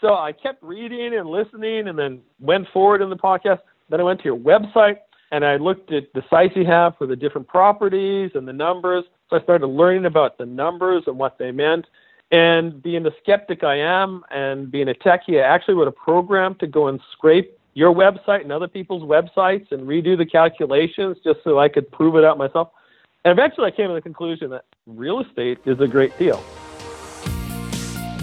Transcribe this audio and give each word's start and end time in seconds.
So 0.00 0.14
I 0.14 0.32
kept 0.32 0.62
reading 0.62 1.14
and 1.14 1.28
listening 1.28 1.88
and 1.88 1.98
then 1.98 2.20
went 2.40 2.68
forward 2.72 3.02
in 3.02 3.10
the 3.10 3.16
podcast. 3.16 3.60
Then 3.88 4.00
I 4.00 4.02
went 4.02 4.20
to 4.20 4.24
your 4.24 4.36
website 4.36 4.98
and 5.32 5.44
I 5.44 5.56
looked 5.56 5.92
at 5.92 6.12
the 6.12 6.22
sites 6.28 6.54
you 6.54 6.66
have 6.66 6.96
for 6.98 7.06
the 7.06 7.16
different 7.16 7.48
properties 7.48 8.32
and 8.34 8.46
the 8.46 8.52
numbers. 8.52 9.04
So 9.30 9.36
I 9.36 9.42
started 9.42 9.66
learning 9.66 10.04
about 10.04 10.38
the 10.38 10.46
numbers 10.46 11.04
and 11.06 11.18
what 11.18 11.38
they 11.38 11.50
meant. 11.50 11.86
And 12.30 12.82
being 12.82 13.04
the 13.04 13.14
skeptic 13.22 13.64
I 13.64 13.76
am 13.76 14.24
and 14.30 14.70
being 14.70 14.88
a 14.88 14.94
techie, 14.94 15.42
I 15.42 15.46
actually 15.46 15.74
wrote 15.74 15.88
a 15.88 15.92
program 15.92 16.56
to 16.56 16.66
go 16.66 16.88
and 16.88 17.00
scrape 17.12 17.56
your 17.74 17.94
website 17.94 18.42
and 18.42 18.52
other 18.52 18.68
people's 18.68 19.02
websites 19.02 19.70
and 19.70 19.86
redo 19.86 20.16
the 20.16 20.26
calculations 20.26 21.18
just 21.22 21.40
so 21.44 21.58
I 21.58 21.68
could 21.68 21.90
prove 21.90 22.16
it 22.16 22.24
out 22.24 22.38
myself. 22.38 22.70
And 23.24 23.32
eventually 23.32 23.66
I 23.66 23.70
came 23.70 23.88
to 23.88 23.94
the 23.94 24.00
conclusion 24.00 24.50
that 24.50 24.64
real 24.86 25.20
estate 25.20 25.58
is 25.66 25.80
a 25.80 25.86
great 25.86 26.16
deal. 26.18 26.42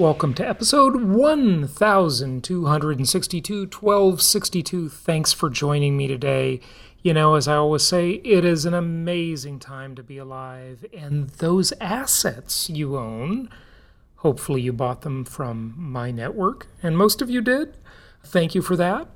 Welcome 0.00 0.32
to 0.34 0.48
episode 0.48 1.04
1262, 1.04 2.64
1262. 2.64 4.88
Thanks 4.88 5.32
for 5.34 5.50
joining 5.50 5.98
me 5.98 6.08
today. 6.08 6.60
You 7.02 7.12
know, 7.12 7.34
as 7.34 7.46
I 7.46 7.56
always 7.56 7.82
say, 7.82 8.12
it 8.12 8.42
is 8.42 8.64
an 8.64 8.72
amazing 8.72 9.58
time 9.58 9.94
to 9.96 10.02
be 10.02 10.16
alive. 10.16 10.86
And 10.96 11.28
those 11.28 11.74
assets 11.82 12.70
you 12.70 12.96
own, 12.96 13.50
hopefully 14.16 14.62
you 14.62 14.72
bought 14.72 15.02
them 15.02 15.26
from 15.26 15.74
my 15.76 16.10
network, 16.10 16.68
and 16.82 16.96
most 16.96 17.20
of 17.20 17.28
you 17.28 17.42
did. 17.42 17.76
Thank 18.24 18.54
you 18.54 18.62
for 18.62 18.76
that. 18.76 19.06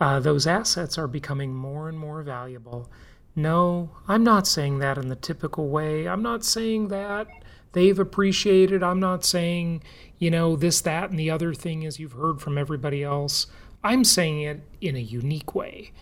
Uh, 0.00 0.18
those 0.18 0.48
assets 0.48 0.98
are 0.98 1.06
becoming 1.06 1.54
more 1.54 1.88
and 1.88 1.96
more 1.96 2.20
valuable. 2.24 2.90
No, 3.36 3.90
I'm 4.08 4.24
not 4.24 4.48
saying 4.48 4.80
that 4.80 4.98
in 4.98 5.08
the 5.08 5.14
typical 5.14 5.68
way. 5.68 6.08
I'm 6.08 6.22
not 6.22 6.44
saying 6.44 6.88
that 6.88 7.28
they've 7.72 7.98
appreciated. 7.98 8.82
I'm 8.82 9.00
not 9.00 9.24
saying, 9.24 9.82
you 10.18 10.30
know, 10.30 10.56
this, 10.56 10.80
that, 10.82 11.10
and 11.10 11.18
the 11.18 11.30
other 11.30 11.54
thing 11.54 11.84
as 11.84 11.98
you've 11.98 12.12
heard 12.12 12.40
from 12.40 12.56
everybody 12.56 13.02
else. 13.02 13.46
I'm 13.84 14.04
saying 14.04 14.42
it 14.42 14.60
in 14.80 14.96
a 14.96 15.00
unique 15.00 15.54
way 15.54 15.92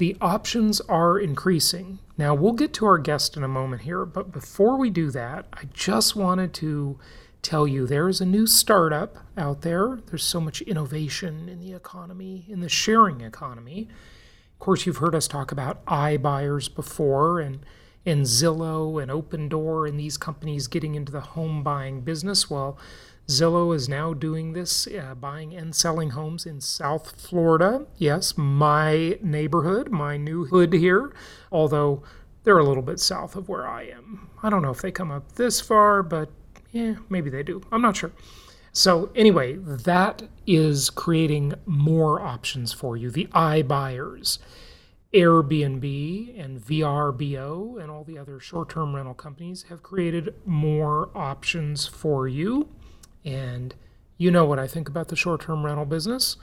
the 0.00 0.16
options 0.18 0.80
are 0.88 1.18
increasing. 1.18 1.98
Now, 2.16 2.32
we'll 2.34 2.54
get 2.54 2.72
to 2.74 2.86
our 2.86 2.96
guest 2.96 3.36
in 3.36 3.44
a 3.44 3.48
moment 3.48 3.82
here, 3.82 4.06
but 4.06 4.32
before 4.32 4.78
we 4.78 4.88
do 4.88 5.10
that, 5.10 5.44
I 5.52 5.64
just 5.74 6.16
wanted 6.16 6.54
to 6.54 6.98
tell 7.42 7.68
you 7.68 7.86
there 7.86 8.08
is 8.08 8.18
a 8.18 8.24
new 8.24 8.46
startup 8.46 9.18
out 9.36 9.60
there. 9.60 9.98
There's 10.06 10.24
so 10.24 10.40
much 10.40 10.62
innovation 10.62 11.50
in 11.50 11.60
the 11.60 11.74
economy, 11.74 12.46
in 12.48 12.60
the 12.60 12.68
sharing 12.70 13.20
economy. 13.20 13.88
Of 14.54 14.58
course, 14.58 14.86
you've 14.86 14.96
heard 14.96 15.14
us 15.14 15.28
talk 15.28 15.52
about 15.52 15.84
iBuyers 15.84 16.74
before 16.74 17.38
and 17.38 17.58
and 18.06 18.24
Zillow 18.24 19.02
and 19.02 19.10
Opendoor 19.10 19.88
and 19.88 19.98
these 19.98 20.16
companies 20.16 20.66
getting 20.66 20.94
into 20.94 21.12
the 21.12 21.20
home 21.20 21.62
buying 21.62 22.00
business. 22.00 22.50
Well, 22.50 22.78
Zillow 23.28 23.74
is 23.74 23.88
now 23.88 24.12
doing 24.12 24.54
this, 24.54 24.88
uh, 24.88 25.14
buying 25.14 25.54
and 25.54 25.74
selling 25.74 26.10
homes 26.10 26.46
in 26.46 26.60
South 26.60 27.20
Florida. 27.20 27.86
Yes, 27.96 28.36
my 28.36 29.18
neighborhood, 29.22 29.90
my 29.90 30.16
new 30.16 30.46
hood 30.46 30.72
here, 30.72 31.12
although 31.52 32.02
they're 32.42 32.58
a 32.58 32.64
little 32.64 32.82
bit 32.82 32.98
south 32.98 33.36
of 33.36 33.48
where 33.48 33.68
I 33.68 33.84
am. 33.84 34.30
I 34.42 34.50
don't 34.50 34.62
know 34.62 34.70
if 34.70 34.82
they 34.82 34.90
come 34.90 35.10
up 35.10 35.32
this 35.36 35.60
far, 35.60 36.02
but 36.02 36.30
yeah, 36.72 36.94
maybe 37.08 37.30
they 37.30 37.42
do. 37.42 37.62
I'm 37.70 37.82
not 37.82 37.96
sure. 37.96 38.12
So, 38.72 39.10
anyway, 39.14 39.56
that 39.56 40.22
is 40.46 40.90
creating 40.90 41.54
more 41.66 42.20
options 42.20 42.72
for 42.72 42.96
you. 42.96 43.10
The 43.10 43.26
iBuyers, 43.26 44.38
Airbnb 45.12 46.40
and 46.40 46.60
VRBO, 46.60 47.80
and 47.80 47.90
all 47.90 48.04
the 48.04 48.18
other 48.18 48.38
short 48.38 48.68
term 48.68 48.94
rental 48.94 49.14
companies 49.14 49.64
have 49.68 49.82
created 49.82 50.34
more 50.44 51.10
options 51.14 51.86
for 51.86 52.28
you. 52.28 52.68
And 53.24 53.74
you 54.16 54.30
know 54.30 54.44
what 54.44 54.58
I 54.58 54.66
think 54.66 54.88
about 54.88 55.08
the 55.08 55.16
short 55.16 55.42
term 55.42 55.64
rental 55.64 55.84
business. 55.84 56.36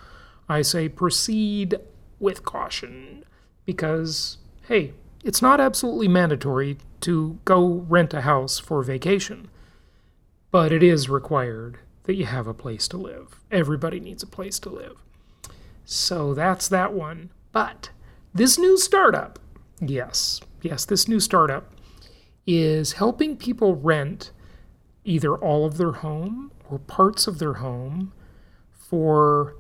I 0.50 0.62
say 0.62 0.90
proceed 0.90 1.76
with 2.20 2.44
caution 2.44 3.24
because, 3.66 4.38
hey, 4.68 4.94
it's 5.24 5.42
not 5.42 5.60
absolutely 5.60 6.08
mandatory 6.08 6.78
to 7.02 7.40
go 7.46 7.86
rent 7.88 8.14
a 8.14 8.22
house 8.22 8.60
for 8.60 8.82
vacation, 8.84 9.50
but 10.52 10.72
it 10.72 10.84
is 10.84 11.10
required 11.10 11.80
that 12.04 12.16
you 12.16 12.26
have 12.26 12.48
a 12.48 12.54
place 12.54 12.88
to 12.90 12.98
live. 12.98 13.42
Everybody 13.52 14.00
needs 14.00 14.24
a 14.24 14.28
place 14.28 14.60
to 14.60 14.70
live. 14.70 14.98
So 15.86 16.34
that's 16.34 16.68
that 16.70 16.94
one. 16.94 17.30
But 17.52 17.90
this 18.34 18.58
new 18.58 18.78
startup, 18.78 19.40
yes, 19.80 20.42
yes, 20.62 20.86
this 20.86 21.08
new 21.08 21.20
startup 21.20 21.74
is 22.46 22.94
helping 22.94 23.36
people 23.36 23.76
rent 23.76 24.32
either 25.04 25.36
all 25.36 25.66
of 25.66 25.78
their 25.78 25.94
home 25.94 26.52
or 26.70 26.80
parts 26.80 27.28
of 27.28 27.40
their 27.40 27.56
home 27.56 28.14
for 28.72 29.56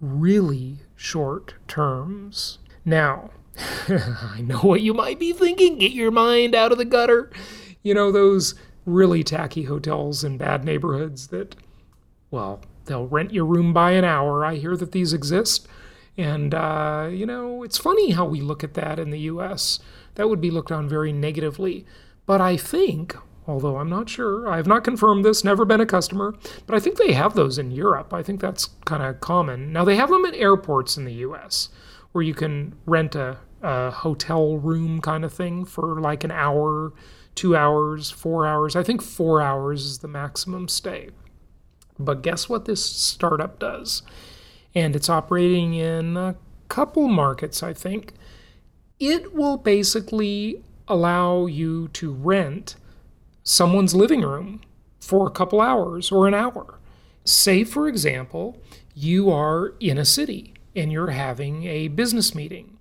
really 0.00 0.78
short 0.94 1.54
terms. 1.66 2.58
Now, 2.84 3.30
I 3.88 4.42
know 4.42 4.58
what 4.60 4.82
you 4.82 4.94
might 4.94 5.18
be 5.18 5.32
thinking. 5.32 5.78
Get 5.78 5.92
your 5.92 6.10
mind 6.10 6.54
out 6.54 6.72
of 6.72 6.78
the 6.78 6.84
gutter. 6.84 7.30
You 7.82 7.94
know, 7.94 8.10
those 8.10 8.54
really 8.86 9.22
tacky 9.22 9.64
hotels 9.64 10.24
in 10.24 10.38
bad 10.38 10.64
neighborhoods 10.64 11.28
that, 11.28 11.56
well, 12.30 12.60
they'll 12.86 13.06
rent 13.06 13.32
your 13.32 13.46
room 13.46 13.72
by 13.72 13.92
an 13.92 14.04
hour. 14.04 14.44
I 14.44 14.56
hear 14.56 14.76
that 14.76 14.92
these 14.92 15.12
exist. 15.12 15.66
And, 16.16 16.54
uh, 16.54 17.08
you 17.10 17.26
know, 17.26 17.62
it's 17.62 17.78
funny 17.78 18.12
how 18.12 18.24
we 18.24 18.40
look 18.40 18.62
at 18.62 18.74
that 18.74 18.98
in 18.98 19.10
the 19.10 19.20
US. 19.20 19.80
That 20.14 20.28
would 20.28 20.40
be 20.40 20.50
looked 20.50 20.70
on 20.72 20.88
very 20.88 21.12
negatively. 21.12 21.84
But 22.26 22.40
I 22.40 22.56
think 22.56 23.16
although 23.46 23.76
I'm 23.78 23.90
not 23.90 24.08
sure. 24.08 24.48
I 24.48 24.56
have 24.56 24.66
not 24.66 24.84
confirmed 24.84 25.24
this, 25.24 25.44
never 25.44 25.64
been 25.64 25.80
a 25.80 25.86
customer, 25.86 26.34
but 26.66 26.74
I 26.74 26.80
think 26.80 26.96
they 26.96 27.12
have 27.12 27.34
those 27.34 27.58
in 27.58 27.70
Europe. 27.70 28.12
I 28.12 28.22
think 28.22 28.40
that's 28.40 28.70
kind 28.84 29.02
of 29.02 29.20
common. 29.20 29.72
Now, 29.72 29.84
they 29.84 29.96
have 29.96 30.10
them 30.10 30.24
at 30.24 30.34
airports 30.34 30.96
in 30.96 31.04
the 31.04 31.12
US 31.14 31.68
where 32.12 32.22
you 32.22 32.34
can 32.34 32.74
rent 32.86 33.14
a, 33.14 33.38
a 33.62 33.90
hotel 33.90 34.56
room 34.58 35.00
kind 35.00 35.24
of 35.24 35.32
thing 35.32 35.64
for 35.64 36.00
like 36.00 36.24
an 36.24 36.30
hour, 36.30 36.92
two 37.34 37.56
hours, 37.56 38.10
four 38.10 38.46
hours. 38.46 38.76
I 38.76 38.82
think 38.82 39.02
four 39.02 39.42
hours 39.42 39.84
is 39.84 39.98
the 39.98 40.08
maximum 40.08 40.68
stay. 40.68 41.10
But 41.98 42.22
guess 42.22 42.48
what 42.48 42.64
this 42.64 42.84
startup 42.84 43.58
does? 43.58 44.02
And 44.74 44.96
it's 44.96 45.08
operating 45.08 45.74
in 45.74 46.16
a 46.16 46.36
couple 46.68 47.08
markets, 47.08 47.62
I 47.62 47.72
think. 47.72 48.14
It 48.98 49.34
will 49.34 49.56
basically 49.56 50.62
allow 50.88 51.46
you 51.46 51.88
to 51.88 52.12
rent 52.12 52.76
someone's 53.42 53.94
living 53.94 54.22
room 54.22 54.60
for 55.00 55.26
a 55.26 55.30
couple 55.30 55.60
hours 55.60 56.10
or 56.10 56.26
an 56.26 56.34
hour. 56.34 56.78
Say, 57.24 57.64
for 57.64 57.88
example, 57.88 58.60
you 58.94 59.30
are 59.30 59.74
in 59.80 59.98
a 59.98 60.04
city 60.04 60.54
and 60.74 60.90
you're 60.90 61.10
having 61.10 61.64
a 61.64 61.88
business 61.88 62.34
meeting, 62.34 62.78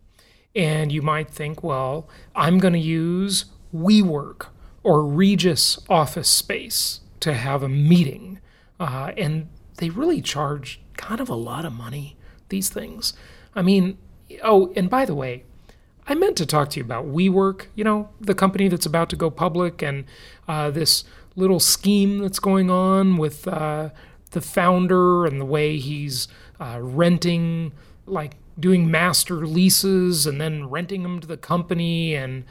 and 0.55 0.91
you 0.91 1.01
might 1.01 1.29
think, 1.29 1.63
well, 1.63 2.09
I'm 2.35 2.57
going 2.57 2.73
to 2.73 2.79
use 2.79 3.45
WeWork 3.73 4.47
or 4.83 5.05
Regus 5.05 5.79
office 5.89 6.29
space 6.29 7.01
to 7.19 7.33
have 7.33 7.63
a 7.63 7.69
meeting. 7.69 8.39
Uh, 8.79 9.11
and 9.17 9.47
they 9.77 9.89
really 9.89 10.21
charge 10.21 10.81
kind 10.97 11.19
of 11.19 11.29
a 11.29 11.35
lot 11.35 11.65
of 11.65 11.73
money, 11.73 12.15
these 12.49 12.69
things. 12.69 13.13
I 13.55 13.61
mean, 13.61 13.97
oh, 14.43 14.71
and 14.75 14.89
by 14.89 15.05
the 15.05 15.15
way, 15.15 15.43
I 16.07 16.15
meant 16.15 16.37
to 16.37 16.45
talk 16.45 16.69
to 16.71 16.79
you 16.79 16.83
about 16.83 17.05
WeWork, 17.05 17.67
you 17.75 17.83
know, 17.83 18.09
the 18.19 18.35
company 18.35 18.67
that's 18.67 18.85
about 18.85 19.09
to 19.11 19.15
go 19.15 19.29
public, 19.29 19.81
and 19.81 20.05
uh, 20.47 20.69
this 20.71 21.03
little 21.35 21.59
scheme 21.59 22.19
that's 22.19 22.39
going 22.39 22.69
on 22.69 23.17
with 23.17 23.47
uh, 23.47 23.89
the 24.31 24.41
founder 24.41 25.25
and 25.25 25.39
the 25.39 25.45
way 25.45 25.77
he's 25.77 26.27
uh, 26.59 26.79
renting, 26.81 27.71
like 28.05 28.35
doing 28.59 28.91
master 28.91 29.47
leases 29.47 30.27
and 30.27 30.39
then 30.39 30.69
renting 30.69 31.03
them 31.03 31.19
to 31.19 31.27
the 31.27 31.37
company. 31.37 32.13
And 32.15 32.43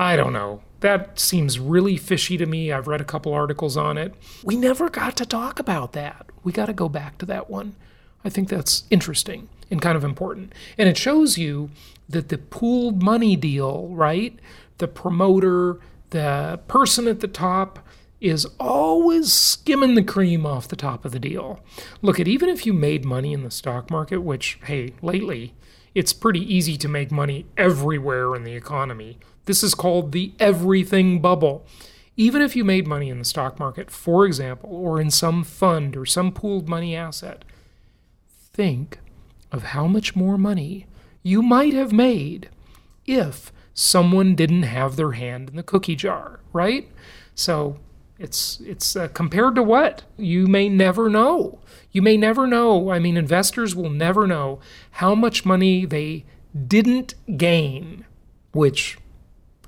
I 0.00 0.16
don't 0.16 0.32
know. 0.32 0.62
That 0.80 1.20
seems 1.20 1.58
really 1.58 1.98
fishy 1.98 2.38
to 2.38 2.46
me. 2.46 2.72
I've 2.72 2.88
read 2.88 3.02
a 3.02 3.04
couple 3.04 3.34
articles 3.34 3.76
on 3.76 3.98
it. 3.98 4.14
We 4.42 4.56
never 4.56 4.88
got 4.88 5.14
to 5.18 5.26
talk 5.26 5.60
about 5.60 5.92
that. 5.92 6.24
We 6.42 6.52
got 6.52 6.66
to 6.66 6.72
go 6.72 6.88
back 6.88 7.18
to 7.18 7.26
that 7.26 7.50
one. 7.50 7.76
I 8.24 8.30
think 8.30 8.48
that's 8.48 8.84
interesting 8.88 9.50
and 9.70 9.82
kind 9.82 9.98
of 9.98 10.02
important. 10.02 10.54
And 10.78 10.88
it 10.88 10.96
shows 10.96 11.36
you 11.36 11.68
that 12.08 12.30
the 12.30 12.38
pooled 12.38 13.02
money 13.02 13.36
deal, 13.36 13.88
right? 13.88 14.38
The 14.78 14.88
promoter, 14.88 15.80
the 16.08 16.60
person 16.66 17.06
at 17.06 17.20
the 17.20 17.28
top 17.28 17.86
is 18.22 18.46
always 18.58 19.34
skimming 19.34 19.96
the 19.96 20.02
cream 20.02 20.46
off 20.46 20.66
the 20.66 20.76
top 20.76 21.04
of 21.04 21.12
the 21.12 21.20
deal. 21.20 21.60
Look 22.00 22.18
at 22.18 22.26
even 22.26 22.48
if 22.48 22.64
you 22.64 22.72
made 22.72 23.04
money 23.04 23.34
in 23.34 23.42
the 23.42 23.50
stock 23.50 23.90
market, 23.90 24.22
which 24.22 24.58
hey, 24.64 24.94
lately 25.02 25.52
it's 25.94 26.14
pretty 26.14 26.40
easy 26.40 26.78
to 26.78 26.88
make 26.88 27.10
money 27.10 27.44
everywhere 27.58 28.34
in 28.34 28.44
the 28.44 28.54
economy. 28.54 29.18
This 29.50 29.64
is 29.64 29.74
called 29.74 30.12
the 30.12 30.32
everything 30.38 31.20
bubble. 31.20 31.66
Even 32.16 32.40
if 32.40 32.54
you 32.54 32.64
made 32.64 32.86
money 32.86 33.08
in 33.08 33.18
the 33.18 33.24
stock 33.24 33.58
market, 33.58 33.90
for 33.90 34.24
example, 34.24 34.70
or 34.72 35.00
in 35.00 35.10
some 35.10 35.42
fund 35.42 35.96
or 35.96 36.06
some 36.06 36.30
pooled 36.30 36.68
money 36.68 36.94
asset, 36.94 37.44
think 38.28 39.00
of 39.50 39.64
how 39.64 39.88
much 39.88 40.14
more 40.14 40.38
money 40.38 40.86
you 41.24 41.42
might 41.42 41.74
have 41.74 41.92
made 41.92 42.48
if 43.06 43.50
someone 43.74 44.36
didn't 44.36 44.62
have 44.62 44.94
their 44.94 45.10
hand 45.10 45.50
in 45.50 45.56
the 45.56 45.64
cookie 45.64 45.96
jar, 45.96 46.38
right? 46.52 46.88
So 47.34 47.80
it's 48.20 48.60
it's 48.60 48.94
uh, 48.94 49.08
compared 49.08 49.56
to 49.56 49.64
what? 49.64 50.04
You 50.16 50.46
may 50.46 50.68
never 50.68 51.10
know. 51.10 51.58
You 51.90 52.02
may 52.02 52.16
never 52.16 52.46
know. 52.46 52.92
I 52.92 53.00
mean, 53.00 53.16
investors 53.16 53.74
will 53.74 53.90
never 53.90 54.28
know 54.28 54.60
how 54.92 55.16
much 55.16 55.44
money 55.44 55.86
they 55.86 56.24
didn't 56.68 57.16
gain, 57.36 58.04
which 58.52 58.96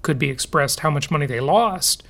could 0.02 0.18
be 0.18 0.30
expressed 0.30 0.80
how 0.80 0.90
much 0.90 1.10
money 1.10 1.26
they 1.26 1.40
lost 1.40 2.02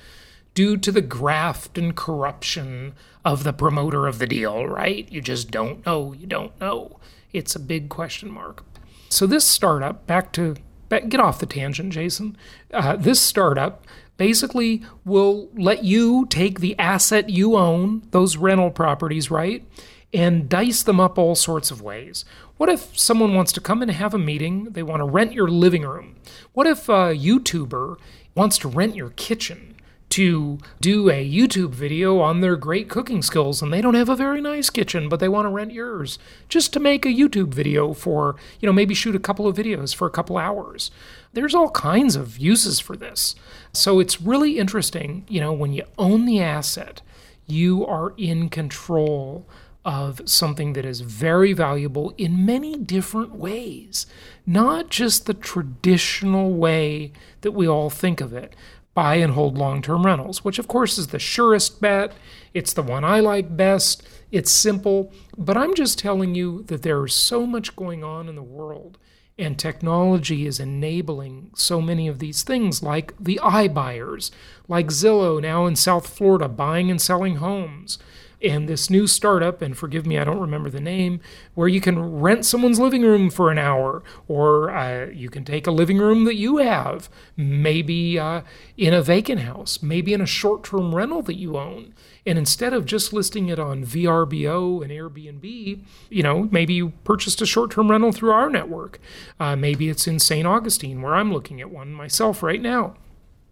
due 0.53 0.77
to 0.77 0.91
the 0.91 1.01
graft 1.01 1.77
and 1.77 1.95
corruption 1.95 2.93
of 3.25 3.43
the 3.43 3.53
promoter 3.53 4.07
of 4.07 4.19
the 4.19 4.27
deal, 4.27 4.67
right? 4.67 5.11
You 5.11 5.21
just 5.21 5.49
don't 5.51 5.85
know. 5.85 6.13
You 6.13 6.27
don't 6.27 6.59
know. 6.59 6.99
It's 7.31 7.55
a 7.55 7.59
big 7.59 7.89
question 7.89 8.31
mark. 8.31 8.63
So 9.09 9.25
this 9.25 9.45
startup, 9.45 10.05
back 10.05 10.31
to 10.33 10.55
back, 10.89 11.09
get 11.09 11.19
off 11.19 11.39
the 11.39 11.45
tangent, 11.45 11.93
Jason. 11.93 12.37
Uh, 12.71 12.95
this 12.95 13.21
startup 13.21 13.85
basically 14.17 14.83
will 15.05 15.49
let 15.55 15.83
you 15.83 16.25
take 16.27 16.59
the 16.59 16.77
asset 16.77 17.29
you 17.29 17.55
own, 17.55 18.03
those 18.11 18.37
rental 18.37 18.69
properties, 18.69 19.31
right, 19.31 19.65
and 20.13 20.47
dice 20.47 20.83
them 20.83 20.99
up 20.99 21.17
all 21.17 21.35
sorts 21.35 21.71
of 21.71 21.81
ways. 21.81 22.23
What 22.57 22.69
if 22.69 22.97
someone 22.97 23.33
wants 23.33 23.51
to 23.53 23.61
come 23.61 23.81
and 23.81 23.91
have 23.91 24.13
a 24.13 24.19
meeting? 24.19 24.65
They 24.65 24.83
want 24.83 24.99
to 24.99 25.05
rent 25.05 25.33
your 25.33 25.47
living 25.47 25.83
room. 25.83 26.15
What 26.53 26.67
if 26.67 26.87
a 26.87 27.15
YouTuber 27.15 27.97
wants 28.35 28.57
to 28.59 28.67
rent 28.67 28.95
your 28.95 29.09
kitchen? 29.11 29.73
to 30.13 30.59
do 30.79 31.09
a 31.09 31.27
YouTube 31.27 31.71
video 31.71 32.19
on 32.19 32.41
their 32.41 32.55
great 32.55 32.87
cooking 32.87 33.23
skills 33.23 33.63
and 33.63 33.73
they 33.73 33.81
don't 33.81 33.95
have 33.95 34.09
a 34.09 34.15
very 34.15 34.39
nice 34.39 34.69
kitchen, 34.69 35.09
but 35.09 35.19
they 35.19 35.27
want 35.27 35.45
to 35.45 35.49
rent 35.49 35.71
yours 35.71 36.19
just 36.47 36.71
to 36.71 36.79
make 36.79 37.03
a 37.03 37.09
YouTube 37.09 37.51
video 37.51 37.93
for, 37.93 38.35
you 38.59 38.67
know, 38.67 38.73
maybe 38.73 38.93
shoot 38.93 39.15
a 39.15 39.19
couple 39.19 39.47
of 39.47 39.57
videos 39.57 39.95
for 39.95 40.05
a 40.05 40.11
couple 40.11 40.37
hours. 40.37 40.91
There's 41.33 41.55
all 41.55 41.71
kinds 41.71 42.15
of 42.15 42.37
uses 42.37 42.79
for 42.79 42.95
this. 42.95 43.33
So 43.71 43.99
it's 43.99 44.21
really 44.21 44.59
interesting, 44.59 45.25
you 45.27 45.39
know, 45.39 45.51
when 45.51 45.73
you 45.73 45.83
own 45.97 46.25
the 46.25 46.39
asset, 46.39 47.01
you 47.47 47.83
are 47.87 48.13
in 48.15 48.49
control 48.49 49.47
of 49.85 50.21
something 50.25 50.73
that 50.73 50.85
is 50.85 51.01
very 51.01 51.53
valuable 51.53 52.13
in 52.17 52.45
many 52.45 52.77
different 52.77 53.35
ways, 53.35 54.05
not 54.45 54.89
just 54.89 55.25
the 55.25 55.33
traditional 55.33 56.53
way 56.53 57.11
that 57.41 57.51
we 57.51 57.67
all 57.67 57.89
think 57.89 58.21
of 58.21 58.33
it 58.33 58.55
buy 58.93 59.15
and 59.15 59.33
hold 59.33 59.57
long 59.57 59.81
term 59.81 60.05
rentals, 60.05 60.43
which 60.43 60.59
of 60.59 60.67
course 60.67 60.97
is 60.97 61.07
the 61.07 61.19
surest 61.19 61.81
bet. 61.81 62.13
It's 62.53 62.73
the 62.73 62.83
one 62.83 63.03
I 63.03 63.19
like 63.19 63.57
best. 63.57 64.03
It's 64.31 64.51
simple, 64.51 65.11
but 65.37 65.57
I'm 65.57 65.73
just 65.73 65.99
telling 65.99 66.35
you 66.35 66.63
that 66.63 66.83
there 66.83 67.03
is 67.05 67.13
so 67.13 67.45
much 67.45 67.75
going 67.75 68.03
on 68.03 68.27
in 68.29 68.35
the 68.35 68.43
world, 68.43 68.97
and 69.37 69.57
technology 69.57 70.45
is 70.45 70.59
enabling 70.59 71.51
so 71.55 71.81
many 71.81 72.07
of 72.07 72.19
these 72.19 72.43
things, 72.43 72.83
like 72.83 73.13
the 73.19 73.39
iBuyers, 73.43 74.31
like 74.67 74.87
Zillow 74.87 75.41
now 75.41 75.65
in 75.65 75.75
South 75.75 76.07
Florida 76.07 76.47
buying 76.47 76.89
and 76.89 77.01
selling 77.01 77.37
homes 77.37 77.97
and 78.43 78.67
this 78.67 78.89
new 78.89 79.07
startup, 79.07 79.61
and 79.61 79.77
forgive 79.77 80.05
me, 80.05 80.17
I 80.17 80.23
don't 80.23 80.39
remember 80.39 80.69
the 80.69 80.81
name, 80.81 81.21
where 81.53 81.67
you 81.67 81.79
can 81.79 82.19
rent 82.19 82.45
someone's 82.45 82.79
living 82.79 83.03
room 83.03 83.29
for 83.29 83.49
an 83.49 83.57
hour, 83.57 84.03
or 84.27 84.69
uh, 84.69 85.07
you 85.07 85.29
can 85.29 85.45
take 85.45 85.65
a 85.65 85.71
living 85.71 85.97
room 85.97 86.25
that 86.25 86.35
you 86.35 86.57
have, 86.57 87.09
maybe 87.37 88.19
uh, 88.19 88.41
in 88.77 88.93
a 88.93 89.01
vacant 89.01 89.41
house, 89.41 89.81
maybe 89.81 90.13
in 90.13 90.21
a 90.21 90.25
short 90.25 90.63
term 90.63 90.93
rental 90.93 91.21
that 91.21 91.35
you 91.35 91.57
own. 91.57 91.93
And 92.25 92.37
instead 92.37 92.73
of 92.73 92.85
just 92.85 93.13
listing 93.13 93.49
it 93.49 93.59
on 93.59 93.85
VRBO 93.85 94.81
and 94.81 94.91
Airbnb, 94.91 95.83
you 96.09 96.23
know, 96.23 96.47
maybe 96.51 96.73
you 96.73 96.89
purchased 97.03 97.41
a 97.41 97.45
short 97.45 97.71
term 97.71 97.91
rental 97.91 98.11
through 98.11 98.31
our 98.31 98.49
network. 98.49 98.99
Uh, 99.39 99.55
maybe 99.55 99.89
it's 99.89 100.07
in 100.07 100.19
St. 100.19 100.47
Augustine, 100.47 101.01
where 101.01 101.15
I'm 101.15 101.33
looking 101.33 101.61
at 101.61 101.71
one 101.71 101.93
myself 101.93 102.43
right 102.43 102.61
now. 102.61 102.95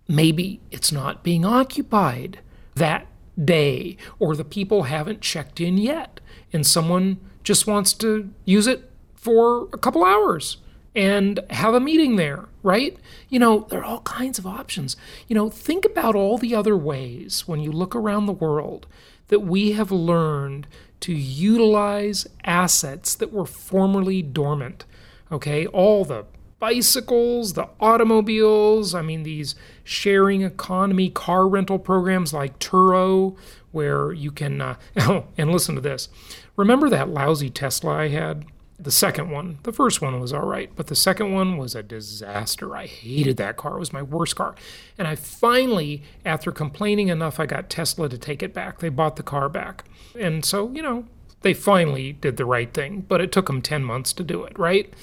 Maybe 0.08 0.60
it's 0.72 0.92
not 0.92 1.24
being 1.24 1.46
occupied 1.46 2.40
that 2.76 3.08
day 3.44 3.98
or 4.20 4.36
the 4.36 4.46
people 4.46 4.84
haven't 4.84 5.22
checked 5.22 5.60
in 5.60 5.78
yet 5.78 6.20
and 6.54 6.66
someone 6.66 7.20
just 7.44 7.68
wants 7.68 7.94
to 7.94 8.30
use 8.46 8.68
it 8.68 8.90
for 9.16 9.68
a 9.74 9.78
couple 9.78 10.04
hours 10.04 10.58
and 10.94 11.40
have 11.50 11.74
a 11.74 11.80
meeting 11.80 12.18
there, 12.18 12.46
right? 12.64 12.98
You 13.30 13.40
know, 13.40 13.66
there 13.70 13.80
are 13.80 13.86
all 13.86 14.02
kinds 14.02 14.38
of 14.38 14.46
options. 14.46 14.98
You 15.28 15.36
know, 15.36 15.50
think 15.50 15.86
about 15.86 16.16
all 16.16 16.38
the 16.38 16.54
other 16.54 16.76
ways 16.76 17.48
when 17.48 17.62
you 17.62 17.72
look 17.72 17.96
around 17.96 18.26
the 18.26 18.34
world 18.34 18.88
that 19.30 19.40
we 19.40 19.72
have 19.72 19.92
learned 19.92 20.68
to 21.02 21.14
utilize 21.14 22.28
assets 22.44 23.16
that 23.16 23.32
were 23.32 23.46
formerly 23.46 24.22
dormant. 24.22 24.86
Okay, 25.32 25.66
all 25.68 26.04
the 26.04 26.26
bicycles, 26.62 27.54
the 27.54 27.68
automobiles, 27.80 28.94
I 28.94 29.02
mean, 29.02 29.24
these 29.24 29.56
sharing 29.84 30.44
economy 30.44 31.10
car 31.10 31.48
rental 31.48 31.80
programs 31.80 32.34
like 32.34 32.60
Turo, 32.60 33.36
where 33.72 34.14
you 34.14 34.32
can, 34.32 34.62
uh, 34.62 34.76
oh, 35.00 35.26
and 35.38 35.52
listen 35.52 35.74
to 35.76 35.82
this. 35.82 36.08
Remember 36.56 36.88
that 36.88 37.10
lousy 37.10 37.50
Tesla 37.50 37.96
I 37.96 38.10
had? 38.10 38.46
The 38.78 38.92
second 38.92 39.32
one. 39.32 39.58
The 39.64 39.74
first 39.74 40.02
one 40.02 40.20
was 40.20 40.32
all 40.32 40.46
right, 40.46 40.70
but 40.76 40.88
the 40.88 40.96
second 40.96 41.34
one 41.34 41.58
was 41.58 41.76
a 41.76 41.84
disaster. 41.84 42.76
I 42.76 42.86
hated 42.86 43.38
that 43.38 43.58
car. 43.58 43.76
It 43.76 43.80
was 43.80 43.94
my 43.94 44.02
worst 44.04 44.36
car. 44.36 44.56
And 44.98 45.08
I 45.08 45.16
finally, 45.16 46.04
after 46.26 46.52
complaining 46.52 47.08
enough, 47.08 47.40
I 47.40 47.48
got 47.48 47.70
Tesla 47.70 48.08
to 48.08 48.18
take 48.18 48.42
it 48.44 48.54
back. 48.54 48.80
They 48.80 48.90
bought 48.90 49.16
the 49.16 49.24
car 49.24 49.50
back. 49.50 49.84
And 50.20 50.46
so, 50.46 50.72
you 50.72 50.82
know, 50.82 51.06
they 51.42 51.56
finally 51.56 52.14
did 52.14 52.38
the 52.38 52.46
right 52.46 52.72
thing, 52.72 53.06
but 53.08 53.20
it 53.20 53.32
took 53.32 53.48
them 53.48 53.62
10 53.64 53.84
months 53.84 54.14
to 54.14 54.24
do 54.24 54.44
it, 54.44 54.58
right? 54.58 54.94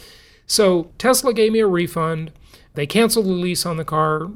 So 0.48 0.90
Tesla 0.98 1.32
gave 1.32 1.52
me 1.52 1.60
a 1.60 1.66
refund. 1.66 2.32
They 2.74 2.86
canceled 2.86 3.26
the 3.26 3.30
lease 3.32 3.64
on 3.64 3.76
the 3.76 3.84
car, 3.84 4.30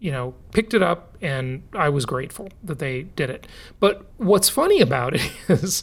you 0.00 0.12
know, 0.12 0.34
picked 0.52 0.72
it 0.72 0.82
up, 0.82 1.16
and 1.20 1.62
I 1.74 1.88
was 1.88 2.06
grateful 2.06 2.48
that 2.62 2.78
they 2.78 3.02
did 3.02 3.28
it. 3.28 3.46
But 3.80 4.06
what's 4.16 4.48
funny 4.48 4.80
about 4.80 5.14
it 5.14 5.30
is 5.48 5.82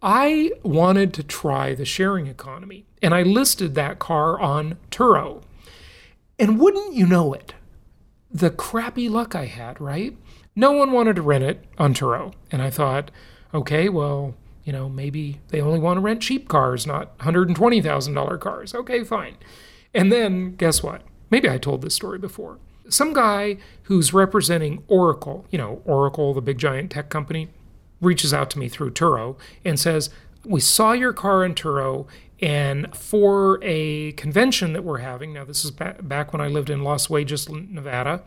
I 0.00 0.52
wanted 0.62 1.12
to 1.14 1.22
try 1.22 1.74
the 1.74 1.84
sharing 1.84 2.26
economy, 2.28 2.86
and 3.02 3.14
I 3.14 3.22
listed 3.22 3.74
that 3.74 3.98
car 3.98 4.38
on 4.40 4.78
Turo. 4.90 5.42
And 6.38 6.60
wouldn't 6.60 6.94
you 6.94 7.06
know 7.06 7.32
it, 7.32 7.54
the 8.30 8.50
crappy 8.50 9.08
luck 9.08 9.34
I 9.34 9.46
had, 9.46 9.80
right? 9.80 10.16
No 10.54 10.72
one 10.72 10.92
wanted 10.92 11.16
to 11.16 11.22
rent 11.22 11.44
it 11.44 11.64
on 11.78 11.94
Turo. 11.94 12.32
And 12.52 12.62
I 12.62 12.70
thought, 12.70 13.10
okay, 13.52 13.88
well, 13.88 14.34
you 14.66 14.72
know, 14.72 14.88
maybe 14.88 15.40
they 15.48 15.60
only 15.60 15.78
want 15.78 15.96
to 15.96 16.00
rent 16.00 16.20
cheap 16.20 16.48
cars, 16.48 16.86
not 16.86 17.16
$120,000 17.18 18.40
cars. 18.40 18.74
Okay, 18.74 19.04
fine. 19.04 19.36
And 19.94 20.10
then 20.12 20.56
guess 20.56 20.82
what? 20.82 21.02
Maybe 21.30 21.48
I 21.48 21.56
told 21.56 21.82
this 21.82 21.94
story 21.94 22.18
before. 22.18 22.58
Some 22.88 23.12
guy 23.12 23.58
who's 23.84 24.12
representing 24.12 24.82
Oracle, 24.88 25.46
you 25.50 25.56
know, 25.56 25.82
Oracle, 25.84 26.34
the 26.34 26.42
big 26.42 26.58
giant 26.58 26.90
tech 26.90 27.08
company, 27.08 27.48
reaches 28.00 28.34
out 28.34 28.50
to 28.50 28.58
me 28.58 28.68
through 28.68 28.90
Turo 28.90 29.36
and 29.64 29.78
says, 29.78 30.10
We 30.44 30.60
saw 30.60 30.92
your 30.92 31.12
car 31.12 31.44
in 31.44 31.54
Turo, 31.54 32.06
and 32.42 32.94
for 32.94 33.60
a 33.62 34.12
convention 34.12 34.72
that 34.72 34.82
we're 34.82 34.98
having, 34.98 35.32
now 35.32 35.44
this 35.44 35.64
is 35.64 35.70
back 35.70 36.32
when 36.32 36.42
I 36.42 36.48
lived 36.48 36.70
in 36.70 36.82
Las 36.82 37.06
Vegas, 37.06 37.48
Nevada, 37.48 38.22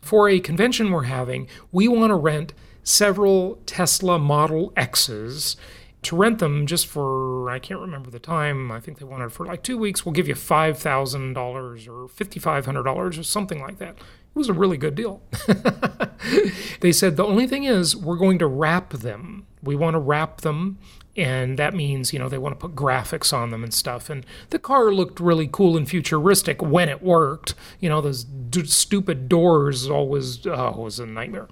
for 0.00 0.28
a 0.28 0.40
convention 0.40 0.90
we're 0.90 1.04
having, 1.04 1.46
we 1.72 1.86
want 1.86 2.10
to 2.10 2.16
rent 2.16 2.52
several 2.82 3.60
Tesla 3.64 4.18
Model 4.18 4.72
X's 4.76 5.56
to 6.04 6.16
rent 6.16 6.38
them 6.38 6.66
just 6.66 6.86
for 6.86 7.50
I 7.50 7.58
can't 7.58 7.80
remember 7.80 8.10
the 8.10 8.18
time. 8.18 8.70
I 8.70 8.80
think 8.80 8.98
they 8.98 9.04
wanted 9.04 9.32
for 9.32 9.46
like 9.46 9.62
two 9.62 9.78
weeks. 9.78 10.04
We'll 10.04 10.12
give 10.12 10.28
you 10.28 10.34
five 10.34 10.78
thousand 10.78 11.34
dollars 11.34 11.86
or 11.88 12.08
fifty 12.08 12.40
five 12.40 12.66
hundred 12.66 12.84
dollars 12.84 13.18
or 13.18 13.22
something 13.22 13.60
like 13.60 13.78
that. 13.78 13.96
It 13.96 14.38
was 14.38 14.48
a 14.48 14.52
really 14.52 14.76
good 14.76 14.94
deal. 14.94 15.22
they 16.80 16.92
said 16.92 17.16
the 17.16 17.24
only 17.24 17.46
thing 17.46 17.64
is 17.64 17.96
we're 17.96 18.16
going 18.16 18.38
to 18.40 18.46
wrap 18.46 18.90
them. 18.90 19.46
We 19.62 19.76
want 19.76 19.94
to 19.94 20.00
wrap 20.00 20.40
them 20.40 20.78
and 21.16 21.58
that 21.58 21.74
means 21.74 22.12
you 22.12 22.18
know 22.18 22.28
they 22.28 22.38
want 22.38 22.58
to 22.58 22.68
put 22.68 22.74
graphics 22.74 23.32
on 23.32 23.50
them 23.50 23.62
and 23.62 23.72
stuff 23.72 24.10
and 24.10 24.26
the 24.50 24.58
car 24.58 24.92
looked 24.92 25.20
really 25.20 25.48
cool 25.50 25.76
and 25.76 25.88
futuristic 25.88 26.60
when 26.60 26.88
it 26.88 27.02
worked 27.02 27.54
you 27.80 27.88
know 27.88 28.00
those 28.00 28.24
d- 28.24 28.64
stupid 28.64 29.28
doors 29.28 29.88
always 29.88 30.46
oh 30.46 30.72
was 30.72 30.98
a 30.98 31.06
nightmare 31.06 31.48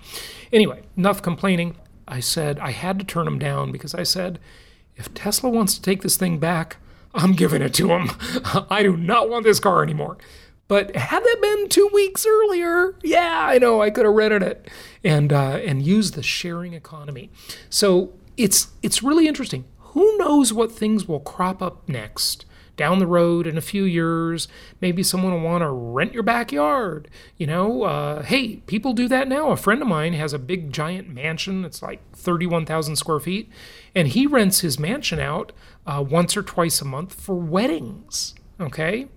anyway 0.53 0.83
enough 0.97 1.23
complaining 1.23 1.77
i 2.13 2.21
said 2.21 2.59
i 2.59 2.71
had 2.71 2.99
to 2.99 3.05
turn 3.05 3.25
them 3.25 3.39
down 3.39 3.73
because 3.73 3.95
i 3.95 4.03
said 4.03 4.39
if 4.97 5.13
tesla 5.15 5.49
wants 5.49 5.75
to 5.75 5.83
take 5.83 6.03
this 6.03 6.17
thing 6.17 6.39
back 6.39 6.77
i'm 7.15 7.33
giving 7.33 7.63
it 7.63 7.75
to 7.75 7.89
them 7.89 8.11
i 8.71 8.83
do 8.83 8.97
not 8.97 9.29
want 9.29 9.45
this 9.45 9.61
car 9.61 9.83
anymore 9.83 10.17
but 10.73 10.97
had 10.97 11.23
that 11.23 11.39
been 11.43 11.69
two 11.69 11.91
weeks 11.93 12.25
earlier, 12.25 12.95
yeah, 13.03 13.47
I 13.47 13.59
know 13.59 13.83
I 13.83 13.91
could 13.91 14.07
have 14.07 14.15
rented 14.15 14.43
it 14.43 14.71
and 15.05 15.31
uh, 15.31 15.59
and 15.63 15.83
used 15.83 16.15
the 16.15 16.23
sharing 16.23 16.73
economy. 16.73 17.29
So 17.69 18.15
it's 18.39 18.69
it's 18.83 19.03
really 19.03 19.29
interesting. 19.29 19.67
Who 19.79 20.17
knows 20.17 20.51
what 20.51 20.73
things 20.73 21.07
will 21.07 21.21
crop 21.21 21.61
up 21.61 21.87
next? 21.87 22.47
Down 22.77 22.99
the 22.99 23.07
road 23.07 23.47
in 23.47 23.57
a 23.57 23.63
few 23.63 23.85
years, 23.85 24.49
maybe 24.81 25.03
someone 25.03 25.33
will 25.33 25.41
want 25.41 25.63
to 25.63 25.71
rent 25.71 26.15
your 26.15 26.23
backyard. 26.23 27.09
You 27.37 27.47
know, 27.47 27.83
uh, 27.83 28.23
hey, 28.23 28.57
people 28.67 28.93
do 28.93 29.09
that 29.09 29.29
now. 29.29 29.51
A 29.51 29.57
friend 29.57 29.83
of 29.83 29.89
mine 29.89 30.15
has 30.15 30.33
a 30.33 30.39
big 30.39 30.73
giant 30.73 31.09
mansion. 31.09 31.65
It's 31.65 31.83
like 31.83 32.01
31,000 32.13 32.97
square 32.97 33.21
feet. 33.21 33.51
And 33.95 34.09
he 34.09 34.27
rents 34.27 34.61
his 34.61 34.79
mansion 34.79 35.21
out 35.21 35.53
uh, 35.87 36.05
once 36.07 36.37
or 36.37 36.43
twice 36.43 36.81
a 36.81 36.85
month 36.85 37.15
for 37.15 37.35
weddings. 37.37 38.35
Okay 38.61 39.09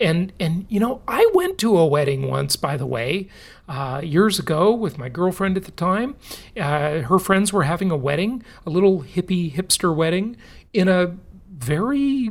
and 0.00 0.32
and 0.40 0.66
you 0.68 0.80
know 0.80 1.02
i 1.06 1.28
went 1.34 1.58
to 1.58 1.76
a 1.76 1.86
wedding 1.86 2.26
once 2.26 2.56
by 2.56 2.76
the 2.76 2.86
way 2.86 3.28
uh, 3.68 4.00
years 4.02 4.38
ago 4.38 4.72
with 4.72 4.98
my 4.98 5.08
girlfriend 5.08 5.56
at 5.56 5.64
the 5.64 5.70
time 5.72 6.16
uh, 6.56 7.00
her 7.02 7.18
friends 7.18 7.52
were 7.52 7.64
having 7.64 7.90
a 7.90 7.96
wedding 7.96 8.42
a 8.66 8.70
little 8.70 9.02
hippie 9.02 9.52
hipster 9.52 9.94
wedding 9.94 10.36
in 10.72 10.88
a 10.88 11.14
very 11.52 12.30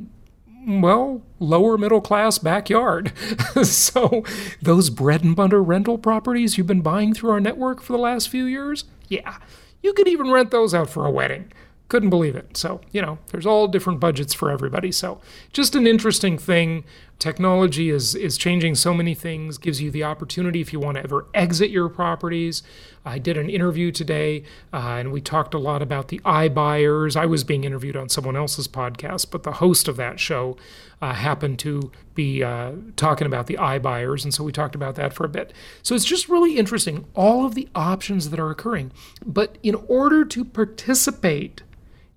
well 0.67 1.21
lower 1.39 1.77
middle 1.77 2.01
class 2.01 2.37
backyard 2.37 3.11
so 3.63 4.23
those 4.61 4.89
bread 4.89 5.23
and 5.23 5.35
butter 5.35 5.63
rental 5.63 5.97
properties 5.97 6.57
you've 6.57 6.67
been 6.67 6.81
buying 6.81 7.13
through 7.13 7.31
our 7.31 7.39
network 7.39 7.81
for 7.81 7.93
the 7.93 7.99
last 7.99 8.29
few 8.29 8.45
years 8.45 8.83
yeah 9.07 9.37
you 9.81 9.93
could 9.93 10.07
even 10.07 10.31
rent 10.31 10.51
those 10.51 10.73
out 10.73 10.89
for 10.89 11.05
a 11.05 11.11
wedding 11.11 11.51
couldn't 11.89 12.11
believe 12.11 12.35
it. 12.35 12.55
So, 12.55 12.81
you 12.91 13.01
know, 13.01 13.17
there's 13.31 13.47
all 13.47 13.67
different 13.67 13.99
budgets 13.99 14.33
for 14.33 14.51
everybody. 14.51 14.91
So, 14.91 15.19
just 15.51 15.75
an 15.75 15.87
interesting 15.87 16.37
thing. 16.37 16.85
Technology 17.19 17.89
is 17.89 18.15
is 18.15 18.37
changing 18.37 18.75
so 18.75 18.93
many 18.93 19.13
things, 19.13 19.57
gives 19.57 19.81
you 19.81 19.91
the 19.91 20.05
opportunity 20.05 20.61
if 20.61 20.71
you 20.71 20.79
want 20.79 20.95
to 20.95 21.03
ever 21.03 21.27
exit 21.33 21.69
your 21.69 21.89
properties. 21.89 22.63
I 23.03 23.19
did 23.19 23.35
an 23.35 23.49
interview 23.49 23.91
today 23.91 24.43
uh, 24.71 24.95
and 24.99 25.11
we 25.11 25.19
talked 25.19 25.53
a 25.53 25.57
lot 25.57 25.81
about 25.81 26.07
the 26.07 26.19
iBuyers. 26.19 27.17
I 27.17 27.25
was 27.25 27.43
being 27.43 27.65
interviewed 27.65 27.97
on 27.97 28.07
someone 28.07 28.37
else's 28.37 28.69
podcast, 28.69 29.31
but 29.31 29.43
the 29.43 29.51
host 29.53 29.89
of 29.89 29.97
that 29.97 30.17
show 30.17 30.55
uh, 31.01 31.13
happened 31.13 31.59
to 31.59 31.91
be 32.15 32.41
uh, 32.41 32.71
talking 32.95 33.27
about 33.27 33.47
the 33.47 33.57
iBuyers. 33.57 34.23
And 34.23 34.33
so 34.33 34.45
we 34.45 34.53
talked 34.53 34.75
about 34.75 34.95
that 34.95 35.11
for 35.11 35.25
a 35.25 35.29
bit. 35.29 35.51
So 35.83 35.95
it's 35.95 36.05
just 36.05 36.29
really 36.29 36.57
interesting, 36.57 37.05
all 37.15 37.45
of 37.45 37.53
the 37.53 37.67
options 37.75 38.29
that 38.29 38.39
are 38.39 38.49
occurring. 38.49 38.93
But 39.25 39.57
in 39.61 39.75
order 39.75 40.23
to 40.23 40.45
participate, 40.45 41.63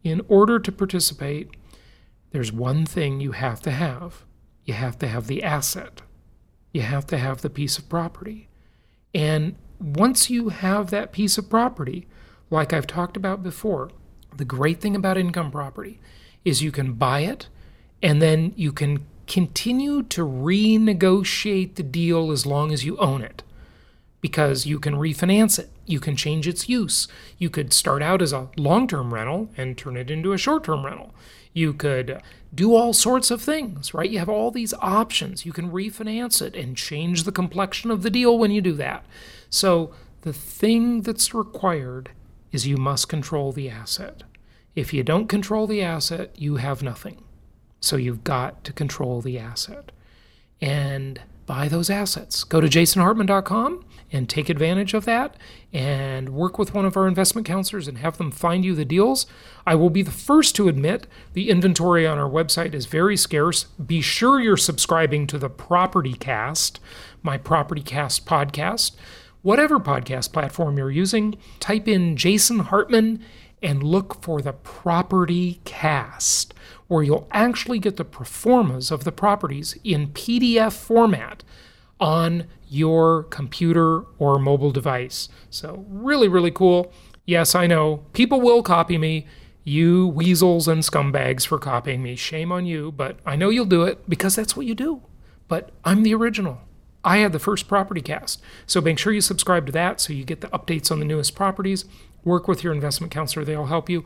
in 0.04 0.20
order 0.28 0.60
to 0.60 0.70
participate, 0.70 1.50
there's 2.30 2.52
one 2.52 2.86
thing 2.86 3.20
you 3.20 3.32
have 3.32 3.60
to 3.62 3.72
have 3.72 4.24
you 4.64 4.74
have 4.74 4.98
to 5.00 5.08
have 5.08 5.26
the 5.26 5.42
asset, 5.42 6.02
you 6.72 6.82
have 6.82 7.06
to 7.08 7.18
have 7.18 7.42
the 7.42 7.50
piece 7.50 7.78
of 7.78 7.88
property. 7.88 8.48
And 9.14 9.56
once 9.78 10.30
you 10.30 10.50
have 10.50 10.90
that 10.90 11.12
piece 11.12 11.36
of 11.36 11.50
property, 11.50 12.06
like 12.50 12.72
I've 12.72 12.86
talked 12.86 13.16
about 13.16 13.42
before, 13.42 13.90
the 14.36 14.44
great 14.44 14.80
thing 14.80 14.96
about 14.96 15.18
income 15.18 15.50
property 15.50 16.00
is 16.44 16.62
you 16.62 16.72
can 16.72 16.94
buy 16.94 17.20
it 17.20 17.48
and 18.02 18.20
then 18.20 18.52
you 18.56 18.72
can 18.72 19.06
continue 19.26 20.02
to 20.02 20.22
renegotiate 20.22 21.74
the 21.74 21.82
deal 21.82 22.30
as 22.30 22.46
long 22.46 22.72
as 22.72 22.84
you 22.84 22.96
own 22.98 23.22
it 23.22 23.42
because 24.20 24.66
you 24.66 24.78
can 24.78 24.94
refinance 24.94 25.58
it. 25.58 25.70
You 25.86 26.00
can 26.00 26.16
change 26.16 26.48
its 26.48 26.68
use. 26.68 27.08
You 27.38 27.50
could 27.50 27.72
start 27.72 28.02
out 28.02 28.22
as 28.22 28.32
a 28.32 28.48
long 28.56 28.88
term 28.88 29.12
rental 29.12 29.50
and 29.56 29.76
turn 29.76 29.96
it 29.96 30.10
into 30.10 30.32
a 30.32 30.38
short 30.38 30.64
term 30.64 30.86
rental. 30.86 31.14
You 31.52 31.74
could 31.74 32.22
do 32.54 32.74
all 32.74 32.92
sorts 32.92 33.30
of 33.30 33.40
things, 33.40 33.94
right? 33.94 34.10
You 34.10 34.18
have 34.18 34.28
all 34.28 34.50
these 34.50 34.74
options. 34.74 35.46
You 35.46 35.52
can 35.52 35.70
refinance 35.70 36.42
it 36.42 36.54
and 36.54 36.76
change 36.76 37.24
the 37.24 37.32
complexion 37.32 37.90
of 37.90 38.02
the 38.02 38.10
deal 38.10 38.38
when 38.38 38.50
you 38.50 38.60
do 38.60 38.74
that. 38.74 39.04
So, 39.48 39.94
the 40.22 40.32
thing 40.32 41.02
that's 41.02 41.34
required 41.34 42.10
is 42.52 42.66
you 42.66 42.76
must 42.76 43.08
control 43.08 43.52
the 43.52 43.68
asset. 43.68 44.22
If 44.74 44.92
you 44.92 45.02
don't 45.02 45.28
control 45.28 45.66
the 45.66 45.82
asset, 45.82 46.30
you 46.36 46.56
have 46.56 46.82
nothing. 46.82 47.22
So, 47.80 47.96
you've 47.96 48.24
got 48.24 48.64
to 48.64 48.72
control 48.72 49.20
the 49.20 49.38
asset. 49.38 49.90
And 50.60 51.20
buy 51.46 51.68
those 51.68 51.90
assets. 51.90 52.44
Go 52.44 52.60
to 52.60 52.68
jasonhartman.com 52.68 53.84
and 54.12 54.28
take 54.28 54.48
advantage 54.48 54.94
of 54.94 55.04
that 55.06 55.36
and 55.72 56.28
work 56.28 56.58
with 56.58 56.74
one 56.74 56.84
of 56.84 56.96
our 56.96 57.08
investment 57.08 57.46
counselors 57.46 57.88
and 57.88 57.98
have 57.98 58.18
them 58.18 58.30
find 58.30 58.64
you 58.64 58.74
the 58.74 58.84
deals. 58.84 59.26
I 59.66 59.74
will 59.74 59.90
be 59.90 60.02
the 60.02 60.10
first 60.10 60.54
to 60.56 60.68
admit 60.68 61.06
the 61.32 61.48
inventory 61.48 62.06
on 62.06 62.18
our 62.18 62.28
website 62.28 62.74
is 62.74 62.86
very 62.86 63.16
scarce. 63.16 63.64
Be 63.84 64.00
sure 64.00 64.38
you're 64.38 64.56
subscribing 64.56 65.26
to 65.28 65.38
the 65.38 65.50
Property 65.50 66.14
Cast, 66.14 66.78
my 67.22 67.38
Property 67.38 67.82
Cast 67.82 68.26
podcast. 68.26 68.92
Whatever 69.40 69.80
podcast 69.80 70.32
platform 70.32 70.78
you're 70.78 70.90
using, 70.90 71.36
type 71.58 71.88
in 71.88 72.16
Jason 72.16 72.60
Hartman 72.60 73.24
and 73.60 73.82
look 73.82 74.22
for 74.22 74.40
the 74.42 74.52
Property 74.52 75.60
Cast 75.64 76.54
where 76.92 77.02
you'll 77.02 77.26
actually 77.30 77.78
get 77.78 77.96
the 77.96 78.04
performance 78.04 78.90
of 78.90 79.04
the 79.04 79.10
properties 79.10 79.78
in 79.82 80.08
PDF 80.08 80.74
format 80.74 81.42
on 82.02 82.48
your 82.68 83.22
computer 83.24 84.00
or 84.18 84.38
mobile 84.38 84.72
device. 84.72 85.28
So, 85.50 85.86
really, 85.88 86.26
really 86.26 86.50
cool. 86.50 86.92
Yes, 87.24 87.54
I 87.54 87.68
know 87.68 88.04
people 88.12 88.40
will 88.40 88.62
copy 88.62 88.98
me. 88.98 89.26
You 89.62 90.08
weasels 90.08 90.66
and 90.66 90.82
scumbags 90.82 91.46
for 91.46 91.58
copying 91.58 92.02
me. 92.02 92.16
Shame 92.16 92.50
on 92.50 92.66
you, 92.66 92.90
but 92.90 93.20
I 93.24 93.36
know 93.36 93.50
you'll 93.50 93.66
do 93.66 93.84
it 93.84 94.08
because 94.10 94.34
that's 94.34 94.56
what 94.56 94.66
you 94.66 94.74
do. 94.74 95.02
But 95.46 95.70
I'm 95.84 96.02
the 96.02 96.14
original. 96.14 96.58
I 97.04 97.18
had 97.18 97.32
the 97.32 97.38
first 97.38 97.68
property 97.68 98.00
cast. 98.00 98.42
So 98.66 98.80
make 98.80 98.98
sure 98.98 99.12
you 99.12 99.20
subscribe 99.20 99.66
to 99.66 99.72
that 99.72 100.00
so 100.00 100.12
you 100.12 100.24
get 100.24 100.40
the 100.40 100.48
updates 100.48 100.90
on 100.90 100.98
the 100.98 101.04
newest 101.04 101.36
properties. 101.36 101.84
Work 102.24 102.48
with 102.48 102.64
your 102.64 102.72
investment 102.72 103.12
counselor, 103.12 103.44
they'll 103.44 103.66
help 103.66 103.88
you. 103.88 104.04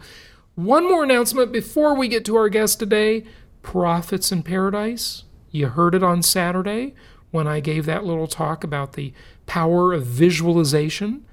One 0.54 0.84
more 0.88 1.04
announcement 1.04 1.50
before 1.50 1.94
we 1.94 2.08
get 2.08 2.26
to 2.26 2.36
our 2.36 2.50
guest 2.50 2.78
today 2.78 3.24
Profits 3.62 4.30
in 4.30 4.42
Paradise. 4.42 5.24
You 5.50 5.68
heard 5.68 5.94
it 5.94 6.02
on 6.02 6.22
Saturday 6.22 6.94
when 7.30 7.46
I 7.46 7.60
gave 7.60 7.86
that 7.86 8.04
little 8.04 8.26
talk 8.26 8.64
about 8.64 8.94
the 8.94 9.12
power 9.46 9.92
of 9.92 10.06
visualization. 10.06 11.24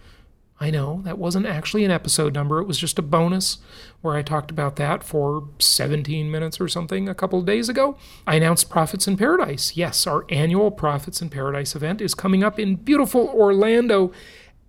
I 0.60 0.70
know 0.70 1.02
that 1.04 1.18
wasn't 1.18 1.46
actually 1.46 1.84
an 1.84 1.92
episode 1.92 2.34
number, 2.34 2.60
it 2.60 2.68
was 2.68 2.78
just 2.78 3.00
a 3.00 3.02
bonus 3.02 3.58
where 4.02 4.16
I 4.16 4.22
talked 4.22 4.52
about 4.52 4.76
that 4.78 5.04
for 5.04 5.50
17 5.60 6.30
minutes 6.30 6.62
or 6.62 6.68
something 6.68 7.10
a 7.10 7.16
couple 7.16 7.40
of 7.40 7.46
days 7.46 7.70
ago. 7.70 7.98
I 8.28 8.36
announced 8.36 8.70
Profits 8.70 9.08
in 9.08 9.18
Paradise. 9.18 9.76
Yes, 9.76 10.06
our 10.08 10.26
annual 10.30 10.72
Profits 10.72 11.22
in 11.22 11.30
Paradise 11.30 11.76
event 11.76 12.02
is 12.02 12.14
coming 12.14 12.44
up 12.44 12.60
in 12.60 12.76
beautiful 12.76 13.28
Orlando 13.30 14.12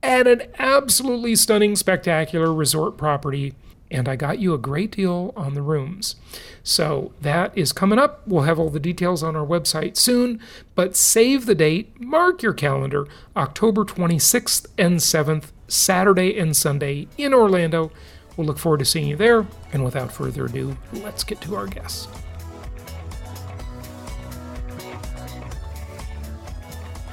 at 0.02 0.26
an 0.26 0.42
absolutely 0.58 1.36
stunning, 1.36 1.76
spectacular 1.76 2.52
resort 2.52 2.96
property 2.96 3.54
and 3.94 4.08
I 4.08 4.16
got 4.16 4.40
you 4.40 4.52
a 4.52 4.58
great 4.58 4.90
deal 4.90 5.32
on 5.36 5.54
the 5.54 5.62
rooms. 5.62 6.16
So 6.64 7.12
that 7.20 7.56
is 7.56 7.72
coming 7.72 7.98
up. 7.98 8.26
We'll 8.26 8.42
have 8.42 8.58
all 8.58 8.68
the 8.68 8.80
details 8.80 9.22
on 9.22 9.36
our 9.36 9.46
website 9.46 9.96
soon, 9.96 10.40
but 10.74 10.96
save 10.96 11.46
the 11.46 11.54
date, 11.54 12.00
mark 12.00 12.42
your 12.42 12.54
calendar, 12.54 13.06
October 13.36 13.84
26th 13.84 14.66
and 14.76 14.96
7th, 14.96 15.52
Saturday 15.68 16.36
and 16.36 16.56
Sunday 16.56 17.06
in 17.16 17.32
Orlando. 17.32 17.92
We'll 18.36 18.48
look 18.48 18.58
forward 18.58 18.78
to 18.78 18.84
seeing 18.84 19.06
you 19.06 19.16
there. 19.16 19.46
And 19.72 19.84
without 19.84 20.12
further 20.12 20.46
ado, 20.46 20.76
let's 20.92 21.22
get 21.22 21.40
to 21.42 21.54
our 21.54 21.68
guest. 21.68 22.08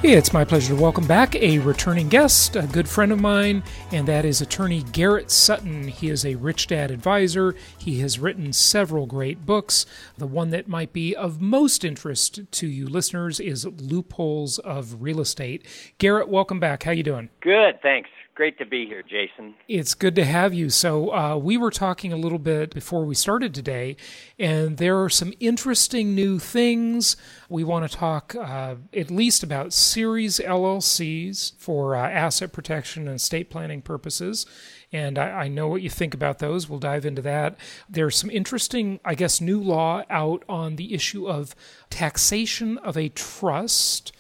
It's 0.10 0.34
my 0.34 0.43
pleasure 0.43 0.75
to 0.75 0.81
welcome 0.81 1.05
back 1.05 1.36
a 1.36 1.60
returning 1.60 2.10
guest, 2.10 2.55
a 2.55 2.63
good 2.63 2.89
friend 2.89 3.12
of 3.12 3.22
mine, 3.22 3.62
and 3.91 4.08
that 4.08 4.25
is 4.25 4.41
attorney 4.41 4.81
Garrett 4.91 5.29
Sutton. 5.29 5.88
He 5.88 6.10
is 6.10 6.25
a 6.25 6.36
rich 6.36 6.67
dad 6.67 6.89
advisor. 6.89 7.55
He 7.77 8.00
has 8.00 8.17
written 8.17 8.51
several 8.51 9.05
great 9.05 9.46
books. 9.46 9.86
The 10.17 10.25
one 10.25 10.50
that 10.50 10.67
might 10.67 10.91
be 10.91 11.15
of 11.15 11.39
most 11.39 11.86
interest 11.86 12.39
to 12.51 12.67
you 12.67 12.88
listeners 12.88 13.39
is 13.39 13.65
Loopholes 13.65 14.58
of 14.60 15.03
Real 15.03 15.22
Estate. 15.22 15.65
Garrett, 16.00 16.27
welcome 16.29 16.60
back. 16.60 16.84
How 16.84 16.91
you 16.91 17.03
doing? 17.03 17.29
Good, 17.41 17.79
thanks. 17.84 18.10
Great 18.41 18.57
to 18.57 18.65
be 18.65 18.88
here, 18.88 19.03
Jason. 19.03 19.53
It's 19.67 19.93
good 19.93 20.15
to 20.15 20.25
have 20.25 20.51
you. 20.51 20.71
So, 20.71 21.13
uh, 21.13 21.38
we 21.38 21.57
were 21.57 21.69
talking 21.69 22.12
a 22.12 22.17
little 22.17 22.39
bit 22.39 22.74
before 22.74 23.05
we 23.05 23.13
started 23.13 23.53
today, 23.53 23.95
and 24.39 24.77
there 24.77 25.00
are 25.00 25.12
some 25.12 25.31
interesting 25.39 26.15
new 26.15 26.39
things. 26.39 27.15
We 27.50 27.63
want 27.63 27.88
to 27.88 27.95
talk 27.95 28.33
uh, 28.33 28.77
at 28.95 29.12
least 29.12 29.43
about 29.43 29.74
series 29.74 30.39
LLCs 30.39 31.53
for 31.60 31.95
uh, 31.95 32.10
asset 32.10 32.51
protection 32.51 33.07
and 33.07 33.17
estate 33.17 33.51
planning 33.51 33.83
purposes. 33.83 34.48
And 34.91 35.19
I, 35.19 35.43
I, 35.43 35.48
know 35.48 35.67
what 35.67 35.83
you 35.83 35.91
think 35.91 36.15
about 36.15 36.39
those. 36.39 36.67
We'll 36.67 36.79
dive 36.79 37.05
into 37.05 37.21
that. 37.21 37.57
There's 37.88 38.17
some 38.17 38.31
interesting, 38.31 39.00
I 39.05 39.13
guess, 39.13 39.39
new 39.39 39.62
law 39.62 40.01
out 40.10 40.43
on 40.50 40.77
the 40.77 40.95
issue 40.95 41.29
of 41.29 41.55
taxation 41.91 42.79
of 42.79 42.98
a 42.98 43.10
trust. 43.10 44.12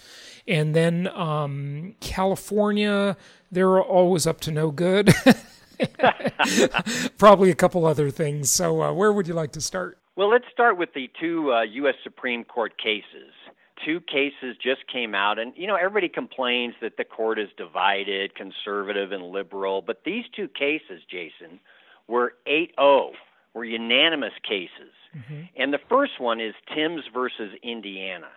And 0.47 0.75
then 0.75 1.07
um, 1.07 1.95
California, 1.99 3.17
they're 3.51 3.81
always 3.81 4.25
up 4.25 4.39
to 4.41 4.51
no 4.51 4.71
good. 4.71 5.13
Probably 7.17 7.49
a 7.49 7.55
couple 7.55 7.85
other 7.85 8.09
things. 8.09 8.51
So, 8.51 8.81
uh, 8.81 8.93
where 8.93 9.11
would 9.11 9.27
you 9.27 9.33
like 9.33 9.51
to 9.53 9.61
start? 9.61 9.97
Well, 10.15 10.29
let's 10.29 10.45
start 10.51 10.77
with 10.77 10.93
the 10.93 11.09
two 11.19 11.53
uh, 11.53 11.61
U.S. 11.63 11.95
Supreme 12.03 12.43
Court 12.43 12.77
cases. 12.77 13.31
Two 13.85 13.99
cases 14.01 14.55
just 14.61 14.81
came 14.91 15.15
out, 15.15 15.39
and 15.39 15.53
you 15.55 15.65
know 15.65 15.75
everybody 15.75 16.07
complains 16.07 16.75
that 16.81 16.97
the 16.97 17.03
court 17.03 17.39
is 17.39 17.49
divided, 17.57 18.35
conservative 18.35 19.11
and 19.11 19.31
liberal. 19.31 19.81
But 19.81 20.03
these 20.05 20.25
two 20.35 20.47
cases, 20.47 21.01
Jason, 21.09 21.59
were 22.07 22.33
8-0, 22.45 23.13
were 23.55 23.65
unanimous 23.65 24.33
cases. 24.47 24.93
Mm-hmm. 25.17 25.41
And 25.57 25.73
the 25.73 25.79
first 25.89 26.19
one 26.19 26.39
is 26.39 26.53
Timbs 26.75 27.03
versus 27.11 27.53
Indiana. 27.63 28.29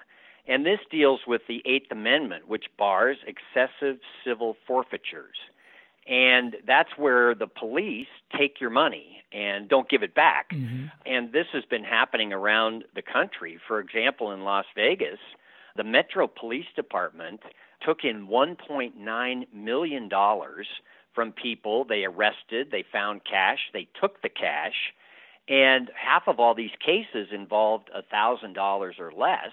And 0.47 0.65
this 0.67 0.81
deals 0.91 1.21
with 1.27 1.43
the 1.49 1.63
Eighth 1.65 1.91
Amendment, 1.91 2.49
which 2.49 2.67
bars 2.79 3.17
excessive 3.27 3.99
civil 4.25 4.57
forfeitures. 4.67 5.37
And 6.07 6.57
that's 6.67 6.91
where 6.99 7.35
the 7.35 7.47
police 7.47 8.09
take 8.37 8.61
your 8.61 8.69
money 8.71 9.23
and 9.33 9.69
don't 9.69 9.89
give 9.89 10.03
it 10.03 10.15
back. 10.15 10.51
Mm-hmm. 10.51 10.87
And 11.07 11.33
this 11.33 11.47
has 11.53 11.65
been 11.65 11.85
happening 11.85 12.33
around 12.33 12.85
the 12.95 13.03
country. 13.03 13.59
For 13.67 13.81
example, 13.81 14.33
in 14.33 14.45
Las 14.45 14.67
Vegas, 14.75 15.19
the 15.77 15.85
Metro 15.85 16.27
Police 16.27 16.67
Department 16.77 17.41
took 17.85 18.05
in 18.05 18.29
$1.9 18.29 19.55
million 19.55 20.11
from 21.15 21.33
people 21.33 21.85
they 21.85 22.05
arrested, 22.05 22.69
they 22.71 22.85
found 22.93 23.23
cash, 23.25 23.59
they 23.73 23.89
took 24.01 24.21
the 24.23 24.29
cash, 24.29 24.93
and 25.49 25.91
half 25.95 26.25
of 26.27 26.41
all 26.41 26.55
these 26.55 26.71
cases 26.85 27.29
involved 27.33 27.91
$1,000 28.13 29.01
or 29.01 29.13
less 29.13 29.53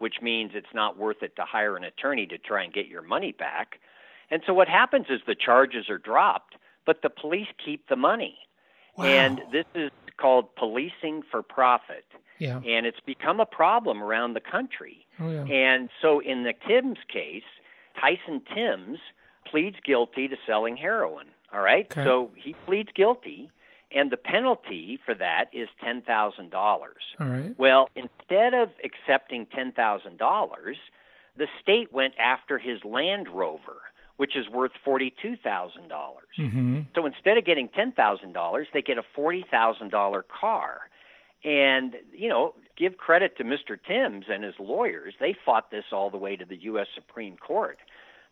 which 0.00 0.16
means 0.22 0.52
it's 0.54 0.74
not 0.74 0.98
worth 0.98 1.22
it 1.22 1.36
to 1.36 1.42
hire 1.44 1.76
an 1.76 1.84
attorney 1.84 2.26
to 2.26 2.38
try 2.38 2.64
and 2.64 2.72
get 2.72 2.88
your 2.88 3.02
money 3.02 3.32
back. 3.32 3.78
And 4.30 4.42
so 4.46 4.54
what 4.54 4.66
happens 4.66 5.06
is 5.10 5.20
the 5.26 5.34
charges 5.34 5.90
are 5.90 5.98
dropped, 5.98 6.56
but 6.86 7.02
the 7.02 7.10
police 7.10 7.48
keep 7.62 7.88
the 7.88 7.96
money. 7.96 8.38
Wow. 8.96 9.04
And 9.04 9.42
this 9.52 9.66
is 9.74 9.90
called 10.16 10.54
policing 10.56 11.22
for 11.30 11.42
profit. 11.42 12.06
Yeah. 12.38 12.60
And 12.66 12.86
it's 12.86 13.00
become 13.04 13.40
a 13.40 13.46
problem 13.46 14.02
around 14.02 14.32
the 14.32 14.40
country. 14.40 15.06
Oh, 15.20 15.30
yeah. 15.30 15.44
And 15.44 15.90
so 16.00 16.20
in 16.20 16.44
the 16.44 16.54
Timbs 16.66 16.98
case, 17.12 17.42
Tyson 18.00 18.40
Timbs 18.54 18.98
pleads 19.46 19.76
guilty 19.84 20.28
to 20.28 20.36
selling 20.46 20.78
heroin. 20.78 21.26
All 21.52 21.60
right? 21.60 21.86
Okay. 21.90 22.04
So 22.04 22.30
he 22.36 22.54
pleads 22.64 22.88
guilty 22.94 23.50
and 23.92 24.10
the 24.10 24.16
penalty 24.16 24.98
for 25.04 25.14
that 25.14 25.46
is 25.52 25.68
ten 25.82 26.02
thousand 26.02 26.50
dollars. 26.50 27.02
All 27.18 27.26
right. 27.26 27.58
Well, 27.58 27.88
instead 27.94 28.54
of 28.54 28.70
accepting 28.84 29.46
ten 29.46 29.72
thousand 29.72 30.18
dollars, 30.18 30.76
the 31.36 31.46
state 31.62 31.92
went 31.92 32.14
after 32.18 32.58
his 32.58 32.84
Land 32.84 33.28
Rover, 33.28 33.82
which 34.16 34.36
is 34.36 34.48
worth 34.48 34.72
forty-two 34.84 35.36
thousand 35.36 35.88
dollars. 35.88 36.28
Mm-hmm. 36.38 36.80
So 36.94 37.06
instead 37.06 37.36
of 37.38 37.44
getting 37.44 37.68
ten 37.68 37.92
thousand 37.92 38.32
dollars, 38.32 38.68
they 38.72 38.82
get 38.82 38.98
a 38.98 39.04
forty 39.14 39.44
thousand 39.50 39.90
dollar 39.90 40.24
car. 40.40 40.82
And 41.42 41.96
you 42.12 42.28
know, 42.28 42.54
give 42.76 42.98
credit 42.98 43.38
to 43.38 43.44
Mr. 43.44 43.78
Timbs 43.82 44.26
and 44.28 44.44
his 44.44 44.54
lawyers; 44.58 45.14
they 45.18 45.34
fought 45.44 45.70
this 45.70 45.84
all 45.90 46.10
the 46.10 46.18
way 46.18 46.36
to 46.36 46.44
the 46.44 46.56
U.S. 46.64 46.86
Supreme 46.94 47.36
Court. 47.38 47.78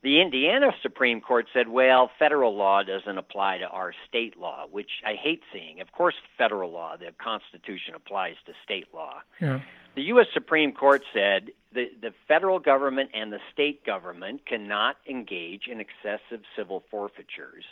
The 0.03 0.21
Indiana 0.21 0.71
Supreme 0.81 1.21
Court 1.21 1.47
said, 1.53 1.69
well, 1.69 2.11
federal 2.19 2.57
law 2.57 2.85
doesn't 2.85 3.19
apply 3.19 3.59
to 3.59 3.67
our 3.67 3.93
state 4.09 4.39
law, 4.39 4.67
which 4.71 4.91
I 5.05 5.15
hate 5.15 5.43
seeing. 5.53 5.81
Of 5.81 5.91
course, 5.91 6.15
federal 6.37 6.71
law, 6.71 6.97
the 6.97 7.11
Constitution 7.23 7.95
applies 7.97 8.37
to 8.47 8.53
state 8.65 8.87
law. 8.95 9.23
Yeah. 9.41 9.61
The 9.97 10.03
U.S. 10.03 10.27
Supreme 10.33 10.71
Court 10.71 11.03
said 11.13 11.51
the, 11.73 11.91
the 12.01 12.13
federal 12.29 12.61
government 12.61 13.11
and 13.13 13.33
the 13.33 13.41
state 13.53 13.85
government 13.85 14.47
cannot 14.47 14.97
engage 15.09 15.67
in 15.67 15.81
excessive 15.81 16.45
civil 16.57 16.85
forfeitures. 16.89 17.65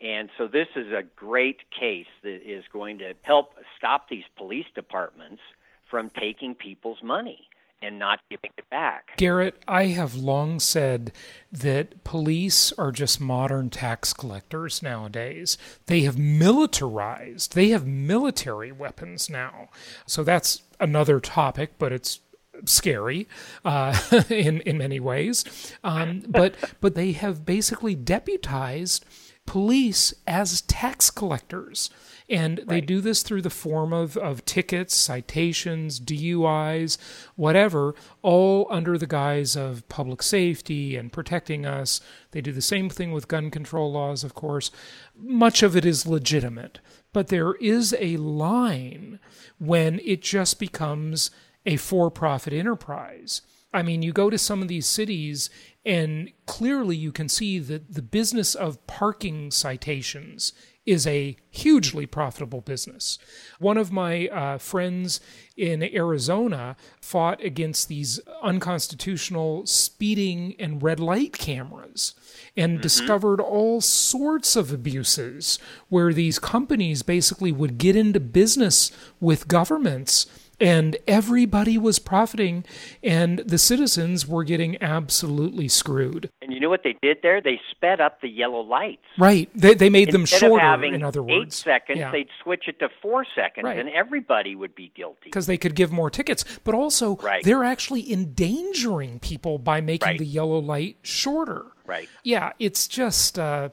And 0.00 0.30
so 0.38 0.46
this 0.46 0.68
is 0.76 0.92
a 0.92 1.02
great 1.16 1.62
case 1.76 2.06
that 2.22 2.48
is 2.48 2.64
going 2.72 2.98
to 2.98 3.14
help 3.22 3.54
stop 3.76 4.08
these 4.08 4.24
police 4.36 4.66
departments 4.76 5.42
from 5.90 6.10
taking 6.10 6.54
people's 6.54 7.02
money 7.02 7.48
and 7.84 7.98
not 7.98 8.20
giving 8.30 8.50
it 8.56 8.68
back. 8.70 9.16
Garrett, 9.16 9.62
I 9.68 9.86
have 9.86 10.14
long 10.14 10.58
said 10.60 11.12
that 11.52 12.02
police 12.04 12.72
are 12.72 12.90
just 12.92 13.20
modern 13.20 13.70
tax 13.70 14.12
collectors 14.12 14.82
nowadays. 14.82 15.58
They 15.86 16.00
have 16.00 16.18
militarized, 16.18 17.54
they 17.54 17.68
have 17.68 17.86
military 17.86 18.72
weapons 18.72 19.28
now. 19.30 19.68
So 20.06 20.24
that's 20.24 20.62
another 20.80 21.20
topic, 21.20 21.74
but 21.78 21.92
it's 21.92 22.20
scary 22.64 23.28
uh, 23.64 23.98
in 24.30 24.60
in 24.62 24.78
many 24.78 25.00
ways. 25.00 25.44
Um, 25.82 26.22
but 26.28 26.54
but 26.80 26.94
they 26.94 27.12
have 27.12 27.44
basically 27.44 27.94
deputized 27.94 29.04
police 29.46 30.14
as 30.26 30.62
tax 30.62 31.10
collectors. 31.10 31.90
And 32.30 32.62
they 32.66 32.80
do 32.80 33.02
this 33.02 33.22
through 33.22 33.42
the 33.42 33.50
form 33.50 33.92
of, 33.92 34.16
of 34.16 34.46
tickets, 34.46 34.96
citations, 34.96 36.00
DUIs, 36.00 36.96
whatever, 37.36 37.94
all 38.22 38.66
under 38.70 38.96
the 38.96 39.06
guise 39.06 39.56
of 39.56 39.86
public 39.90 40.22
safety 40.22 40.96
and 40.96 41.12
protecting 41.12 41.66
us. 41.66 42.00
They 42.30 42.40
do 42.40 42.50
the 42.50 42.62
same 42.62 42.88
thing 42.88 43.12
with 43.12 43.28
gun 43.28 43.50
control 43.50 43.92
laws, 43.92 44.24
of 44.24 44.34
course. 44.34 44.70
Much 45.14 45.62
of 45.62 45.76
it 45.76 45.84
is 45.84 46.06
legitimate, 46.06 46.78
but 47.12 47.28
there 47.28 47.54
is 47.56 47.94
a 48.00 48.16
line 48.16 49.20
when 49.58 50.00
it 50.02 50.22
just 50.22 50.58
becomes 50.58 51.30
a 51.66 51.76
for 51.76 52.10
profit 52.10 52.54
enterprise. 52.54 53.42
I 53.74 53.82
mean, 53.82 54.02
you 54.02 54.12
go 54.12 54.30
to 54.30 54.38
some 54.38 54.62
of 54.62 54.68
these 54.68 54.86
cities, 54.86 55.50
and 55.84 56.30
clearly 56.46 56.96
you 56.96 57.12
can 57.12 57.28
see 57.28 57.58
that 57.58 57.92
the 57.92 58.02
business 58.02 58.54
of 58.54 58.86
parking 58.86 59.50
citations 59.50 60.52
is 60.86 61.06
a 61.06 61.36
hugely 61.50 62.06
profitable 62.06 62.60
business. 62.60 63.18
One 63.58 63.78
of 63.78 63.92
my 63.92 64.28
uh, 64.28 64.58
friends 64.58 65.20
in 65.56 65.82
Arizona 65.82 66.76
fought 67.00 67.42
against 67.42 67.88
these 67.88 68.20
unconstitutional 68.42 69.66
speeding 69.66 70.54
and 70.58 70.82
red 70.82 71.00
light 71.00 71.32
cameras 71.38 72.14
and 72.56 72.74
mm-hmm. 72.74 72.82
discovered 72.82 73.40
all 73.40 73.80
sorts 73.80 74.56
of 74.56 74.72
abuses 74.72 75.58
where 75.88 76.12
these 76.12 76.38
companies 76.38 77.02
basically 77.02 77.52
would 77.52 77.78
get 77.78 77.96
into 77.96 78.20
business 78.20 78.90
with 79.20 79.48
governments 79.48 80.26
and 80.60 80.96
everybody 81.06 81.76
was 81.76 81.98
profiting 81.98 82.64
and 83.02 83.40
the 83.40 83.58
citizens 83.58 84.26
were 84.26 84.44
getting 84.44 84.80
absolutely 84.82 85.68
screwed 85.68 86.30
you 86.54 86.60
know 86.60 86.68
what 86.68 86.82
they 86.82 86.96
did 87.02 87.18
there 87.22 87.40
they 87.40 87.60
sped 87.70 88.00
up 88.00 88.20
the 88.20 88.28
yellow 88.28 88.60
lights 88.60 89.02
right 89.18 89.50
they, 89.54 89.74
they 89.74 89.90
made 89.90 90.08
Instead 90.08 90.20
them 90.20 90.26
shorter 90.26 90.64
of 90.64 90.70
having 90.70 90.94
in 90.94 91.02
other 91.02 91.22
words 91.22 91.32
eight 91.32 91.52
seconds 91.52 91.98
yeah. 91.98 92.10
they'd 92.10 92.28
switch 92.42 92.64
it 92.68 92.78
to 92.78 92.88
four 93.02 93.26
seconds 93.34 93.64
right. 93.64 93.78
and 93.78 93.88
everybody 93.90 94.54
would 94.54 94.74
be 94.74 94.92
guilty 94.94 95.18
because 95.24 95.46
they 95.46 95.58
could 95.58 95.74
give 95.74 95.92
more 95.92 96.10
tickets 96.10 96.44
but 96.64 96.74
also 96.74 97.16
right. 97.16 97.44
they're 97.44 97.64
actually 97.64 98.12
endangering 98.12 99.18
people 99.18 99.58
by 99.58 99.80
making 99.80 100.08
right. 100.08 100.18
the 100.18 100.26
yellow 100.26 100.58
light 100.58 100.96
shorter 101.02 101.66
right 101.86 102.08
yeah 102.22 102.52
it's 102.58 102.88
just 102.88 103.38
uh, 103.38 103.68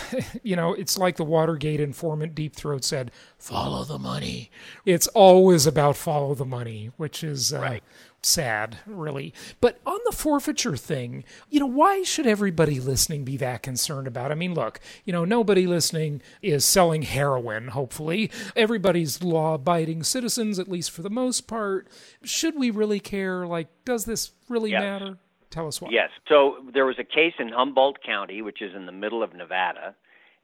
you 0.42 0.56
know, 0.56 0.72
it's 0.72 0.98
like 0.98 1.16
the 1.16 1.24
Watergate 1.24 1.80
informant 1.80 2.34
Deep 2.34 2.54
Throat 2.54 2.84
said, 2.84 3.10
follow 3.38 3.84
the 3.84 3.98
money. 3.98 4.50
It's 4.84 5.06
always 5.08 5.66
about 5.66 5.96
follow 5.96 6.34
the 6.34 6.44
money, 6.44 6.90
which 6.96 7.22
is 7.22 7.52
uh, 7.52 7.60
right. 7.60 7.82
Sad, 8.26 8.78
really. 8.86 9.34
But 9.60 9.80
on 9.86 9.98
the 10.04 10.12
forfeiture 10.12 10.76
thing, 10.76 11.24
you 11.50 11.60
know, 11.60 11.66
why 11.66 12.02
should 12.02 12.26
everybody 12.26 12.80
listening 12.80 13.24
be 13.24 13.36
that 13.38 13.62
concerned 13.62 14.06
about? 14.06 14.32
I 14.32 14.34
mean, 14.34 14.54
look, 14.54 14.80
you 15.04 15.12
know, 15.12 15.24
nobody 15.24 15.66
listening 15.66 16.22
is 16.40 16.64
selling 16.64 17.02
heroin, 17.02 17.68
hopefully. 17.68 18.30
Everybody's 18.56 19.22
law 19.22 19.54
abiding 19.54 20.02
citizens, 20.04 20.58
at 20.58 20.68
least 20.68 20.90
for 20.90 21.02
the 21.02 21.10
most 21.10 21.46
part. 21.46 21.88
Should 22.24 22.58
we 22.58 22.70
really 22.70 23.00
care? 23.00 23.46
Like, 23.46 23.68
does 23.84 24.04
this 24.04 24.32
really 24.48 24.70
yes. 24.70 24.80
matter? 24.80 25.18
Tell 25.50 25.68
us 25.68 25.80
why. 25.80 25.90
Yes. 25.92 26.10
So 26.28 26.56
there 26.72 26.86
was 26.86 26.96
a 26.98 27.04
case 27.04 27.34
in 27.38 27.50
Humboldt 27.50 28.02
County, 28.02 28.40
which 28.40 28.62
is 28.62 28.74
in 28.74 28.86
the 28.86 28.92
middle 28.92 29.22
of 29.22 29.34
Nevada, 29.34 29.94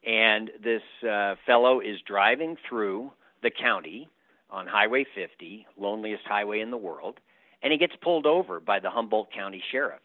and 0.06 0.50
this 0.62 0.82
uh, 1.08 1.34
fellow 1.46 1.80
is 1.80 1.96
driving 2.06 2.56
through 2.68 3.10
the 3.42 3.50
county 3.50 4.08
on 4.50 4.66
Highway 4.66 5.04
50, 5.14 5.66
loneliest 5.76 6.24
highway 6.24 6.60
in 6.60 6.70
the 6.70 6.76
world, 6.76 7.20
and 7.62 7.72
he 7.72 7.78
gets 7.78 7.94
pulled 8.02 8.26
over 8.26 8.60
by 8.60 8.78
the 8.80 8.90
Humboldt 8.90 9.32
County 9.32 9.62
sheriffs. 9.70 10.02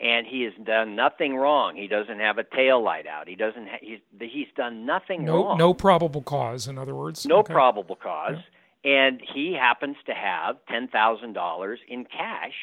and 0.00 0.26
he 0.26 0.42
has 0.42 0.52
done 0.64 0.96
nothing 0.96 1.36
wrong. 1.36 1.76
He 1.76 1.86
doesn't 1.86 2.18
have 2.18 2.38
a 2.38 2.44
tail 2.44 2.82
light 2.82 3.06
out. 3.06 3.28
He 3.28 3.36
doesn't. 3.36 3.68
Ha- 3.68 3.78
he's 3.80 4.00
he's 4.18 4.48
done 4.56 4.84
nothing 4.84 5.24
No, 5.24 5.44
wrong. 5.44 5.58
no 5.58 5.74
probable 5.74 6.22
cause. 6.22 6.66
In 6.66 6.76
other 6.78 6.94
words, 6.94 7.24
no 7.26 7.36
Okay. 7.38 7.52
probable 7.52 7.94
cause, 7.96 8.38
and 8.84 9.20
he 9.34 9.52
happens 9.52 9.96
to 10.06 10.12
have 10.14 10.56
ten 10.68 10.88
thousand 10.88 11.34
dollars 11.34 11.78
in 11.86 12.04
cash 12.04 12.54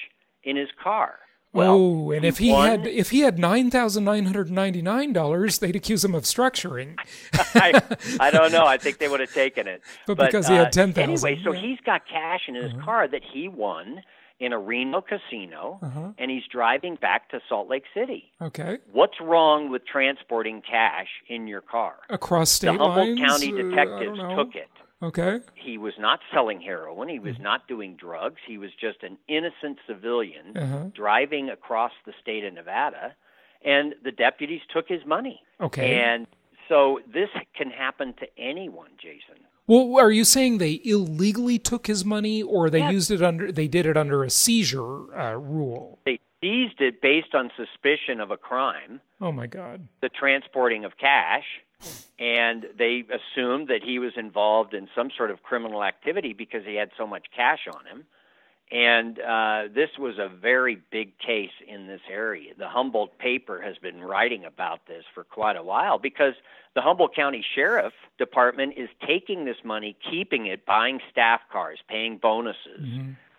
in 0.44 0.58
his 0.58 0.70
car. 0.84 1.20
Well, 1.52 1.72
oh, 1.74 2.12
and 2.12 2.24
if 2.24 2.38
he 2.38 2.50
had 2.50 2.86
if 2.86 3.10
he 3.10 3.22
had 3.22 3.40
nine 3.40 3.72
thousand 3.72 4.04
nine 4.04 4.26
hundred 4.26 4.52
ninety 4.52 4.82
nine 4.84 5.14
dollars, 5.14 5.58
they'd 5.60 5.76
accuse 5.76 6.06
him 6.06 6.14
of 6.14 6.24
structuring. 6.24 6.94
I, 7.56 7.82
I 8.20 8.30
don't 8.30 8.52
know. 8.52 8.66
I 8.66 8.78
think 8.78 9.00
they 9.00 9.08
would 9.08 9.20
have 9.20 9.34
taken 9.34 9.68
it. 9.68 9.82
But 10.06 10.18
because 10.18 10.48
he 10.48 10.54
had 10.54 10.68
uh, 10.68 10.72
10,000, 10.72 11.02
Anyway, 11.10 11.42
so 11.44 11.52
yeah. 11.54 11.60
he's 11.62 11.80
got 11.86 12.02
cash 12.08 12.42
in 12.48 12.56
his 12.56 12.72
car 12.84 13.08
that 13.08 13.22
he 13.34 13.48
won 13.48 14.02
in 14.40 14.54
a 14.54 14.60
Reno 14.60 15.02
casino, 15.02 15.80
Uh-huh. 15.82 16.12
and 16.18 16.32
he's 16.32 16.44
driving 16.52 16.96
back 16.96 17.30
to 17.32 17.40
Salt 17.50 17.68
Lake 17.68 17.84
City. 17.94 18.32
Okay, 18.42 18.78
What's 18.94 19.20
wrong 19.20 19.70
with 19.70 19.86
transporting 19.86 20.62
cash 20.62 21.08
in 21.28 21.48
your 21.48 21.62
car? 21.62 21.96
across 22.10 22.50
state 22.52 22.68
the 22.68 22.72
Humboldt 22.78 23.10
lines. 23.10 23.20
County 23.20 23.52
uh, 23.54 23.70
detectives 23.70 24.18
don't 24.20 24.38
took 24.38 24.56
it. 24.56 24.70
Okay, 25.02 25.40
He 25.56 25.78
was 25.78 25.94
not 25.98 26.20
selling 26.34 26.60
heroin. 26.60 27.08
He 27.08 27.20
was 27.20 27.40
not 27.40 27.68
doing 27.70 27.96
drugs. 27.96 28.42
He 28.46 28.58
was 28.58 28.72
just 28.80 29.02
an 29.02 29.18
innocent 29.30 29.80
civilian 29.88 30.58
Uh-huh. 30.58 30.86
driving 30.94 31.50
across 31.50 31.94
the 32.06 32.14
state 32.22 32.44
of 32.44 32.54
Nevada, 32.54 33.16
and 33.64 33.96
the 34.04 34.12
deputies 34.12 34.62
took 34.74 34.88
his 34.90 35.06
money. 35.06 35.42
okay. 35.62 36.00
And 36.02 36.28
so 36.68 37.00
this 37.12 37.30
can 37.56 37.70
happen 37.72 38.14
to 38.16 38.28
anyone, 38.38 38.92
Jason. 39.02 39.44
well, 39.68 39.98
are 40.00 40.12
you 40.12 40.24
saying 40.26 40.58
they 40.58 40.82
illegally 40.84 41.58
took 41.60 41.88
his 41.88 42.04
money, 42.04 42.44
or 42.44 42.70
they 42.70 42.80
Yes. 42.80 42.92
used 42.92 43.12
it 43.12 43.22
under 43.22 43.52
they 43.52 43.68
did 43.70 43.86
it 43.86 43.96
under 43.96 44.24
a 44.26 44.30
seizure 44.30 45.18
uh, 45.18 45.34
rule? 45.36 46.00
They 46.06 46.20
seized 46.42 46.82
it 46.82 47.02
based 47.02 47.34
on 47.36 47.52
suspicion 47.56 48.20
of 48.20 48.32
a 48.32 48.38
crime, 48.38 49.00
Oh 49.22 49.32
my 49.32 49.48
God. 49.48 49.88
the 50.02 50.10
transporting 50.10 50.84
of 50.86 50.98
cash, 50.98 51.46
and 52.20 52.66
they 52.78 53.06
assumed 53.08 53.70
that 53.70 53.82
he 53.84 53.98
was 54.00 54.14
involved 54.18 54.74
in 54.74 54.90
some 54.96 55.10
sort 55.16 55.32
of 55.32 55.42
criminal 55.42 55.84
activity 55.84 56.34
because 56.34 56.66
he 56.66 56.76
had 56.76 56.92
so 56.98 57.08
much 57.08 57.28
cash 57.36 57.68
on 57.72 57.86
him. 57.86 58.06
And 58.72 59.20
uh, 59.20 59.64
this 59.74 59.90
was 59.98 60.20
a 60.20 60.30
very 60.30 60.80
big 60.92 61.18
case 61.18 61.50
in 61.68 61.88
this 61.88 62.02
area. 62.12 62.54
The 62.56 62.68
Humboldt 62.68 63.18
paper 63.18 63.62
has 63.62 63.78
been 63.78 64.02
writing 64.02 64.46
about 64.46 64.86
this 64.86 65.04
for 65.16 65.24
quite 65.24 65.56
a 65.56 65.64
while 65.64 65.98
because 65.98 66.34
the 66.76 66.82
Humboldt 66.82 67.16
County 67.16 67.44
Sheriff 67.56 67.94
Department 68.20 68.74
is 68.78 68.90
taking 69.08 69.46
this 69.46 69.58
money, 69.64 69.98
keeping 70.12 70.46
it, 70.46 70.68
buying 70.68 71.00
staff 71.12 71.42
cars, 71.52 71.80
paying 71.88 72.18
bonuses. 72.18 72.80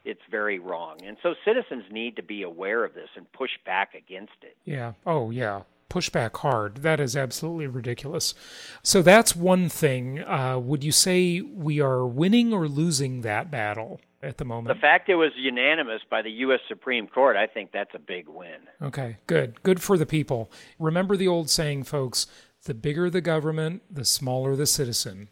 It's 0.05 0.22
very 0.31 0.59
wrong. 0.59 0.98
And 1.05 1.16
so 1.22 1.35
citizens 1.44 1.85
need 1.92 2.16
to 2.16 2.22
be 2.22 2.42
aware 2.42 2.85
of 2.85 2.94
this 2.94 3.11
and 3.14 3.31
push 3.31 3.53
back 3.64 3.94
against 3.94 4.33
it. 4.42 4.57
Yeah. 4.64 4.94
Oh, 5.07 5.31
yeah. 5.31 5.61
Push 5.90 6.09
back 6.09 6.38
hard. 6.38 6.79
That 6.79 7.00
is 7.00 7.14
absolutely 7.14 7.66
ridiculous. 7.66 8.33
So 8.83 9.03
that's 9.03 9.37
one 9.37 9.68
thing. 9.68 10.20
Uh, 10.20 10.59
would 10.59 10.83
you 10.83 10.92
say 10.92 11.42
we 11.42 11.81
are 11.81 12.07
winning 12.07 12.55
or 12.55 12.66
losing 12.66 13.20
that 13.20 13.50
battle 13.50 14.00
at 14.22 14.38
the 14.38 14.44
moment. 14.44 14.76
The 14.76 14.81
fact 14.81 15.09
it 15.09 15.14
was 15.14 15.33
unanimous 15.37 16.03
by 16.11 16.22
the 16.22 16.31
U.S. 16.31 16.61
Supreme 16.68 17.07
Court, 17.07 17.37
I 17.37 17.46
think 17.46 17.72
that's 17.72 17.94
a 17.94 17.98
big 17.98 18.29
win. 18.29 18.59
Okay, 18.83 19.16
good. 19.26 19.62
Good 19.62 19.81
for 19.81 19.96
the 19.96 20.07
people. 20.07 20.50
Remember 20.79 21.16
the 21.16 21.29
old 21.29 21.50
saying, 21.50 21.85
folks 21.85 22.26
the 22.64 22.74
bigger 22.74 23.09
the 23.09 23.22
government, 23.22 23.83
the 23.90 24.05
smaller 24.05 24.55
the 24.55 24.66
citizen. 24.66 25.29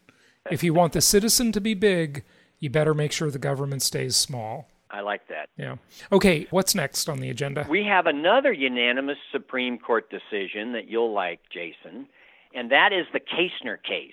If 0.51 0.63
you 0.63 0.73
want 0.73 0.95
the 0.95 1.03
citizen 1.03 1.53
to 1.53 1.61
be 1.61 1.75
big, 1.75 2.25
you 2.59 2.71
better 2.71 2.95
make 2.95 3.13
sure 3.13 3.31
the 3.31 3.39
government 3.39 3.83
stays 3.83 4.17
small. 4.17 4.67
I 4.91 5.01
like 5.01 5.29
that. 5.29 5.49
Yeah. 5.57 5.77
Okay, 6.13 6.47
what's 6.51 6.75
next 6.75 7.09
on 7.09 7.21
the 7.21 7.31
agenda? 7.31 7.67
We 7.69 7.85
have 7.85 8.07
another 8.07 8.53
unanimous 8.53 9.19
Supreme 9.33 9.79
Court 9.79 10.11
decision 10.11 10.73
that 10.73 10.89
you'll 10.89 11.13
like, 11.13 11.41
Jason, 11.53 12.07
and 12.55 12.71
that 12.71 12.93
is 12.93 13.07
the 13.13 13.21
Kaestner 13.21 13.83
case. 13.83 14.13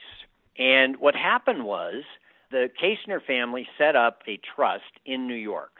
And 0.57 0.97
what 0.97 1.15
happened 1.15 1.65
was 1.65 2.03
the 2.51 2.69
Kaestner 2.81 3.23
family 3.25 3.67
set 3.77 3.95
up 3.95 4.21
a 4.27 4.39
trust 4.55 4.83
in 5.05 5.27
New 5.27 5.35
York. 5.35 5.71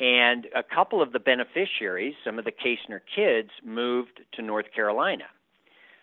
And 0.00 0.46
a 0.54 0.62
couple 0.62 1.02
of 1.02 1.12
the 1.12 1.18
beneficiaries, 1.18 2.14
some 2.24 2.38
of 2.38 2.44
the 2.44 2.52
Kaestner 2.52 3.00
kids, 3.14 3.50
moved 3.64 4.20
to 4.34 4.42
North 4.42 4.66
Carolina. 4.74 5.24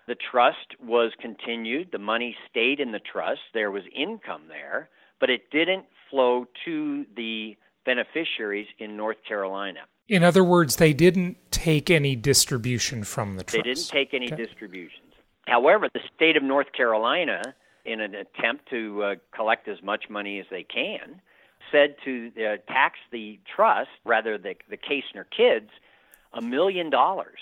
The 0.07 0.15
trust 0.15 0.75
was 0.83 1.13
continued, 1.19 1.89
the 1.91 1.97
money 1.97 2.35
stayed 2.49 2.79
in 2.79 2.91
the 2.91 2.99
trust, 2.99 3.41
there 3.53 3.71
was 3.71 3.83
income 3.95 4.43
there, 4.49 4.89
but 5.19 5.29
it 5.29 5.49
didn't 5.49 5.85
flow 6.09 6.45
to 6.65 7.05
the 7.15 7.57
beneficiaries 7.85 8.67
in 8.79 8.97
North 8.97 9.17
Carolina. 9.27 9.81
In 10.07 10.23
other 10.23 10.43
words, 10.43 10.75
they 10.75 10.93
didn't 10.93 11.37
take 11.51 11.89
any 11.89 12.15
distribution 12.15 13.03
from 13.03 13.37
the 13.37 13.43
trust. 13.43 13.63
They 13.63 13.73
didn't 13.73 13.87
take 13.89 14.13
any 14.13 14.31
Okay. 14.31 14.43
distributions. 14.43 15.13
However, 15.47 15.89
the 15.93 16.01
state 16.15 16.37
of 16.37 16.43
North 16.43 16.71
Carolina, 16.73 17.55
in 17.85 18.01
an 18.01 18.15
attempt 18.15 18.67
to 18.69 19.03
uh, 19.03 19.15
collect 19.31 19.67
as 19.67 19.81
much 19.83 20.09
money 20.09 20.39
as 20.39 20.45
they 20.49 20.63
can, 20.63 21.21
said 21.71 21.95
to 22.03 22.31
uh, 22.37 22.57
tax 22.71 22.99
the 23.11 23.39
trust, 23.55 23.89
rather 24.03 24.37
the 24.37 24.55
the 24.69 24.77
Kaestner 24.77 25.25
kids, 25.35 25.69
a 26.33 26.41
million 26.41 26.89
dollars. 26.89 27.39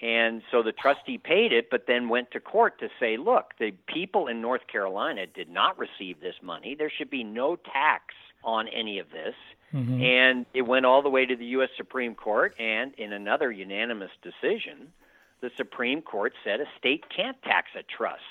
And 0.00 0.42
so 0.50 0.62
the 0.62 0.72
trustee 0.72 1.16
paid 1.18 1.52
it, 1.52 1.70
but 1.70 1.86
then 1.86 2.08
went 2.10 2.30
to 2.32 2.40
court 2.40 2.78
to 2.80 2.88
say, 3.00 3.16
look, 3.16 3.54
the 3.58 3.72
people 3.86 4.26
in 4.26 4.42
North 4.42 4.66
Carolina 4.70 5.26
did 5.26 5.48
not 5.48 5.78
receive 5.78 6.20
this 6.20 6.34
money. 6.42 6.74
There 6.74 6.90
should 6.90 7.08
be 7.08 7.24
no 7.24 7.56
tax 7.56 8.14
on 8.44 8.68
any 8.68 8.98
of 8.98 9.10
this. 9.10 9.34
Mm-hmm. 9.74 10.02
And 10.02 10.46
it 10.54 10.62
went 10.62 10.86
all 10.86 11.02
the 11.02 11.10
way 11.10 11.26
to 11.26 11.36
the 11.36 11.46
U.S. 11.46 11.70
Supreme 11.76 12.14
Court, 12.14 12.54
and 12.58 12.94
in 12.94 13.12
another 13.12 13.50
unanimous 13.50 14.10
decision, 14.22 14.92
the 15.40 15.50
Supreme 15.56 16.02
Court 16.02 16.32
said 16.44 16.60
a 16.60 16.66
state 16.78 17.04
can't 17.14 17.40
tax 17.42 17.68
a 17.78 17.82
trust 17.82 18.22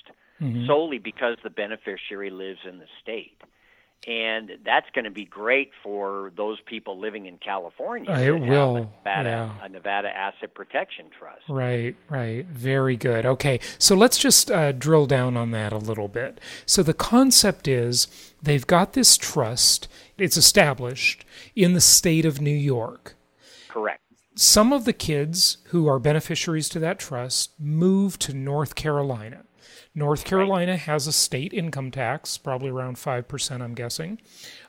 mm-hmm. 0.42 0.66
solely 0.66 0.98
because 0.98 1.38
the 1.44 1.50
beneficiary 1.50 2.30
lives 2.30 2.60
in 2.68 2.80
the 2.80 2.88
state. 3.02 3.42
And 4.08 4.52
that's 4.64 4.86
going 4.94 5.06
to 5.06 5.12
be 5.12 5.26
great 5.26 5.72
for 5.82 6.32
those 6.38 6.60
people 6.68 7.00
living 7.00 7.26
in 7.26 7.40
California. 7.40 8.12
Uh, 8.12 8.20
it 8.20 8.40
will, 8.40 8.76
A 8.76 8.82
Nevada, 8.82 9.30
yeah. 9.60 9.66
a 9.66 9.70
Nevada 9.70 10.10
Asset 10.10 10.54
Protection 10.54 11.08
Trust. 11.18 11.42
Right, 11.50 11.96
right. 12.08 12.46
Very 12.46 12.98
good. 12.98 13.26
Okay, 13.26 13.60
so 13.80 13.96
let's 13.96 14.20
just 14.20 14.52
uh, 14.52 14.74
drill 14.74 15.08
down 15.08 15.36
on 15.36 15.50
that 15.52 15.74
a 15.74 15.80
little 15.80 16.08
bit. 16.08 16.40
So 16.68 16.84
the 16.84 16.94
concept 16.94 17.68
is 17.68 18.08
they've 18.44 18.68
got 18.68 18.94
this 18.94 19.18
trust, 19.18 19.88
it's 20.20 20.38
established 20.38 21.26
in 21.56 21.74
the 21.74 21.82
state 21.82 22.26
of 22.26 22.40
New 22.40 22.52
York. 22.56 23.16
Correct. 23.70 24.02
Some 24.36 24.72
of 24.72 24.86
the 24.86 24.94
kids 24.94 25.58
who 25.70 25.88
are 25.88 25.98
beneficiaries 25.98 26.70
to 26.70 26.80
that 26.80 27.00
trust 27.00 27.54
move 27.60 28.20
to 28.20 28.34
North 28.36 28.76
Carolina. 28.76 29.46
North 29.94 30.26
Carolina 30.26 30.78
has 30.78 31.08
a 31.08 31.12
state 31.12 31.54
income 31.54 31.92
tax, 31.92 32.38
probably 32.38 32.70
around 32.70 32.98
5%, 32.98 33.62
I'm 33.62 33.74
guessing. 33.74 34.20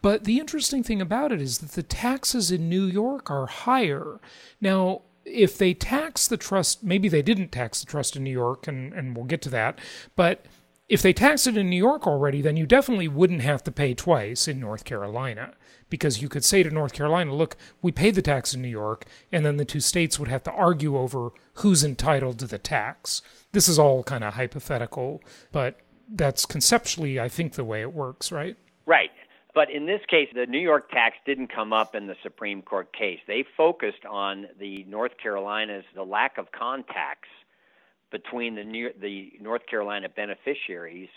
But 0.02 0.24
the 0.24 0.38
interesting 0.38 0.82
thing 0.82 1.00
about 1.00 1.32
it 1.32 1.40
is 1.40 1.58
that 1.58 1.72
the 1.72 1.82
taxes 1.82 2.50
in 2.50 2.68
New 2.68 2.84
York 2.84 3.30
are 3.30 3.46
higher. 3.46 4.20
Now, 4.60 5.02
if 5.24 5.58
they 5.58 5.74
tax 5.74 6.28
the 6.28 6.36
trust, 6.36 6.84
maybe 6.84 7.08
they 7.08 7.22
didn't 7.22 7.50
tax 7.50 7.80
the 7.80 7.86
trust 7.86 8.16
in 8.16 8.24
New 8.24 8.30
York, 8.30 8.68
and, 8.68 8.92
and 8.92 9.16
we'll 9.16 9.26
get 9.26 9.42
to 9.42 9.50
that. 9.50 9.78
But 10.14 10.46
if 10.88 11.02
they 11.02 11.12
taxed 11.12 11.46
it 11.46 11.56
in 11.56 11.68
New 11.68 11.76
York 11.76 12.06
already, 12.06 12.40
then 12.40 12.56
you 12.56 12.66
definitely 12.66 13.08
wouldn't 13.08 13.42
have 13.42 13.64
to 13.64 13.72
pay 13.72 13.94
twice 13.94 14.46
in 14.46 14.60
North 14.60 14.84
Carolina. 14.84 15.54
Because 15.88 16.20
you 16.20 16.28
could 16.28 16.44
say 16.44 16.64
to 16.64 16.70
North 16.70 16.92
Carolina, 16.92 17.32
look, 17.32 17.56
we 17.80 17.92
paid 17.92 18.16
the 18.16 18.22
tax 18.22 18.52
in 18.52 18.60
New 18.60 18.68
York, 18.68 19.04
and 19.30 19.46
then 19.46 19.56
the 19.56 19.64
two 19.64 19.78
states 19.78 20.18
would 20.18 20.28
have 20.28 20.42
to 20.44 20.50
argue 20.50 20.96
over 20.98 21.30
who's 21.54 21.84
entitled 21.84 22.40
to 22.40 22.46
the 22.46 22.58
tax. 22.58 23.22
This 23.52 23.68
is 23.68 23.78
all 23.78 24.02
kind 24.02 24.24
of 24.24 24.34
hypothetical, 24.34 25.22
but 25.52 25.78
that's 26.08 26.44
conceptually, 26.44 27.20
I 27.20 27.28
think, 27.28 27.52
the 27.52 27.64
way 27.64 27.82
it 27.82 27.92
works, 27.92 28.32
right? 28.32 28.56
Right. 28.84 29.10
But 29.54 29.70
in 29.70 29.86
this 29.86 30.00
case, 30.08 30.28
the 30.34 30.46
New 30.46 30.58
York 30.58 30.90
tax 30.90 31.16
didn't 31.24 31.54
come 31.54 31.72
up 31.72 31.94
in 31.94 32.08
the 32.08 32.16
Supreme 32.22 32.62
Court 32.62 32.92
case. 32.92 33.20
They 33.26 33.44
focused 33.56 34.04
on 34.04 34.48
the 34.58 34.84
North 34.88 35.12
Carolina's 35.22 35.84
the 35.94 36.02
lack 36.02 36.36
of 36.36 36.50
contacts 36.52 37.28
between 38.10 38.54
the 38.54 38.64
New, 38.64 38.90
the 39.00 39.32
North 39.40 39.66
Carolina 39.66 40.08
beneficiaries 40.08 41.08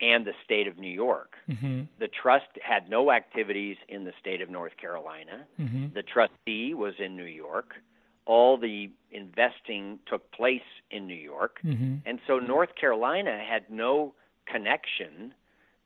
and 0.00 0.26
the 0.26 0.32
state 0.44 0.66
of 0.66 0.76
New 0.78 0.90
York. 0.90 1.34
Mm-hmm. 1.48 1.82
The 2.00 2.08
trust 2.08 2.46
had 2.62 2.90
no 2.90 3.12
activities 3.12 3.76
in 3.88 4.04
the 4.04 4.12
state 4.20 4.40
of 4.42 4.50
North 4.50 4.76
Carolina. 4.76 5.46
Mm-hmm. 5.60 5.94
The 5.94 6.02
trustee 6.02 6.74
was 6.74 6.94
in 6.98 7.16
New 7.16 7.24
York. 7.24 7.74
All 8.26 8.56
the 8.56 8.90
investing 9.12 10.00
took 10.06 10.30
place 10.32 10.62
in 10.90 11.06
New 11.06 11.14
York. 11.14 11.58
Mm-hmm. 11.64 11.96
And 12.06 12.18
so 12.26 12.38
North 12.38 12.74
Carolina 12.74 13.38
had 13.48 13.70
no 13.70 14.14
connection 14.46 15.32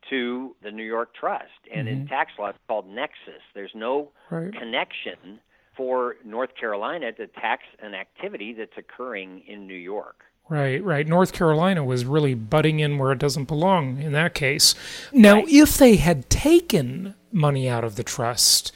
to 0.08 0.56
the 0.62 0.70
New 0.70 0.84
York 0.84 1.14
Trust. 1.14 1.50
And 1.74 1.86
in 1.88 2.06
tax 2.06 2.32
law, 2.38 2.48
it's 2.48 2.58
called 2.66 2.88
nexus. 2.88 3.42
There's 3.54 3.74
no 3.74 4.10
Right. 4.30 4.52
connection 4.52 5.40
for 5.76 6.16
North 6.24 6.50
Carolina 6.58 7.12
to 7.12 7.26
tax 7.26 7.64
an 7.80 7.94
activity 7.94 8.52
that's 8.54 8.76
occurring 8.76 9.42
in 9.46 9.66
New 9.66 9.74
York. 9.74 10.24
Right, 10.48 10.82
right. 10.82 11.06
North 11.06 11.32
Carolina 11.32 11.84
was 11.84 12.06
really 12.06 12.34
butting 12.34 12.80
in 12.80 12.96
where 12.96 13.12
it 13.12 13.18
doesn't 13.18 13.44
belong 13.44 14.00
in 14.00 14.12
that 14.12 14.34
case. 14.34 14.74
Now, 15.12 15.44
if 15.46 15.76
they 15.76 15.96
had 15.96 16.30
taken 16.30 17.14
money 17.30 17.68
out 17.68 17.84
of 17.84 17.96
the 17.96 18.02
trust 18.02 18.72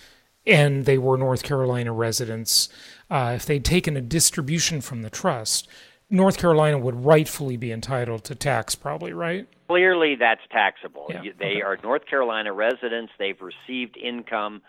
and 0.47 0.85
they 0.85 0.99
were 0.99 1.17
North 1.17 1.43
Carolina 1.43 1.93
residents, 1.93 2.69
uh, 3.11 3.33
if 3.37 3.47
they'd 3.47 3.65
taken 3.65 3.97
a 3.97 4.03
distribution 4.03 4.83
from 4.83 5.01
the 5.01 5.09
trust, 5.09 5.67
North 6.11 6.37
Carolina 6.37 6.77
would 6.79 7.07
rightfully 7.07 7.57
be 7.57 7.73
entitled 7.73 8.23
to 8.25 8.35
tax, 8.35 8.75
probably, 8.75 9.15
right? 9.15 9.49
Clearly, 9.69 10.15
that's 10.15 10.43
taxable. 10.51 11.07
Yeah, 11.09 11.23
They 11.39 11.47
okay. 11.47 11.63
are 11.63 11.79
North 11.83 12.05
Carolina 12.05 12.53
residents. 12.53 13.13
They've 13.19 13.41
received 13.41 13.97
income 13.97 14.61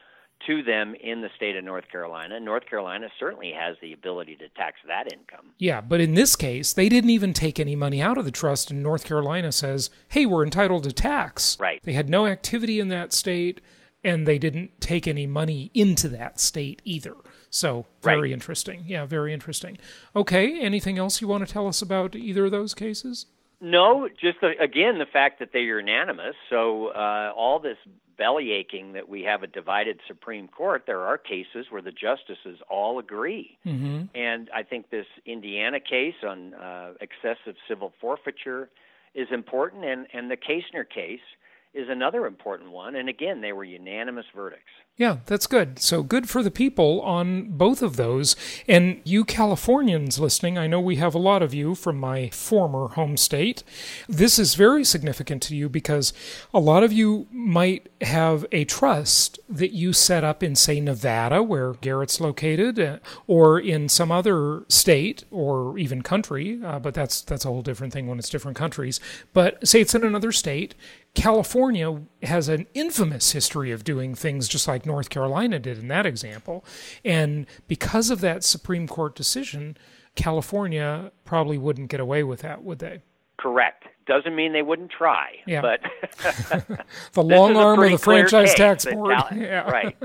to 0.48 0.64
them 0.64 0.96
in 0.96 1.22
the 1.22 1.30
state 1.36 1.56
of 1.56 1.64
North 1.64 1.88
Carolina. 1.92 2.40
North 2.40 2.66
Carolina 2.70 3.08
certainly 3.20 3.52
has 3.58 3.76
the 3.82 3.94
ability 3.94 4.36
to 4.38 4.50
tax 4.50 4.78
that 4.88 5.12
income. 5.12 5.52
Yeah, 5.58 5.82
but 5.82 6.02
in 6.02 6.14
this 6.14 6.36
case, 6.36 6.74
they 6.74 6.90
didn't 6.90 7.10
even 7.10 7.34
take 7.34 7.60
any 7.60 7.76
money 7.76 8.02
out 8.02 8.18
of 8.18 8.26
the 8.26 8.32
trust, 8.32 8.72
and 8.72 8.82
North 8.84 9.06
Carolina 9.06 9.52
says, 9.52 9.90
hey, 10.10 10.26
we're 10.26 10.44
entitled 10.44 10.84
to 10.84 10.92
tax. 10.92 11.58
Right. 11.60 11.80
They 11.84 11.94
had 11.94 12.10
no 12.10 12.28
activity 12.28 12.80
in 12.80 12.88
that 12.90 13.14
state, 13.14 13.62
and 14.04 14.28
they 14.28 14.38
didn't 14.38 14.82
take 14.82 15.08
any 15.08 15.28
money 15.28 15.72
into 15.74 16.08
that 16.10 16.40
state 16.40 16.82
either. 16.84 17.16
So, 17.50 17.86
very 18.02 18.22
Right. 18.22 18.32
interesting. 18.32 18.84
Yeah, 18.88 19.06
very 19.06 19.32
interesting. 19.34 19.78
Okay, 20.16 20.60
anything 20.60 20.98
else 20.98 21.22
you 21.22 21.28
want 21.28 21.46
to 21.48 21.54
tell 21.54 21.68
us 21.68 21.82
about 21.82 22.16
either 22.16 22.46
of 22.46 22.52
those 22.52 22.74
cases? 22.74 23.28
No, 23.62 24.10
just 24.10 24.42
the, 24.42 24.52
again 24.60 24.98
the 25.00 25.06
fact 25.06 25.40
that 25.40 25.54
they're 25.54 25.80
unanimous. 25.80 26.36
So 26.50 26.88
uh, 26.88 27.32
all 27.34 27.60
this 27.60 27.78
belly 28.24 28.54
aching 28.54 28.94
that 28.94 29.10
we 29.10 29.22
have 29.24 29.44
a 29.44 29.48
divided 29.48 30.00
Supreme 30.08 30.48
Court, 30.48 30.84
there 30.88 31.02
are 31.02 31.18
cases 31.18 31.66
where 31.70 31.82
the 31.82 31.92
justices 31.92 32.58
all 32.70 32.98
agree. 32.98 33.58
Mm-hmm. 33.66 34.04
And 34.16 34.50
I 34.56 34.64
think 34.64 34.90
this 34.90 35.08
Indiana 35.26 35.82
case 35.82 36.16
on 36.26 36.54
uh, 36.54 36.94
excessive 37.02 37.56
civil 37.68 37.92
forfeiture 38.00 38.70
is 39.14 39.28
important, 39.30 39.84
and, 39.84 40.08
and 40.14 40.32
the 40.32 40.38
Kaestner 40.38 40.86
case 40.90 41.28
is 41.74 41.90
another 41.90 42.26
important 42.26 42.72
one. 42.72 42.96
And 42.96 43.10
again, 43.10 43.42
they 43.42 43.52
were 43.52 43.66
unanimous 43.66 44.26
verdicts. 44.34 44.72
Yeah, 44.96 45.18
that's 45.26 45.48
good. 45.48 45.80
So 45.80 46.04
good 46.04 46.30
for 46.30 46.44
the 46.44 46.52
people 46.52 47.02
on 47.02 47.50
both 47.50 47.82
of 47.82 47.96
those. 47.96 48.36
And 48.68 49.02
you 49.04 49.26
Californians 49.26 50.20
listening, 50.20 50.56
I 50.56 50.68
know 50.68 50.80
we 50.80 50.98
have 50.98 51.16
a 51.16 51.20
lot 51.20 51.42
of 51.42 51.52
you 51.52 51.74
from 51.74 52.00
my 52.00 52.30
former 52.30 52.90
home 52.90 53.18
state. 53.18 53.64
This 54.08 54.38
is 54.38 54.54
very 54.54 54.84
significant 54.84 55.42
to 55.44 55.56
you 55.56 55.68
because 55.68 56.14
a 56.54 56.60
lot 56.60 56.84
of 56.84 56.94
you 56.94 57.28
might 57.32 57.90
have 58.02 58.46
a 58.52 58.66
trust 58.66 59.40
that 59.50 59.72
you 59.72 59.94
set 59.94 60.24
up 60.24 60.44
in, 60.44 60.56
say, 60.56 60.80
Nevada, 60.80 61.42
where 61.42 61.74
Garrett's 61.74 62.22
located, 62.22 62.80
uh, 62.80 63.00
or 63.26 63.60
in 63.60 63.90
some 63.90 64.12
other 64.12 64.64
state 64.70 65.24
or 65.32 65.76
even 65.76 66.04
country. 66.04 66.60
Uh, 66.64 66.78
but 66.78 66.94
that's 66.94 67.22
that's 67.22 67.46
a 67.46 67.48
whole 67.48 67.64
different 67.64 67.94
thing 67.94 68.06
when 68.06 68.20
it's 68.20 68.30
different 68.30 68.58
countries. 68.58 69.00
But 69.34 69.68
say 69.68 69.82
it's 69.82 69.96
in 69.96 70.04
another 70.04 70.32
state. 70.32 70.76
California 71.16 72.02
has 72.26 72.50
an 72.50 72.68
infamous 72.74 73.32
history 73.32 73.72
of 73.72 73.84
doing 73.84 74.16
things 74.16 74.48
just 74.48 74.68
like 74.68 74.86
North 74.86 75.10
Carolina 75.10 75.60
did 75.60 75.78
in 75.78 75.88
that 75.90 76.06
example. 76.06 76.64
And 77.04 77.46
because 77.68 78.10
of 78.10 78.22
that 78.22 78.44
Supreme 78.44 78.88
Court 78.88 79.16
decision, 79.16 79.78
California 80.16 81.12
probably 81.26 81.58
wouldn't 81.58 81.90
get 81.90 82.00
away 82.00 82.24
with 82.24 82.42
that, 82.42 82.64
would 82.64 82.80
they? 82.80 83.02
Correct. 83.38 83.86
Doesn't 84.06 84.36
mean 84.36 84.54
they 84.54 84.62
wouldn't 84.62 84.92
try. 84.92 85.32
Yeah. 85.48 85.62
But 85.62 85.82
The 87.14 87.24
long 87.24 87.56
arm 87.56 87.82
of 87.82 87.92
the 87.92 87.98
franchise 87.98 88.54
tax 88.54 88.86
board. 88.86 89.16
Cal- 89.16 89.30
Yeah. 89.38 89.70
Right. 89.70 89.96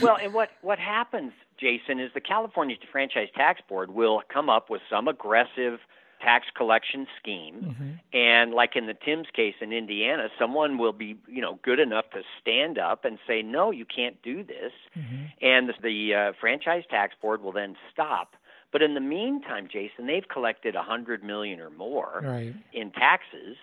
Well, 0.00 0.16
and 0.20 0.32
what 0.32 0.50
what 0.62 0.78
happens, 0.78 1.32
Jason, 1.58 2.00
is 2.00 2.10
the 2.14 2.20
California 2.20 2.76
Franchise 2.90 3.28
Tax 3.34 3.60
Board 3.68 3.90
will 3.90 4.22
come 4.32 4.48
up 4.48 4.70
with 4.70 4.80
some 4.88 5.08
aggressive 5.08 5.78
tax 6.20 6.46
collection 6.56 7.06
scheme, 7.20 7.54
Mm-hmm. 7.70 7.90
and 8.16 8.52
like 8.52 8.76
in 8.76 8.86
the 8.86 8.94
Timbs 8.94 9.28
case 9.34 9.54
in 9.60 9.72
Indiana, 9.72 10.28
someone 10.38 10.78
will 10.78 10.92
be 10.92 11.16
you 11.28 11.40
know 11.40 11.58
good 11.62 11.80
enough 11.80 12.10
to 12.12 12.22
stand 12.40 12.78
up 12.78 13.04
and 13.04 13.18
say, 13.26 13.42
no, 13.42 13.70
you 13.70 13.84
can't 13.84 14.20
do 14.22 14.42
this, 14.44 14.72
Mm-hmm. 14.98 15.24
and 15.42 15.68
the, 15.68 15.74
the 15.82 16.14
uh, 16.14 16.32
Franchise 16.40 16.84
Tax 16.90 17.14
Board 17.20 17.42
will 17.42 17.52
then 17.52 17.76
stop. 17.92 18.34
But 18.72 18.82
in 18.82 18.94
the 18.94 19.00
meantime, 19.00 19.66
Jason, 19.70 20.06
they've 20.06 20.28
collected 20.28 20.76
a 20.76 20.82
hundred 20.82 21.24
million 21.24 21.58
or 21.60 21.70
more 21.70 22.20
Right. 22.22 22.54
in 22.72 22.92
taxes, 22.92 23.56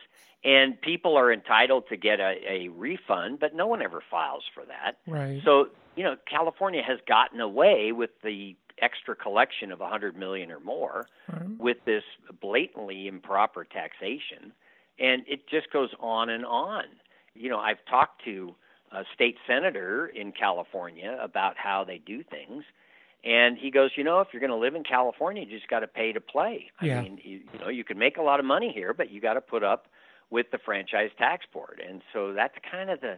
and 0.43 0.79
people 0.81 1.15
are 1.17 1.31
entitled 1.31 1.87
to 1.89 1.95
get 1.97 2.19
a, 2.19 2.35
a 2.47 2.67
refund, 2.69 3.39
but 3.39 3.55
no 3.55 3.67
one 3.67 3.81
ever 3.81 4.01
files 4.11 4.43
for 4.53 4.65
that. 4.65 4.97
Right. 5.07 5.41
So, 5.45 5.69
you 5.97 6.03
know, 6.03 6.15
California 6.29 6.81
has 6.83 6.99
gotten 7.07 7.41
away 7.41 7.91
with 7.91 8.11
the 8.23 8.55
extra 8.81 9.15
collection 9.15 9.71
of 9.71 9.79
a 9.81 9.83
100 9.83 10.15
million 10.15 10.51
or 10.51 10.59
more 10.59 11.07
Right. 11.27 11.49
with 11.59 11.77
this 11.85 12.03
blatantly 12.39 13.07
improper 13.07 13.65
taxation, 13.65 14.53
and 14.99 15.23
it 15.27 15.47
just 15.49 15.71
goes 15.71 15.89
on 15.99 16.29
and 16.29 16.45
on. 16.45 16.83
You 17.33 17.49
know, 17.49 17.59
I've 17.59 17.83
talked 17.89 18.23
to 18.25 18.55
a 18.91 19.03
state 19.13 19.37
senator 19.45 20.07
in 20.07 20.31
California 20.31 21.17
about 21.21 21.57
how 21.57 21.83
they 21.83 21.97
do 21.97 22.23
things. 22.23 22.63
And 23.23 23.57
he 23.57 23.71
goes, 23.71 23.91
you 23.95 24.03
know, 24.03 24.21
if 24.21 24.29
you're 24.31 24.39
going 24.39 24.51
to 24.51 24.55
live 24.55 24.75
in 24.75 24.83
California, 24.83 25.43
you 25.43 25.49
just 25.57 25.67
got 25.67 25.79
to 25.81 25.87
pay 25.87 26.13
to 26.13 26.21
play. 26.21 26.71
Yeah. 26.81 26.99
I 26.99 27.03
mean, 27.03 27.19
you, 27.23 27.41
you 27.51 27.59
know, 27.59 27.67
you 27.67 27.83
can 27.83 27.97
make 27.97 28.17
a 28.17 28.21
lot 28.21 28.39
of 28.39 28.45
money 28.45 28.71
here, 28.73 28.93
but 28.93 29.11
you 29.11 29.19
got 29.19 29.33
to 29.33 29.41
put 29.41 29.63
up 29.63 29.87
with 30.29 30.51
the 30.51 30.57
franchise 30.59 31.09
tax 31.17 31.45
board. 31.51 31.81
And 31.85 32.01
so 32.13 32.31
that's 32.33 32.55
kind 32.71 32.89
of 32.89 33.01
the 33.01 33.17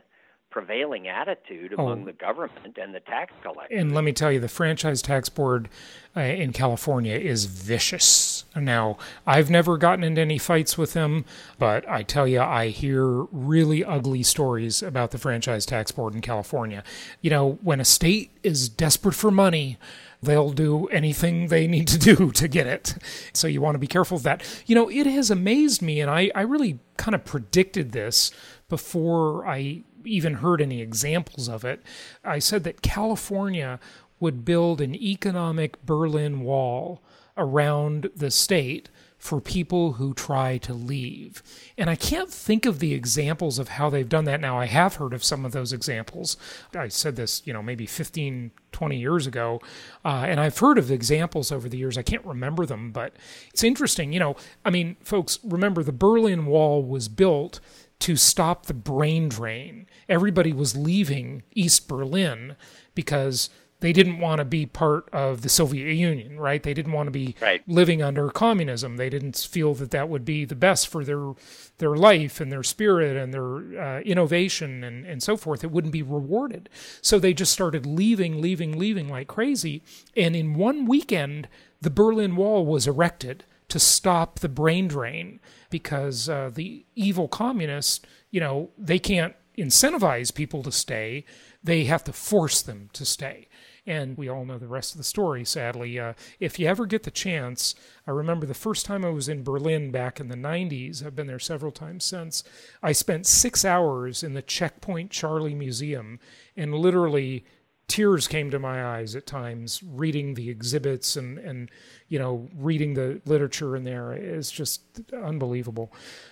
prevailing 0.50 1.08
attitude 1.08 1.74
among 1.74 2.02
Oh. 2.02 2.06
the 2.06 2.14
government 2.14 2.78
and 2.82 2.94
the 2.94 3.00
tax 3.00 3.34
collector. 3.44 3.76
And 3.76 3.94
let 3.94 4.04
me 4.04 4.12
tell 4.14 4.32
you, 4.32 4.40
the 4.40 4.48
franchise 4.48 5.02
tax 5.02 5.30
board 5.30 5.70
uh, 6.18 6.22
in 6.22 6.52
California 6.54 7.16
is 7.16 7.46
vicious. 7.46 8.46
Now, 8.56 8.98
I've 9.28 9.50
never 9.50 9.78
gotten 9.78 10.04
into 10.04 10.22
any 10.22 10.38
fights 10.40 10.78
with 10.78 10.94
them, 10.94 11.24
but 11.60 11.88
I 11.88 12.02
tell 12.04 12.28
you, 12.28 12.42
I 12.42 12.70
hear 12.70 13.06
really 13.32 13.86
ugly 13.86 14.24
stories 14.24 14.82
about 14.82 15.12
the 15.12 15.18
franchise 15.20 15.66
tax 15.68 15.92
board 15.92 16.16
in 16.16 16.22
California. 16.22 16.84
You 17.22 17.30
know, 17.30 17.60
when 17.62 17.80
a 17.80 17.86
state 17.86 18.32
is 18.42 18.70
desperate 18.70 19.14
for 19.16 19.30
money, 19.30 19.78
they'll 20.22 20.52
do 20.52 20.88
anything 20.88 21.48
they 21.48 21.68
need 21.68 21.88
to 21.90 21.98
do 22.00 22.32
to 22.32 22.48
get 22.48 22.66
it. 22.68 22.96
So 23.32 23.48
you 23.48 23.62
want 23.62 23.76
to 23.76 23.80
be 23.80 23.88
careful 23.88 24.18
of 24.18 24.24
that. 24.24 24.42
You 24.66 24.76
know, 24.76 24.90
it 24.90 25.06
has 25.06 25.30
amazed 25.30 25.82
me, 25.84 26.02
and 26.02 26.10
I, 26.10 26.32
I 26.34 26.42
really 26.42 26.80
kind 26.98 27.14
of 27.16 27.24
predicted 27.24 27.92
this 27.92 28.32
before 28.68 29.48
I 29.48 29.84
even 30.06 30.36
heard 30.36 30.62
any 30.62 30.82
examples 30.82 31.48
of 31.48 31.64
it. 31.64 31.82
I 32.24 32.40
said 32.40 32.64
that 32.64 32.82
California 32.82 33.80
would 34.20 34.46
build 34.46 34.82
an 34.82 34.96
economic 34.96 35.84
Berlin 35.86 36.42
Wall 36.42 37.02
around 37.38 38.10
the 38.16 38.32
state 38.32 38.90
for 39.20 39.42
people 39.42 39.94
who 39.94 40.14
try 40.14 40.58
to 40.58 40.74
leave. 40.74 41.44
And 41.78 41.90
I 41.90 41.96
can't 41.96 42.32
think 42.32 42.66
of 42.66 42.80
the 42.80 42.94
examples 42.94 43.60
of 43.60 43.68
how 43.68 43.90
they've 43.90 44.08
done 44.08 44.24
that 44.26 44.40
now. 44.40 44.58
I 44.58 44.66
have 44.66 44.96
heard 44.96 45.14
of 45.14 45.26
some 45.26 45.44
of 45.44 45.52
those 45.52 45.74
examples. 45.74 46.38
I 46.74 46.88
said 46.88 47.18
this, 47.18 47.42
you 47.46 47.52
know, 47.52 47.62
maybe 47.62 47.86
15, 47.86 48.52
20 48.72 48.98
years 48.98 49.28
ago. 49.28 49.62
Uh, 50.06 50.24
and 50.26 50.40
I've 50.40 50.58
heard 50.58 50.78
of 50.78 50.90
examples 50.90 51.52
over 51.52 51.68
the 51.68 51.78
years. 51.78 51.98
I 51.98 52.02
can't 52.02 52.26
remember 52.26 52.66
them, 52.66 52.92
but 52.92 53.14
it's 53.50 53.64
interesting. 53.64 54.14
You 54.14 54.22
know, 54.22 54.36
I 54.64 54.70
mean, 54.70 54.96
folks, 55.04 55.38
remember 55.44 55.84
the 55.84 55.92
Berlin 55.92 56.46
Wall 56.46 56.82
was 56.82 57.10
built 57.10 57.60
to 58.00 58.16
stop 58.16 58.66
the 58.66 58.74
brain 58.74 59.30
drain. 59.30 59.88
Everybody 60.08 60.54
was 60.54 60.76
leaving 60.78 61.44
East 61.54 61.88
Berlin 61.88 62.56
because 62.96 63.50
they 63.82 63.94
didn't 63.94 64.20
want 64.20 64.40
to 64.40 64.46
be 64.46 64.66
part 64.66 65.08
of 65.14 65.42
the 65.42 65.48
Soviet 65.48 65.94
Union, 65.94 66.38
right? 66.38 66.62
They 66.62 66.74
didn't 66.74 66.92
want 66.92 67.08
to 67.08 67.12
be 67.12 67.36
Right. 67.42 67.62
living 67.66 68.02
under 68.02 68.30
communism. 68.30 68.98
They 68.98 69.10
didn't 69.10 69.38
feel 69.38 69.74
that 69.76 69.92
that 69.92 70.10
would 70.10 70.26
be 70.26 70.44
the 70.44 70.56
best 70.56 70.88
for 70.90 71.06
their 71.06 71.32
their 71.78 71.96
life 71.96 72.42
and 72.42 72.52
their 72.52 72.64
spirit 72.64 73.16
and 73.16 73.34
their 73.34 73.82
uh, 73.82 74.00
innovation 74.02 74.84
and, 74.84 75.06
and 75.06 75.24
so 75.24 75.38
forth. 75.38 75.64
It 75.64 75.72
wouldn't 75.72 75.94
be 75.94 76.04
rewarded. 76.04 76.68
So 77.02 77.20
they 77.20 77.34
just 77.34 77.54
started 77.54 77.86
leaving, 77.86 78.42
leaving, 78.42 78.78
leaving 78.78 79.08
like 79.08 79.28
crazy. 79.30 79.82
And 80.16 80.36
in 80.36 80.56
one 80.56 80.86
weekend, 80.86 81.48
the 81.82 81.90
Berlin 81.90 82.36
Wall 82.36 82.66
was 82.66 82.86
erected 82.86 83.46
to 83.70 83.80
stop 83.80 84.40
the 84.40 84.50
brain 84.50 84.88
drain 84.88 85.40
because 85.70 86.28
uh, 86.28 86.50
the 86.54 86.86
evil 86.96 87.28
communists, 87.28 88.06
you 88.32 88.40
know, 88.40 88.72
they 88.78 89.00
can't 89.00 89.36
incentivize 89.58 90.34
people 90.34 90.64
to 90.64 90.72
stay. 90.72 91.26
They 91.64 91.86
have 91.86 92.04
to 92.06 92.14
force 92.14 92.62
them 92.62 92.90
to 92.94 93.06
stay. 93.06 93.48
And 93.86 94.18
we 94.18 94.30
all 94.30 94.46
know 94.46 94.58
the 94.58 94.68
rest 94.68 94.94
of 94.94 94.98
the 94.98 95.04
story, 95.04 95.44
sadly. 95.44 95.98
Uh, 96.00 96.14
if 96.40 96.60
you 96.60 96.68
ever 96.68 96.86
get 96.86 97.04
the 97.04 97.12
chance, 97.12 97.74
I 98.06 98.12
remember 98.12 98.46
the 98.46 98.54
first 98.54 98.86
time 98.86 99.04
I 99.04 99.10
was 99.10 99.28
in 99.28 99.44
Berlin 99.44 99.92
back 99.92 100.20
in 100.20 100.28
the 100.28 100.36
90s, 100.36 101.04
I've 101.04 101.16
been 101.16 101.28
there 101.28 101.40
several 101.40 101.72
times 101.72 102.06
since, 102.06 102.44
I 102.84 102.92
spent 102.92 103.26
six 103.26 103.66
hours 103.66 104.22
in 104.22 104.34
the 104.34 104.42
Checkpoint 104.42 105.10
Charlie 105.12 105.56
Museum 105.56 106.20
and 106.56 106.76
literally 106.76 107.46
tears 107.90 108.28
came 108.28 108.50
to 108.52 108.60
my 108.60 108.86
eyes 108.98 109.16
at 109.16 109.26
times 109.26 109.82
reading 109.84 110.36
the 110.36 110.50
exhibits 110.50 111.16
and, 111.18 111.38
and 111.40 111.70
you 112.08 112.18
know 112.20 112.48
reading 112.58 112.94
the 112.94 113.20
literature 113.26 113.76
in 113.76 113.84
there 113.84 114.14
is 114.14 114.50
just 114.52 114.82
unbelievable 115.14 115.92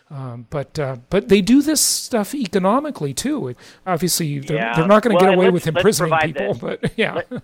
um, 0.09 0.45
but 0.49 0.77
uh, 0.79 0.95
but 1.09 1.27
they 1.27 1.41
do 1.41 1.61
this 1.61 1.81
stuff 1.81 2.33
economically 2.33 3.13
too 3.13 3.53
obviously 3.85 4.39
they're, 4.39 4.57
Yeah. 4.57 4.75
they're 4.75 4.87
not 4.87 5.03
going 5.03 5.17
to 5.17 5.23
Well, 5.23 5.31
get 5.33 5.37
away 5.37 5.49
with 5.49 5.67
imprisoning 5.67 6.17
people 6.21 6.53
the- 6.53 6.77
but 6.81 6.93
yeah 6.97 7.15
let- 7.15 7.43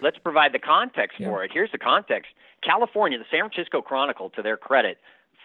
let's 0.00 0.18
provide 0.18 0.52
the 0.54 0.58
context 0.58 1.18
Yeah. 1.20 1.28
for 1.28 1.44
it. 1.44 1.50
Here's 1.52 1.72
the 1.72 1.78
context. 1.78 2.30
California, 2.62 3.18
the 3.18 3.24
San 3.30 3.48
Francisco 3.48 3.82
Chronicle, 3.82 4.30
to 4.30 4.42
their 4.42 4.56
credit, 4.56 4.98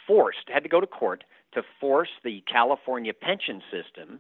forced, 0.08 0.50
had 0.52 0.64
to 0.64 0.70
go 0.70 0.80
to 0.80 0.88
court 0.88 1.24
to 1.54 1.62
force 1.80 2.10
the 2.24 2.42
California 2.52 3.14
pension 3.14 3.62
system 3.72 4.20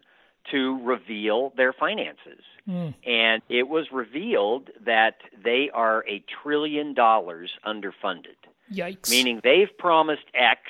to 0.51 0.79
reveal 0.84 1.53
their 1.56 1.73
finances. 1.73 2.43
Mm. 2.67 2.93
And 3.06 3.41
it 3.49 3.67
was 3.67 3.88
revealed 3.91 4.69
that 4.86 5.15
they 5.43 5.69
are 5.73 6.06
a 6.08 6.23
trillion 6.43 6.93
dollars 6.93 7.51
underfunded. 7.65 8.38
Yikes. 8.71 9.10
Meaning 9.10 9.41
they've 9.43 9.75
promised 9.77 10.25
X, 10.34 10.62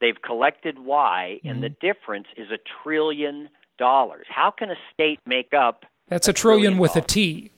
they've 0.00 0.20
collected 0.22 0.78
Y, 0.78 1.40
mm. 1.44 1.50
and 1.50 1.62
the 1.62 1.68
mm-hmm. 1.68 1.86
difference 1.86 2.26
is 2.36 2.48
a 2.50 2.58
trillion 2.82 3.48
dollars. 3.78 4.26
How 4.28 4.50
can 4.50 4.70
a 4.70 4.76
state 4.92 5.20
make 5.26 5.52
up 5.52 5.84
that's 6.08 6.28
a, 6.28 6.32
a 6.32 6.34
trillion, 6.34 6.74
trillion, 6.74 6.78
with 6.78 6.96
a 6.96 7.00
T. 7.06 7.50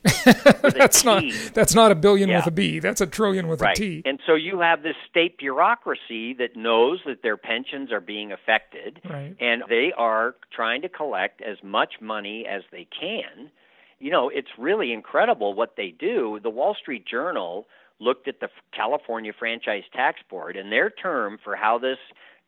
that's 0.62 1.04
not 1.04 1.24
that's 1.52 1.74
not 1.74 1.90
a 1.90 1.94
billion 1.94 2.28
yeah. 2.28 2.38
with 2.38 2.46
a 2.46 2.50
B. 2.52 2.78
That's 2.78 3.00
a 3.00 3.06
trillion 3.06 3.48
with 3.48 3.60
right. 3.60 3.76
a 3.76 3.80
T. 3.80 4.02
And 4.04 4.20
so 4.26 4.34
you 4.34 4.60
have 4.60 4.82
this 4.82 4.94
state 5.10 5.38
bureaucracy 5.38 6.34
that 6.34 6.56
knows 6.56 7.00
that 7.06 7.22
their 7.22 7.36
pensions 7.36 7.90
are 7.90 8.00
being 8.00 8.32
affected, 8.32 9.00
right. 9.08 9.36
and 9.40 9.62
they 9.68 9.92
are 9.96 10.36
trying 10.54 10.82
to 10.82 10.88
collect 10.88 11.42
as 11.42 11.56
much 11.62 11.94
money 12.00 12.46
as 12.48 12.62
they 12.70 12.86
can. 12.98 13.50
You 13.98 14.10
know, 14.10 14.28
it's 14.28 14.50
really 14.58 14.92
incredible 14.92 15.54
what 15.54 15.74
they 15.76 15.92
do. 15.98 16.38
The 16.42 16.50
Wall 16.50 16.76
Street 16.80 17.04
Journal 17.06 17.66
looked 17.98 18.28
at 18.28 18.40
the 18.40 18.48
California 18.72 19.32
Franchise 19.36 19.84
Tax 19.92 20.20
Board, 20.28 20.56
and 20.56 20.70
their 20.70 20.90
term 20.90 21.38
for 21.42 21.56
how 21.56 21.78
this 21.78 21.98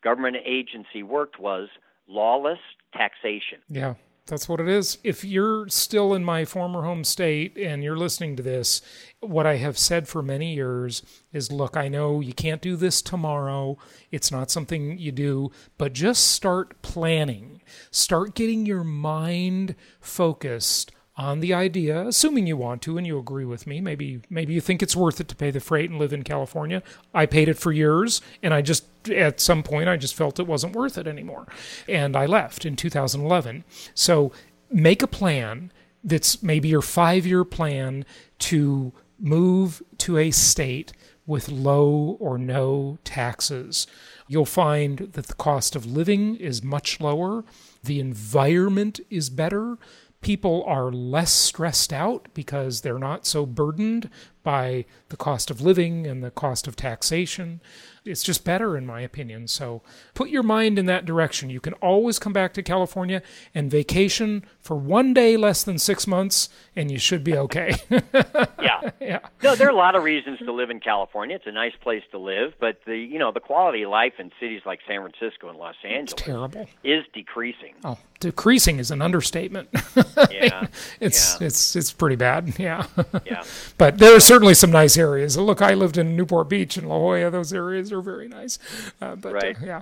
government 0.03 0.37
agency 0.45 1.03
worked 1.03 1.39
was 1.39 1.67
lawless 2.07 2.59
taxation. 2.93 3.59
Yeah. 3.67 3.95
That's 4.29 4.47
what 4.47 4.61
it 4.61 4.67
is. 4.67 4.97
If 5.03 5.25
you're 5.25 5.67
still 5.67 6.13
in 6.13 6.23
my 6.23 6.45
former 6.45 6.83
home 6.83 7.03
state 7.03 7.57
and 7.57 7.83
you're 7.83 7.97
listening 7.97 8.35
to 8.35 8.43
this, 8.43 8.81
what 9.19 9.45
I 9.45 9.57
have 9.57 9.77
said 9.77 10.07
for 10.07 10.21
many 10.21 10.53
years 10.53 11.03
is 11.33 11.51
look, 11.51 11.75
I 11.75 11.87
know 11.87 12.19
you 12.19 12.33
can't 12.33 12.61
do 12.61 12.75
this 12.75 13.01
tomorrow. 13.01 13.77
It's 14.11 14.31
not 14.31 14.51
something 14.51 14.97
you 14.97 15.11
do, 15.11 15.51
but 15.77 15.93
just 15.93 16.27
start 16.27 16.81
planning. 16.81 17.61
Start 17.91 18.35
getting 18.35 18.65
your 18.65 18.83
mind 18.83 19.75
focused 19.99 20.91
on 21.17 21.41
the 21.41 21.53
idea, 21.53 22.07
assuming 22.07 22.47
you 22.47 22.55
want 22.55 22.81
to 22.83 22.97
and 22.97 23.05
you 23.05 23.19
agree 23.19 23.43
with 23.43 23.67
me. 23.67 23.81
Maybe 23.81 24.21
maybe 24.29 24.53
you 24.53 24.61
think 24.61 24.81
it's 24.81 24.95
worth 24.95 25.19
it 25.19 25.27
to 25.27 25.35
pay 25.35 25.51
the 25.51 25.59
freight 25.59 25.89
and 25.89 25.99
live 25.99 26.13
in 26.13 26.23
California. 26.23 26.81
I 27.13 27.25
paid 27.25 27.49
it 27.49 27.57
for 27.57 27.73
years 27.73 28.21
and 28.41 28.53
I 28.53 28.61
just 28.61 28.85
at 29.13 29.39
some 29.39 29.63
point 29.63 29.89
I 29.89 29.97
just 29.97 30.15
felt 30.15 30.39
it 30.39 30.47
wasn't 30.47 30.75
worth 30.75 30.97
it 30.97 31.07
anymore. 31.07 31.47
And 31.87 32.15
I 32.15 32.25
left 32.25 32.65
in 32.65 32.75
2011. 32.75 33.63
So 33.93 34.31
make 34.69 35.01
a 35.01 35.07
plan 35.07 35.71
that's 36.03 36.41
maybe 36.41 36.69
your 36.69 36.81
5-year 36.81 37.43
plan 37.43 38.05
to 38.39 38.93
move 39.19 39.81
to 39.97 40.17
a 40.17 40.31
state 40.31 40.93
with 41.25 41.49
low 41.49 42.17
or 42.19 42.37
no 42.37 42.97
taxes. 43.03 43.85
You'll 44.27 44.45
find 44.45 44.97
that 45.13 45.27
the 45.27 45.33
cost 45.35 45.75
of 45.75 45.85
living 45.85 46.35
is 46.35 46.63
much 46.63 46.99
lower, 46.99 47.43
the 47.83 47.99
environment 47.99 48.99
is 49.09 49.29
better, 49.29 49.77
people 50.21 50.63
are 50.65 50.91
less 50.91 51.31
stressed 51.31 51.93
out 51.93 52.27
because 52.33 52.81
they're 52.81 52.97
not 52.97 53.25
so 53.25 53.45
burdened 53.45 54.09
by 54.49 54.83
the 55.09 55.15
cost 55.15 55.51
of 55.51 55.61
living 55.61 56.07
and 56.07 56.23
the 56.23 56.31
cost 56.31 56.67
of 56.67 56.75
taxation. 56.75 57.61
It's 58.03 58.23
just 58.23 58.43
better, 58.43 58.75
in 58.75 58.83
my 58.83 59.01
opinion. 59.01 59.47
So 59.47 59.83
put 60.15 60.29
your 60.29 60.41
mind 60.41 60.79
in 60.79 60.87
that 60.87 61.05
direction. 61.05 61.51
You 61.51 61.59
can 61.59 61.73
always 61.73 62.17
come 62.17 62.33
back 62.33 62.53
to 62.55 62.63
California 62.63 63.21
and 63.53 63.69
vacation 63.69 64.43
for 64.59 64.75
one 64.75 65.13
day 65.13 65.37
less 65.37 65.61
than 65.63 65.77
six 65.77 66.07
months, 66.07 66.49
and 66.75 66.89
you 66.89 66.97
should 66.97 67.23
be 67.23 67.37
okay. 67.37 67.75
yeah. 67.91 68.89
yeah. 68.99 69.19
No, 69.43 69.55
there 69.55 69.67
are 69.67 69.71
a 69.71 69.75
lot 69.75 69.95
of 69.95 70.03
reasons 70.03 70.39
to 70.39 70.51
live 70.51 70.69
in 70.69 70.79
California. 70.79 71.35
It's 71.35 71.45
a 71.45 71.51
nice 71.51 71.75
place 71.81 72.03
to 72.11 72.17
live, 72.17 72.53
but 72.59 72.79
the 72.85 72.97
you 72.97 73.19
know 73.19 73.31
the 73.31 73.39
quality 73.39 73.83
of 73.83 73.91
life 73.91 74.13
in 74.17 74.31
cities 74.39 74.61
like 74.65 74.79
San 74.87 75.01
Francisco 75.01 75.49
and 75.49 75.59
Los 75.59 75.75
Angeles 75.83 76.13
it's 76.13 76.21
terrible. 76.21 76.67
is 76.83 77.03
decreasing. 77.13 77.75
Oh, 77.83 77.97
decreasing 78.19 78.79
is 78.79 78.91
an 78.91 79.01
understatement. 79.01 79.69
yeah. 80.31 80.67
it's 80.99 81.39
yeah. 81.39 81.47
it's 81.47 81.75
it's 81.75 81.91
pretty 81.91 82.15
bad. 82.15 82.57
Yeah. 82.57 82.85
yeah. 83.25 83.43
but 83.77 83.97
there 83.97 84.15
are 84.15 84.19
certainly 84.39 84.53
some 84.53 84.71
nice 84.71 84.97
areas. 84.97 85.37
Look, 85.37 85.61
I 85.61 85.73
lived 85.73 85.97
in 85.97 86.15
Newport 86.15 86.47
Beach 86.47 86.77
and 86.77 86.87
La 86.87 86.97
Jolla. 86.97 87.29
Those 87.29 87.51
areas 87.51 87.91
are 87.91 87.99
very 87.99 88.29
nice. 88.29 88.57
Uh, 89.01 89.17
but 89.17 89.33
right. 89.33 89.57
Uh, 89.61 89.65
yeah. 89.65 89.81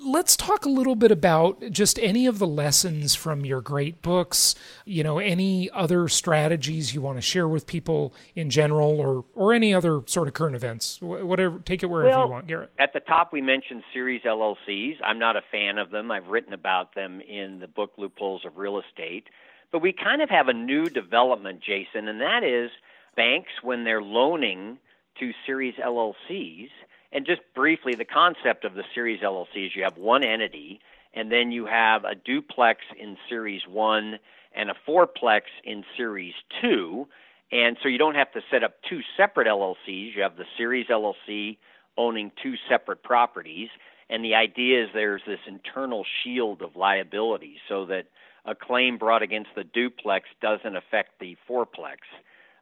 Let's 0.00 0.34
talk 0.34 0.64
a 0.64 0.70
little 0.70 0.96
bit 0.96 1.12
about 1.12 1.70
just 1.70 1.98
any 1.98 2.26
of 2.26 2.38
the 2.38 2.46
lessons 2.46 3.14
from 3.14 3.44
your 3.44 3.60
great 3.60 4.00
books. 4.00 4.54
You 4.86 5.04
know, 5.04 5.18
any 5.18 5.68
other 5.72 6.08
strategies 6.08 6.94
you 6.94 7.02
want 7.02 7.18
to 7.18 7.20
share 7.20 7.46
with 7.46 7.66
people 7.66 8.14
in 8.34 8.48
general, 8.48 8.98
or 8.98 9.26
or 9.34 9.52
any 9.52 9.74
other 9.74 10.00
sort 10.06 10.26
of 10.26 10.32
current 10.32 10.56
events. 10.56 11.02
Whatever, 11.02 11.58
take 11.58 11.82
it 11.82 11.86
wherever 11.86 12.08
well, 12.08 12.24
you 12.24 12.30
want, 12.30 12.46
Garrett. 12.46 12.72
At 12.78 12.94
the 12.94 13.00
top, 13.00 13.30
we 13.30 13.42
mentioned 13.42 13.82
series 13.92 14.22
LLCs. 14.22 14.96
I'm 15.04 15.18
not 15.18 15.36
a 15.36 15.42
fan 15.52 15.76
of 15.76 15.90
them. 15.90 16.10
I've 16.10 16.28
written 16.28 16.54
about 16.54 16.94
them 16.94 17.20
in 17.20 17.58
the 17.60 17.68
book 17.68 17.92
Loopholes 17.98 18.46
of 18.46 18.56
Real 18.56 18.80
Estate. 18.80 19.28
But 19.70 19.82
we 19.82 19.92
kind 19.92 20.22
of 20.22 20.30
have 20.30 20.48
a 20.48 20.54
new 20.54 20.86
development, 20.86 21.60
Jason, 21.60 22.08
and 22.08 22.22
that 22.22 22.42
is 22.42 22.70
banks 23.18 23.50
when 23.62 23.82
they're 23.82 24.00
loaning 24.00 24.78
to 25.18 25.32
series 25.44 25.74
LLCs. 25.74 26.70
And 27.10 27.26
just 27.26 27.40
briefly, 27.52 27.96
the 27.96 28.04
concept 28.04 28.64
of 28.64 28.74
the 28.74 28.84
series 28.94 29.20
LLCs 29.22 29.74
you 29.74 29.82
have 29.82 29.98
one 29.98 30.22
entity, 30.22 30.80
and 31.12 31.32
then 31.32 31.50
you 31.50 31.66
have 31.66 32.04
a 32.04 32.14
duplex 32.14 32.80
in 32.98 33.16
series 33.28 33.62
one 33.68 34.20
and 34.54 34.70
a 34.70 34.74
fourplex 34.86 35.42
in 35.64 35.84
series 35.96 36.34
two. 36.62 37.08
And 37.50 37.76
so 37.82 37.88
you 37.88 37.98
don't 37.98 38.14
have 38.14 38.30
to 38.32 38.40
set 38.52 38.62
up 38.62 38.74
two 38.88 39.00
separate 39.16 39.48
LLCs. 39.48 40.14
You 40.14 40.22
have 40.22 40.36
the 40.36 40.44
series 40.56 40.86
LLC 40.86 41.56
owning 41.96 42.30
two 42.40 42.54
separate 42.68 43.02
properties. 43.02 43.68
And 44.08 44.24
the 44.24 44.36
idea 44.36 44.84
is 44.84 44.90
there's 44.94 45.22
this 45.26 45.40
internal 45.48 46.04
shield 46.22 46.62
of 46.62 46.76
liability 46.76 47.56
so 47.68 47.86
that 47.86 48.04
a 48.44 48.54
claim 48.54 48.96
brought 48.96 49.22
against 49.22 49.50
the 49.56 49.64
duplex 49.64 50.28
doesn't 50.40 50.76
affect 50.76 51.18
the 51.18 51.36
fourplex 51.50 51.98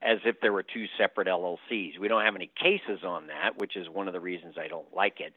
as 0.03 0.19
if 0.25 0.41
there 0.41 0.53
were 0.53 0.63
two 0.63 0.87
separate 0.99 1.29
LLCs. 1.29 1.99
We 1.99 2.09
don't 2.09 2.25
have 2.25 2.37
any 2.37 2.51
cases 2.61 3.05
on 3.05 3.27
that, 3.29 3.59
which 3.59 3.77
is 3.77 3.89
one 3.89 4.07
of 4.07 4.15
the 4.15 4.21
reasons 4.21 4.55
I 4.59 4.69
don't 4.69 4.95
like 4.95 5.21
it. 5.21 5.33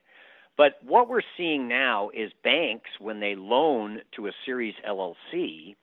But 0.58 0.78
what 0.86 1.08
we're 1.08 1.22
seeing 1.38 1.68
now 1.68 2.10
is 2.14 2.32
banks, 2.44 2.90
when 3.00 3.20
they 3.20 3.36
loan 3.36 4.02
to 4.16 4.28
a 4.28 4.32
series 4.46 4.76
LLC, 4.88 5.76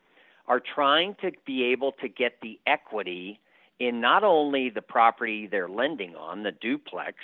are 0.47 0.61
trying 0.61 1.17
to 1.23 1.33
be 1.47 1.65
able 1.65 1.93
to 1.93 2.09
get 2.09 2.35
the 2.43 2.59
equity 2.67 3.41
in 3.81 4.01
not 4.01 4.25
only 4.25 4.71
the 4.71 4.83
property 4.83 5.47
they're 5.47 5.69
lending 5.69 6.15
on, 6.15 6.43
the 6.43 6.53
duplex, 6.53 7.17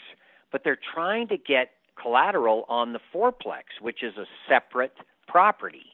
but 0.51 0.63
they're 0.65 0.79
trying 0.95 1.29
to 1.29 1.37
get 1.37 1.71
collateral 2.01 2.65
on 2.69 2.93
the 2.93 3.01
fourplex, 3.15 3.65
which 3.81 4.03
is 4.03 4.17
a 4.17 4.27
separate 4.49 4.95
property. 5.29 5.87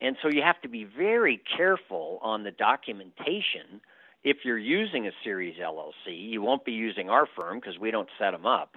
And 0.00 0.16
so 0.22 0.28
you 0.28 0.42
have 0.42 0.60
to 0.62 0.68
be 0.68 0.84
very 0.84 1.40
careful 1.56 2.18
on 2.22 2.42
the 2.44 2.50
documentation. 2.50 3.80
If 4.22 4.38
you're 4.44 4.58
using 4.58 5.06
a 5.06 5.12
series 5.24 5.56
LLC, 5.56 6.30
you 6.30 6.42
won't 6.42 6.64
be 6.64 6.72
using 6.72 7.08
our 7.08 7.26
firm 7.36 7.58
because 7.58 7.78
we 7.78 7.90
don't 7.90 8.08
set 8.18 8.32
them 8.32 8.44
up. 8.44 8.76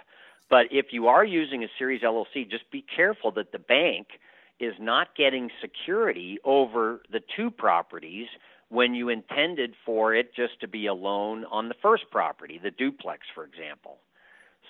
But 0.50 0.68
if 0.72 0.88
you 0.92 1.08
are 1.08 1.26
using 1.26 1.64
a 1.64 1.68
series 1.78 2.02
LLC, 2.02 2.50
just 2.50 2.70
be 2.72 2.86
careful 2.96 3.32
that 3.32 3.52
the 3.52 3.60
bank 3.60 4.08
is 4.60 4.74
not 4.80 5.16
getting 5.16 5.50
security 5.62 6.38
over 6.46 7.02
the 7.12 7.22
two 7.36 7.52
properties 7.52 8.28
when 8.70 8.94
you 8.94 9.10
intended 9.10 9.76
for 9.86 10.16
it 10.16 10.34
just 10.34 10.60
to 10.62 10.68
be 10.68 10.88
a 10.88 10.94
loan 10.94 11.44
on 11.46 11.68
the 11.68 11.76
first 11.82 12.04
property, 12.10 12.60
the 12.62 12.72
duplex, 12.72 13.28
for 13.36 13.44
example. 13.44 13.98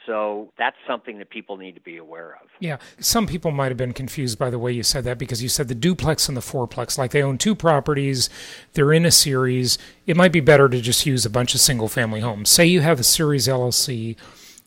So 0.05 0.51
that's 0.57 0.75
something 0.87 1.17
that 1.19 1.29
people 1.29 1.57
need 1.57 1.75
to 1.75 1.81
be 1.81 1.97
aware 1.97 2.37
of. 2.41 2.49
Yeah. 2.59 2.77
Some 2.99 3.25
people 3.25 3.51
might 3.51 3.69
have 3.69 3.77
been 3.77 3.93
confused 3.93 4.37
by 4.37 4.49
the 4.49 4.59
way 4.59 4.71
you 4.71 4.83
said 4.83 5.03
that 5.05 5.17
because 5.17 5.41
you 5.41 5.49
said 5.49 5.67
the 5.67 5.75
duplex 5.75 6.27
and 6.27 6.35
the 6.35 6.41
fourplex, 6.41 6.97
like 6.97 7.11
they 7.11 7.23
own 7.23 7.37
two 7.37 7.55
properties, 7.55 8.29
they're 8.73 8.93
in 8.93 9.05
a 9.05 9.11
series. 9.11 9.77
It 10.05 10.17
might 10.17 10.31
be 10.31 10.41
better 10.41 10.67
to 10.67 10.81
just 10.81 11.05
use 11.05 11.25
a 11.25 11.29
bunch 11.29 11.55
of 11.55 11.61
single 11.61 11.87
family 11.87 12.19
homes. 12.19 12.49
Say 12.49 12.65
you 12.65 12.81
have 12.81 12.99
a 12.99 13.03
series 13.03 13.47
LLC 13.47 14.17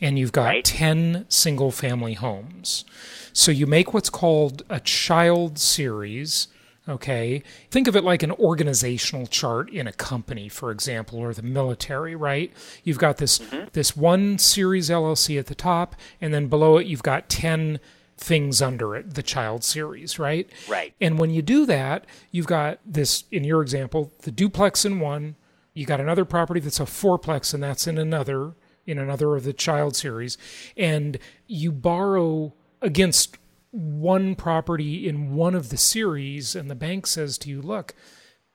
and 0.00 0.18
you've 0.18 0.32
got 0.32 0.46
right. 0.46 0.64
10 0.64 1.26
single 1.28 1.70
family 1.70 2.14
homes. 2.14 2.84
So 3.32 3.50
you 3.50 3.66
make 3.66 3.92
what's 3.92 4.10
called 4.10 4.62
a 4.70 4.80
child 4.80 5.58
series 5.58 6.48
Okay. 6.88 7.42
Think 7.70 7.88
of 7.88 7.96
it 7.96 8.04
like 8.04 8.22
an 8.22 8.30
organizational 8.32 9.26
chart 9.26 9.70
in 9.70 9.86
a 9.88 9.92
company, 9.92 10.48
for 10.48 10.70
example, 10.70 11.18
or 11.18 11.34
the 11.34 11.42
military, 11.42 12.14
right? 12.14 12.52
You've 12.84 12.98
got 12.98 13.16
this 13.16 13.38
mm-hmm. 13.38 13.66
this 13.72 13.96
one 13.96 14.38
series 14.38 14.88
LLC 14.88 15.38
at 15.38 15.46
the 15.46 15.54
top, 15.54 15.96
and 16.20 16.32
then 16.32 16.46
below 16.46 16.76
it 16.76 16.86
you've 16.86 17.02
got 17.02 17.28
10 17.28 17.80
things 18.16 18.62
under 18.62 18.96
it, 18.96 19.14
the 19.14 19.22
child 19.22 19.62
series, 19.62 20.18
right? 20.18 20.48
Right. 20.68 20.94
And 21.00 21.18
when 21.18 21.30
you 21.30 21.42
do 21.42 21.66
that, 21.66 22.06
you've 22.30 22.46
got 22.46 22.78
this 22.86 23.24
in 23.30 23.44
your 23.44 23.62
example, 23.62 24.12
the 24.22 24.30
duplex 24.30 24.84
in 24.84 25.00
one, 25.00 25.36
you 25.74 25.84
got 25.84 26.00
another 26.00 26.24
property 26.24 26.60
that's 26.60 26.80
a 26.80 26.84
fourplex 26.84 27.52
and 27.52 27.62
that's 27.62 27.86
in 27.86 27.98
another 27.98 28.54
in 28.86 28.98
another 28.98 29.34
of 29.34 29.42
the 29.42 29.52
child 29.52 29.96
series, 29.96 30.38
and 30.76 31.18
you 31.48 31.72
borrow 31.72 32.54
against 32.80 33.36
one 33.76 34.34
property 34.34 35.06
in 35.06 35.34
one 35.34 35.54
of 35.54 35.68
the 35.68 35.76
series, 35.76 36.56
and 36.56 36.70
the 36.70 36.74
bank 36.74 37.06
says 37.06 37.36
to 37.38 37.50
you, 37.50 37.60
look, 37.60 37.94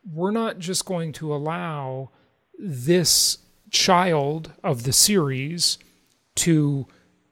we're 0.04 0.32
not 0.32 0.58
just 0.58 0.86
going 0.86 1.14
to 1.14 1.34
allow 1.34 2.10
this 2.58 3.38
child 3.70 4.52
of 4.64 4.84
the 4.84 4.92
series 4.92 5.78
to 6.36 6.88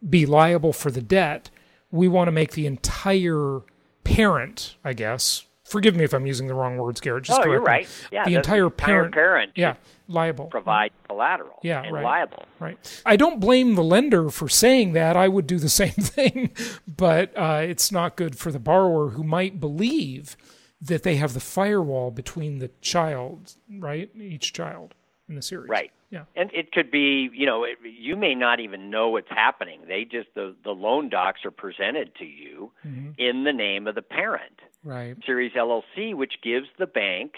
be 0.08 0.26
liable 0.26 0.72
for 0.72 0.92
the 0.92 1.02
debt. 1.02 1.50
We 1.92 2.08
want 2.08 2.28
to 2.28 2.32
make 2.32 2.52
the 2.52 2.68
entire 2.68 3.62
parent, 4.04 4.76
I 4.84 4.94
guess, 4.94 5.46
forgive 5.70 5.96
me 5.96 6.04
if 6.04 6.14
I'm 6.14 6.26
using 6.26 6.48
the 6.48 6.54
wrong 6.54 6.78
words, 6.78 7.00
Garrett. 7.02 7.24
Just 7.26 7.40
oh, 7.40 7.44
correct 7.44 7.52
you're 7.54 7.62
me. 7.62 7.66
right. 7.68 7.88
Yeah, 8.12 8.26
the 8.26 8.36
entire 8.36 8.70
parent, 8.70 9.14
parent 9.14 9.52
yeah, 9.56 9.76
liable. 10.08 10.46
provide 10.48 10.92
collateral 11.08 11.60
Yeah, 11.64 11.82
and 11.84 11.94
right. 11.94 12.04
liable. 12.04 12.44
Right. 12.60 13.02
I 13.06 13.16
don't 13.16 13.40
blame 13.40 13.76
the 13.76 13.84
lender 13.84 14.30
for 14.30 14.50
saying 14.50 14.94
that. 14.94 15.16
I 15.16 15.28
would 15.28 15.48
do 15.48 15.58
the 15.60 15.70
same 15.84 15.92
thing, 15.92 16.52
but 16.88 17.32
uh, 17.38 17.62
it's 17.64 17.92
not 17.92 18.16
good 18.16 18.38
for 18.38 18.52
the 18.52 18.60
borrower 18.60 19.10
who 19.10 19.24
might 19.24 19.60
believe 19.60 20.36
that 20.82 21.04
they 21.04 21.16
have 21.16 21.34
the 21.34 21.40
firewall 21.42 22.10
between 22.12 22.60
the 22.60 22.70
child, 22.82 23.56
right? 23.80 24.10
Each 24.16 24.54
child 24.54 24.94
in 25.28 25.36
the 25.36 25.42
series. 25.42 25.70
Right. 25.70 25.92
Yeah. 26.10 26.24
And 26.36 26.50
it 26.54 26.72
could 26.72 26.90
be, 26.90 27.30
you 27.34 27.46
know, 27.46 27.66
it, 27.66 27.78
you 27.84 28.16
may 28.16 28.34
not 28.34 28.60
even 28.60 28.90
know 28.90 29.10
what's 29.10 29.30
happening. 29.30 29.82
They 29.88 30.06
just 30.06 30.30
the 30.34 30.56
the 30.64 30.72
loan 30.72 31.10
docs 31.10 31.46
are 31.46 31.52
presented 31.52 32.16
to 32.16 32.26
you 32.26 32.72
Mm-hmm. 32.88 33.10
in 33.20 33.44
the 33.44 33.54
name 33.54 33.86
of 33.88 33.94
the 33.96 34.02
parent. 34.02 34.60
Right. 34.84 35.16
Series 35.26 35.52
LLC, 35.54 36.16
which 36.16 36.34
gives 36.44 36.68
the 36.78 36.88
bank 36.88 37.34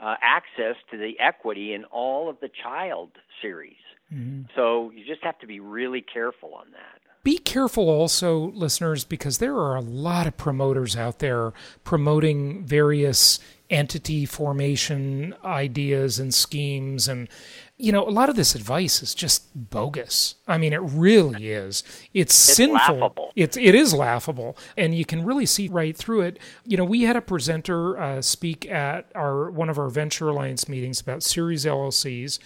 uh, 0.00 0.14
access 0.22 0.76
to 0.90 0.96
the 0.96 1.18
equity 1.20 1.74
in 1.74 1.84
all 1.84 2.30
of 2.30 2.40
the 2.40 2.48
child 2.62 3.10
series. 3.42 3.76
Mm-hmm. 4.12 4.42
So 4.54 4.90
you 4.94 5.04
just 5.04 5.22
have 5.22 5.38
to 5.40 5.46
be 5.46 5.60
really 5.60 6.00
careful 6.00 6.54
on 6.54 6.70
that. 6.72 7.00
Be 7.24 7.36
careful 7.36 7.90
also, 7.90 8.52
listeners, 8.52 9.04
because 9.04 9.38
there 9.38 9.56
are 9.56 9.76
a 9.76 9.82
lot 9.82 10.26
of 10.26 10.36
promoters 10.36 10.96
out 10.96 11.18
there 11.18 11.52
promoting 11.84 12.64
various 12.64 13.38
entity 13.68 14.24
formation 14.24 15.34
ideas 15.44 16.18
and 16.18 16.32
schemes. 16.32 17.06
And, 17.08 17.28
you 17.80 17.92
know, 17.92 18.06
a 18.06 18.10
lot 18.10 18.28
of 18.28 18.34
this 18.34 18.56
advice 18.56 19.02
is 19.02 19.14
just 19.14 19.48
bogus. 19.54 20.34
I 20.48 20.58
mean, 20.58 20.72
it 20.72 20.80
really 20.82 21.52
is. 21.52 21.84
It's, 22.12 22.34
sinful. 22.34 22.74
laughable. 22.74 23.32
It's, 23.36 23.56
it 23.56 23.74
is 23.74 23.94
laughable. 23.94 24.56
And 24.76 24.96
you 24.96 25.04
can 25.04 25.24
really 25.24 25.46
see 25.46 25.68
right 25.68 25.96
through 25.96 26.22
it. 26.22 26.40
You 26.64 26.76
know, 26.76 26.84
we 26.84 27.02
had 27.02 27.14
a 27.14 27.20
presenter 27.20 27.96
uh, 27.96 28.20
speak 28.20 28.68
at 28.68 29.10
our 29.14 29.48
one 29.50 29.70
of 29.70 29.78
our 29.78 29.88
Venture 29.88 30.28
Alliance 30.28 30.68
meetings 30.68 31.00
about 31.00 31.22
series 31.22 31.64
LLCs. 31.64 32.40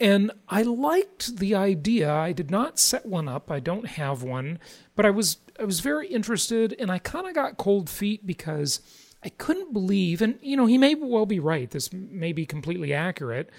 And 0.00 0.32
I 0.48 0.62
liked 0.62 1.36
the 1.36 1.54
idea. 1.54 2.10
I 2.10 2.32
did 2.32 2.50
not 2.50 2.78
set 2.78 3.04
one 3.04 3.28
up. 3.28 3.50
I 3.50 3.60
don't 3.60 3.86
have 3.86 4.22
one, 4.22 4.58
but 4.96 5.04
I 5.04 5.10
was 5.10 5.36
I 5.60 5.64
was 5.64 5.80
very 5.80 6.08
interested 6.08 6.74
and 6.78 6.90
I 6.90 6.98
kind 6.98 7.26
of 7.26 7.34
got 7.34 7.58
cold 7.58 7.90
feet 7.90 8.26
because 8.26 8.80
I 9.22 9.28
couldn't 9.28 9.74
believe 9.74 10.22
and 10.22 10.38
you 10.40 10.56
know, 10.56 10.64
he 10.64 10.78
may 10.78 10.94
well 10.94 11.26
be 11.26 11.38
right. 11.38 11.70
This 11.70 11.92
may 11.92 12.32
be 12.32 12.46
completely 12.46 12.94
accurate 12.94 13.50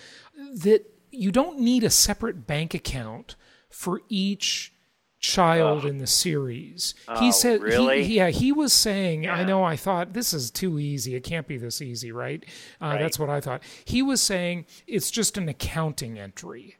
that 0.55 0.89
you 1.13 1.31
don't 1.31 1.59
need 1.59 1.83
a 1.83 1.89
separate 1.89 2.45
bank 2.47 2.73
account 2.73 3.35
for 3.69 4.01
each 4.09 4.73
child 5.19 5.85
in 5.85 5.99
the 5.99 6.07
series. 6.07 6.93
he 7.19 7.29
Oh, 7.29 7.31
said 7.31 7.61
he- 7.63 8.15
yeah, 8.17 8.29
he 8.29 8.51
was 8.51 8.73
saying, 8.73 9.27
I 9.29 9.43
know 9.45 9.63
I 9.63 9.77
thought 9.77 10.11
this 10.13 10.33
is 10.33 10.51
too 10.51 10.79
easy. 10.79 11.15
It 11.15 11.23
can't 11.23 11.47
be 11.47 11.57
this 11.57 11.81
easy, 11.81 12.11
right? 12.11 12.43
Uh, 12.81 12.97
That's 12.97 13.17
what 13.17 13.29
I 13.29 13.39
thought. 13.39 13.63
He 13.85 14.01
was 14.01 14.21
saying 14.21 14.65
it's 14.85 15.09
just 15.09 15.37
an 15.37 15.47
accounting 15.47 16.19
entry 16.19 16.75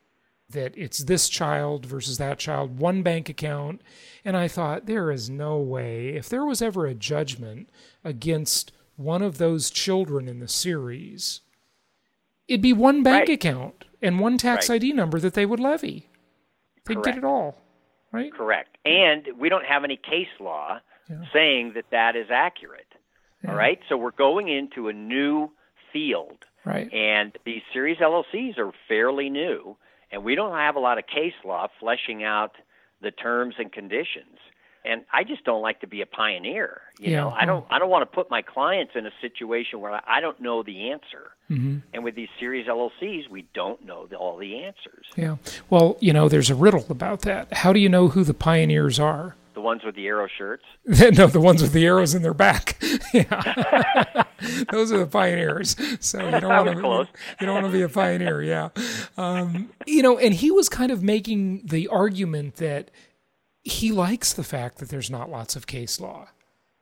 that 0.50 0.74
it's 0.78 1.00
this 1.06 1.30
child 1.30 1.86
versus 1.86 2.18
that 2.18 2.38
child, 2.38 2.78
one 2.80 3.02
bank 3.02 3.30
account. 3.30 3.82
And 4.26 4.36
I 4.36 4.50
thought, 4.50 4.88
there 4.88 5.10
is 5.10 5.30
no 5.30 5.58
way, 5.58 6.10
if 6.10 6.28
there 6.28 6.46
was 6.46 6.62
ever 6.62 6.86
a 6.86 6.94
judgment 6.94 7.70
against 8.04 8.74
one 8.98 9.22
of 9.22 9.38
those 9.38 9.70
children 9.72 10.28
in 10.28 10.40
the 10.42 10.48
series, 10.50 11.40
it'd 12.48 12.62
be 12.62 12.74
one 12.74 13.02
bank 13.04 13.30
Right. 13.30 13.36
account 13.36 13.86
and 14.04 14.20
one 14.20 14.38
tax 14.38 14.70
Right. 14.70 14.76
ID 14.76 14.94
number 14.94 15.20
that 15.20 15.34
they 15.34 15.46
would 15.46 15.60
levy. 15.60 16.10
They'd 16.86 17.02
get 17.02 17.18
it 17.18 17.24
all, 17.24 17.56
right? 18.12 18.32
Correct. 18.32 18.78
And 18.86 19.28
we 19.40 19.50
don't 19.50 19.66
have 19.66 19.84
any 19.84 19.98
case 19.98 20.28
law 20.40 20.80
saying 21.32 21.74
that 21.76 21.86
that 21.92 22.16
is 22.16 22.28
accurate. 22.30 22.88
All 23.48 23.56
right? 23.56 23.80
So 23.90 23.98
we're 23.98 24.12
going 24.12 24.48
into 24.50 24.88
a 24.90 24.94
new 24.94 25.52
field. 25.92 26.46
Right. 26.66 26.92
And 26.94 27.38
these 27.46 27.62
series 27.74 27.98
LLCs 27.98 28.58
are 28.58 28.72
fairly 28.88 29.30
new, 29.30 29.78
and 30.12 30.24
we 30.24 30.36
don't 30.36 30.56
have 30.58 30.76
a 30.76 30.80
lot 30.80 30.98
of 30.98 31.08
case 31.08 31.34
law 31.44 31.68
fleshing 31.80 32.24
out 32.24 32.52
the 33.02 33.12
terms 33.12 33.56
and 33.58 33.72
conditions. 33.72 34.33
And 34.86 35.06
I 35.14 35.24
just 35.24 35.44
don't 35.46 35.62
like 35.62 35.80
to 35.82 35.88
be 35.88 36.02
a 36.02 36.06
pioneer. 36.06 36.82
You 37.00 37.12
Yeah. 37.12 37.22
know, 37.22 37.30
I 37.30 37.46
don't 37.46 37.66
I 37.70 37.80
don't 37.80 37.90
want 37.90 38.02
to 38.10 38.16
put 38.16 38.30
my 38.30 38.42
clients 38.42 38.94
in 38.96 39.06
a 39.06 39.12
situation 39.22 39.80
where 39.80 40.00
I 40.08 40.20
don't 40.22 40.40
know 40.42 40.62
the 40.64 40.92
answer. 40.92 41.32
Mm-hmm. 41.50 41.78
And 41.94 42.04
with 42.04 42.16
these 42.16 42.30
series 42.40 42.68
LLCs, 42.68 43.30
we 43.30 43.48
don't 43.54 43.84
know 43.86 44.08
the, 44.08 44.16
all 44.18 44.38
the 44.38 44.64
answers. 44.64 45.06
Yeah. 45.16 45.38
Well, 45.70 45.98
you 46.00 46.12
know, 46.14 46.28
there's 46.30 46.50
a 46.50 46.56
riddle 46.56 46.86
about 46.90 47.22
that. 47.22 47.54
How 47.54 47.72
do 47.74 47.80
you 47.80 47.90
know 47.90 48.10
who 48.10 48.24
the 48.24 48.34
pioneers 48.34 49.00
are? 49.00 49.36
The 49.54 49.62
ones 49.62 49.84
with 49.86 49.96
the 49.96 50.08
arrow 50.08 50.28
shirts. 50.36 50.64
no, 50.86 51.28
the 51.28 51.40
ones 51.40 51.62
with 51.62 51.74
the 51.74 51.86
arrows 51.86 52.16
in 52.16 52.24
their 52.24 52.34
back. 52.34 52.82
yeah. 53.14 54.24
Those 54.72 54.92
are 54.92 54.98
the 54.98 55.06
pioneers. 55.08 55.76
So 56.00 56.24
you 56.26 56.32
don't 56.42 56.50
want 56.50 56.70
to 56.76 56.82
close. 56.82 57.08
you 57.40 57.46
don't 57.46 57.56
want 57.62 57.68
to 57.68 57.72
be 57.72 57.84
a 57.84 57.90
pioneer, 57.90 58.42
yeah. 58.42 58.70
Um, 59.18 59.70
you 59.86 60.02
know, 60.02 60.18
and 60.18 60.34
he 60.34 60.50
was 60.52 60.70
kind 60.70 60.92
of 60.92 61.04
making 61.04 61.62
the 61.68 61.88
argument 61.88 62.56
that 62.56 62.90
he 63.64 63.92
likes 63.92 64.34
the 64.34 64.44
fact 64.44 64.78
that 64.80 64.90
there's 64.90 65.10
not 65.10 65.30
lots 65.30 65.56
of 65.56 65.68
case 65.68 66.00
law. 66.00 66.28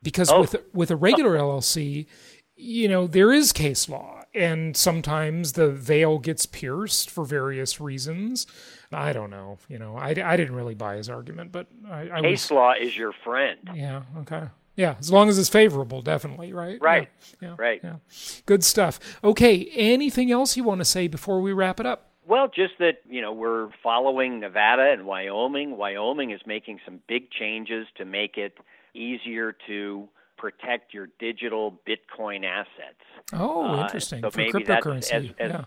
Because 0.03 0.31
Oh. 0.31 0.41
with 0.41 0.55
with 0.73 0.89
a 0.91 0.95
regular 0.95 1.35
LLC, 1.37 2.07
you 2.55 2.87
know, 2.87 3.05
there 3.07 3.31
is 3.31 3.51
case 3.51 3.87
law 3.87 4.23
and 4.33 4.75
sometimes 4.77 5.53
the 5.53 5.69
veil 5.69 6.17
gets 6.17 6.45
pierced 6.45 7.09
for 7.09 7.23
various 7.25 7.79
reasons. 7.81 8.47
I 8.91 9.13
don't 9.13 9.29
know, 9.29 9.57
you 9.67 9.77
know. 9.77 9.97
I, 9.97 10.09
I 10.09 10.37
didn't 10.37 10.55
really 10.55 10.73
buy 10.75 10.95
his 10.95 11.09
argument, 11.09 11.51
but 11.51 11.67
I, 11.89 12.07
I 12.09 12.21
was 12.21 12.29
Case 12.41 12.51
law 12.51 12.73
is 12.73 12.97
your 12.97 13.11
friend. 13.23 13.59
yeah. 13.73 14.03
Okay. 14.19 14.43
Yeah. 14.75 14.95
As 14.99 15.11
long 15.11 15.27
as 15.29 15.37
it's 15.37 15.49
favorable, 15.49 16.01
definitely. 16.01 16.53
Right. 16.53 16.79
Right. 16.81 17.09
Yeah. 17.41 17.49
yeah, 17.49 17.55
Right. 17.59 17.81
Yeah. 17.83 17.95
Good 18.45 18.63
stuff. 18.63 18.99
Okay. 19.23 19.69
Anything 19.75 20.31
else 20.31 20.55
you 20.57 20.63
want 20.63 20.79
to 20.79 20.85
say 20.85 21.07
before 21.07 21.41
we 21.41 21.51
wrap 21.53 21.79
it 21.79 21.85
up? 21.85 22.10
Well, 22.31 22.47
just 22.47 22.75
that, 22.79 22.99
you 23.09 23.21
know, 23.21 23.33
we're 23.33 23.67
following 23.83 24.39
Nevada 24.39 24.89
and 24.93 25.05
Wyoming. 25.05 25.75
Wyoming 25.75 26.31
is 26.31 26.39
making 26.45 26.79
some 26.85 27.01
big 27.09 27.29
changes 27.29 27.87
to 27.97 28.05
make 28.05 28.37
it 28.37 28.57
easier 28.93 29.53
to 29.67 30.07
protect 30.37 30.93
your 30.93 31.09
digital 31.19 31.77
Bitcoin 31.85 32.45
assets. 32.45 33.03
Oh, 33.33 33.65
Uh, 33.65 33.81
interesting. 33.83 34.21
so 34.21 34.31
For 34.31 34.37
maybe 34.37 34.63
that's 34.63 34.85
cryptocurrency. 34.85 35.11
as- 35.11 35.25
as- 35.39 35.51
yeah. 35.51 35.65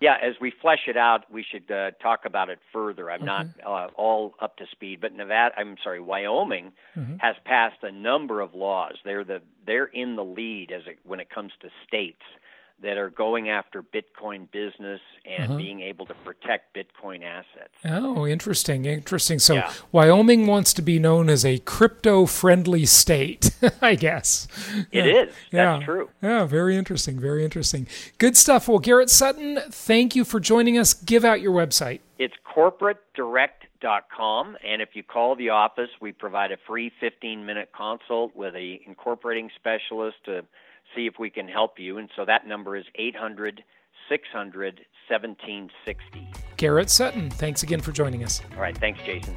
Yeah, 0.00 0.16
as 0.20 0.34
we 0.38 0.50
flesh 0.50 0.86
it 0.86 0.98
out, 0.98 1.30
we 1.32 1.42
should 1.44 1.70
uh, 1.70 1.92
talk 2.02 2.26
about 2.26 2.50
it 2.50 2.58
further. 2.74 3.10
I'm 3.10 3.24
not 3.24 3.46
uh, 3.64 3.86
all 3.94 4.34
up 4.40 4.56
to 4.58 4.66
speed, 4.66 5.00
but 5.00 5.14
Nevada, 5.14 5.54
I'm 5.56 5.76
sorry, 5.82 6.00
Wyoming 6.00 6.72
Mm-hmm. 6.94 7.16
has 7.20 7.36
passed 7.46 7.82
a 7.84 7.90
number 7.92 8.42
of 8.42 8.52
laws. 8.52 8.96
They're 9.04 9.24
the 9.24 9.40
they're 9.64 9.86
in 9.86 10.16
the 10.16 10.24
lead 10.24 10.72
as 10.72 10.82
it, 10.86 10.98
when 11.04 11.20
it 11.20 11.30
comes 11.30 11.52
to 11.60 11.70
states 11.88 12.20
that 12.82 12.98
are 12.98 13.10
going 13.10 13.48
after 13.48 13.82
Bitcoin 13.82 14.50
business 14.50 15.00
and 15.24 15.44
Uh-huh. 15.44 15.56
being 15.56 15.80
able 15.80 16.04
to 16.06 16.14
protect 16.24 16.74
Bitcoin 16.76 17.22
assets. 17.24 17.72
Oh, 17.84 18.26
interesting. 18.26 18.84
Interesting. 18.84 19.38
So 19.38 19.54
Yeah. 19.54 19.72
Wyoming 19.92 20.46
wants 20.46 20.72
to 20.74 20.82
be 20.82 20.98
known 20.98 21.30
as 21.30 21.44
a 21.44 21.58
crypto 21.60 22.26
friendly 22.26 22.84
state, 22.86 23.50
I 23.82 23.94
guess. 23.94 24.48
It 24.90 25.04
Yeah. 25.06 25.22
is. 25.22 25.28
That's 25.50 25.80
yeah. 25.80 25.84
true. 25.84 26.10
Yeah, 26.22 26.44
very 26.44 26.76
interesting. 26.76 27.18
Very 27.20 27.44
interesting. 27.44 27.86
Good 28.18 28.36
stuff. 28.36 28.68
Well, 28.68 28.78
Garrett 28.80 29.10
Sutton, 29.10 29.60
thank 29.70 30.16
you 30.16 30.24
for 30.24 30.40
joining 30.40 30.76
us. 30.76 30.92
Give 30.94 31.24
out 31.24 31.40
your 31.40 31.52
website. 31.52 32.00
It's 32.18 32.34
corporatedirect.com, 32.44 34.56
and 34.64 34.82
if 34.82 34.90
you 34.94 35.02
call 35.02 35.34
the 35.36 35.50
office, 35.50 35.90
we 36.00 36.12
provide 36.12 36.52
a 36.52 36.56
free 36.66 36.90
15-minute 37.00 37.70
consult 37.76 38.34
with 38.36 38.54
a 38.54 38.80
incorporating 38.86 39.50
specialist 39.56 40.16
to 40.26 40.44
see 40.94 41.06
if 41.06 41.14
we 41.18 41.30
can 41.30 41.48
help 41.48 41.78
you. 41.78 41.98
And 41.98 42.08
so 42.16 42.24
that 42.24 42.46
number 42.46 42.76
is 42.76 42.84
800 42.94 43.62
600 44.08 44.80
1760. 45.08 46.32
Garrett 46.56 46.90
Sutton, 46.90 47.30
thanks 47.30 47.62
again 47.62 47.80
for 47.80 47.92
joining 47.92 48.24
us. 48.24 48.40
All 48.54 48.60
right, 48.60 48.76
thanks, 48.76 49.00
Jason. 49.04 49.36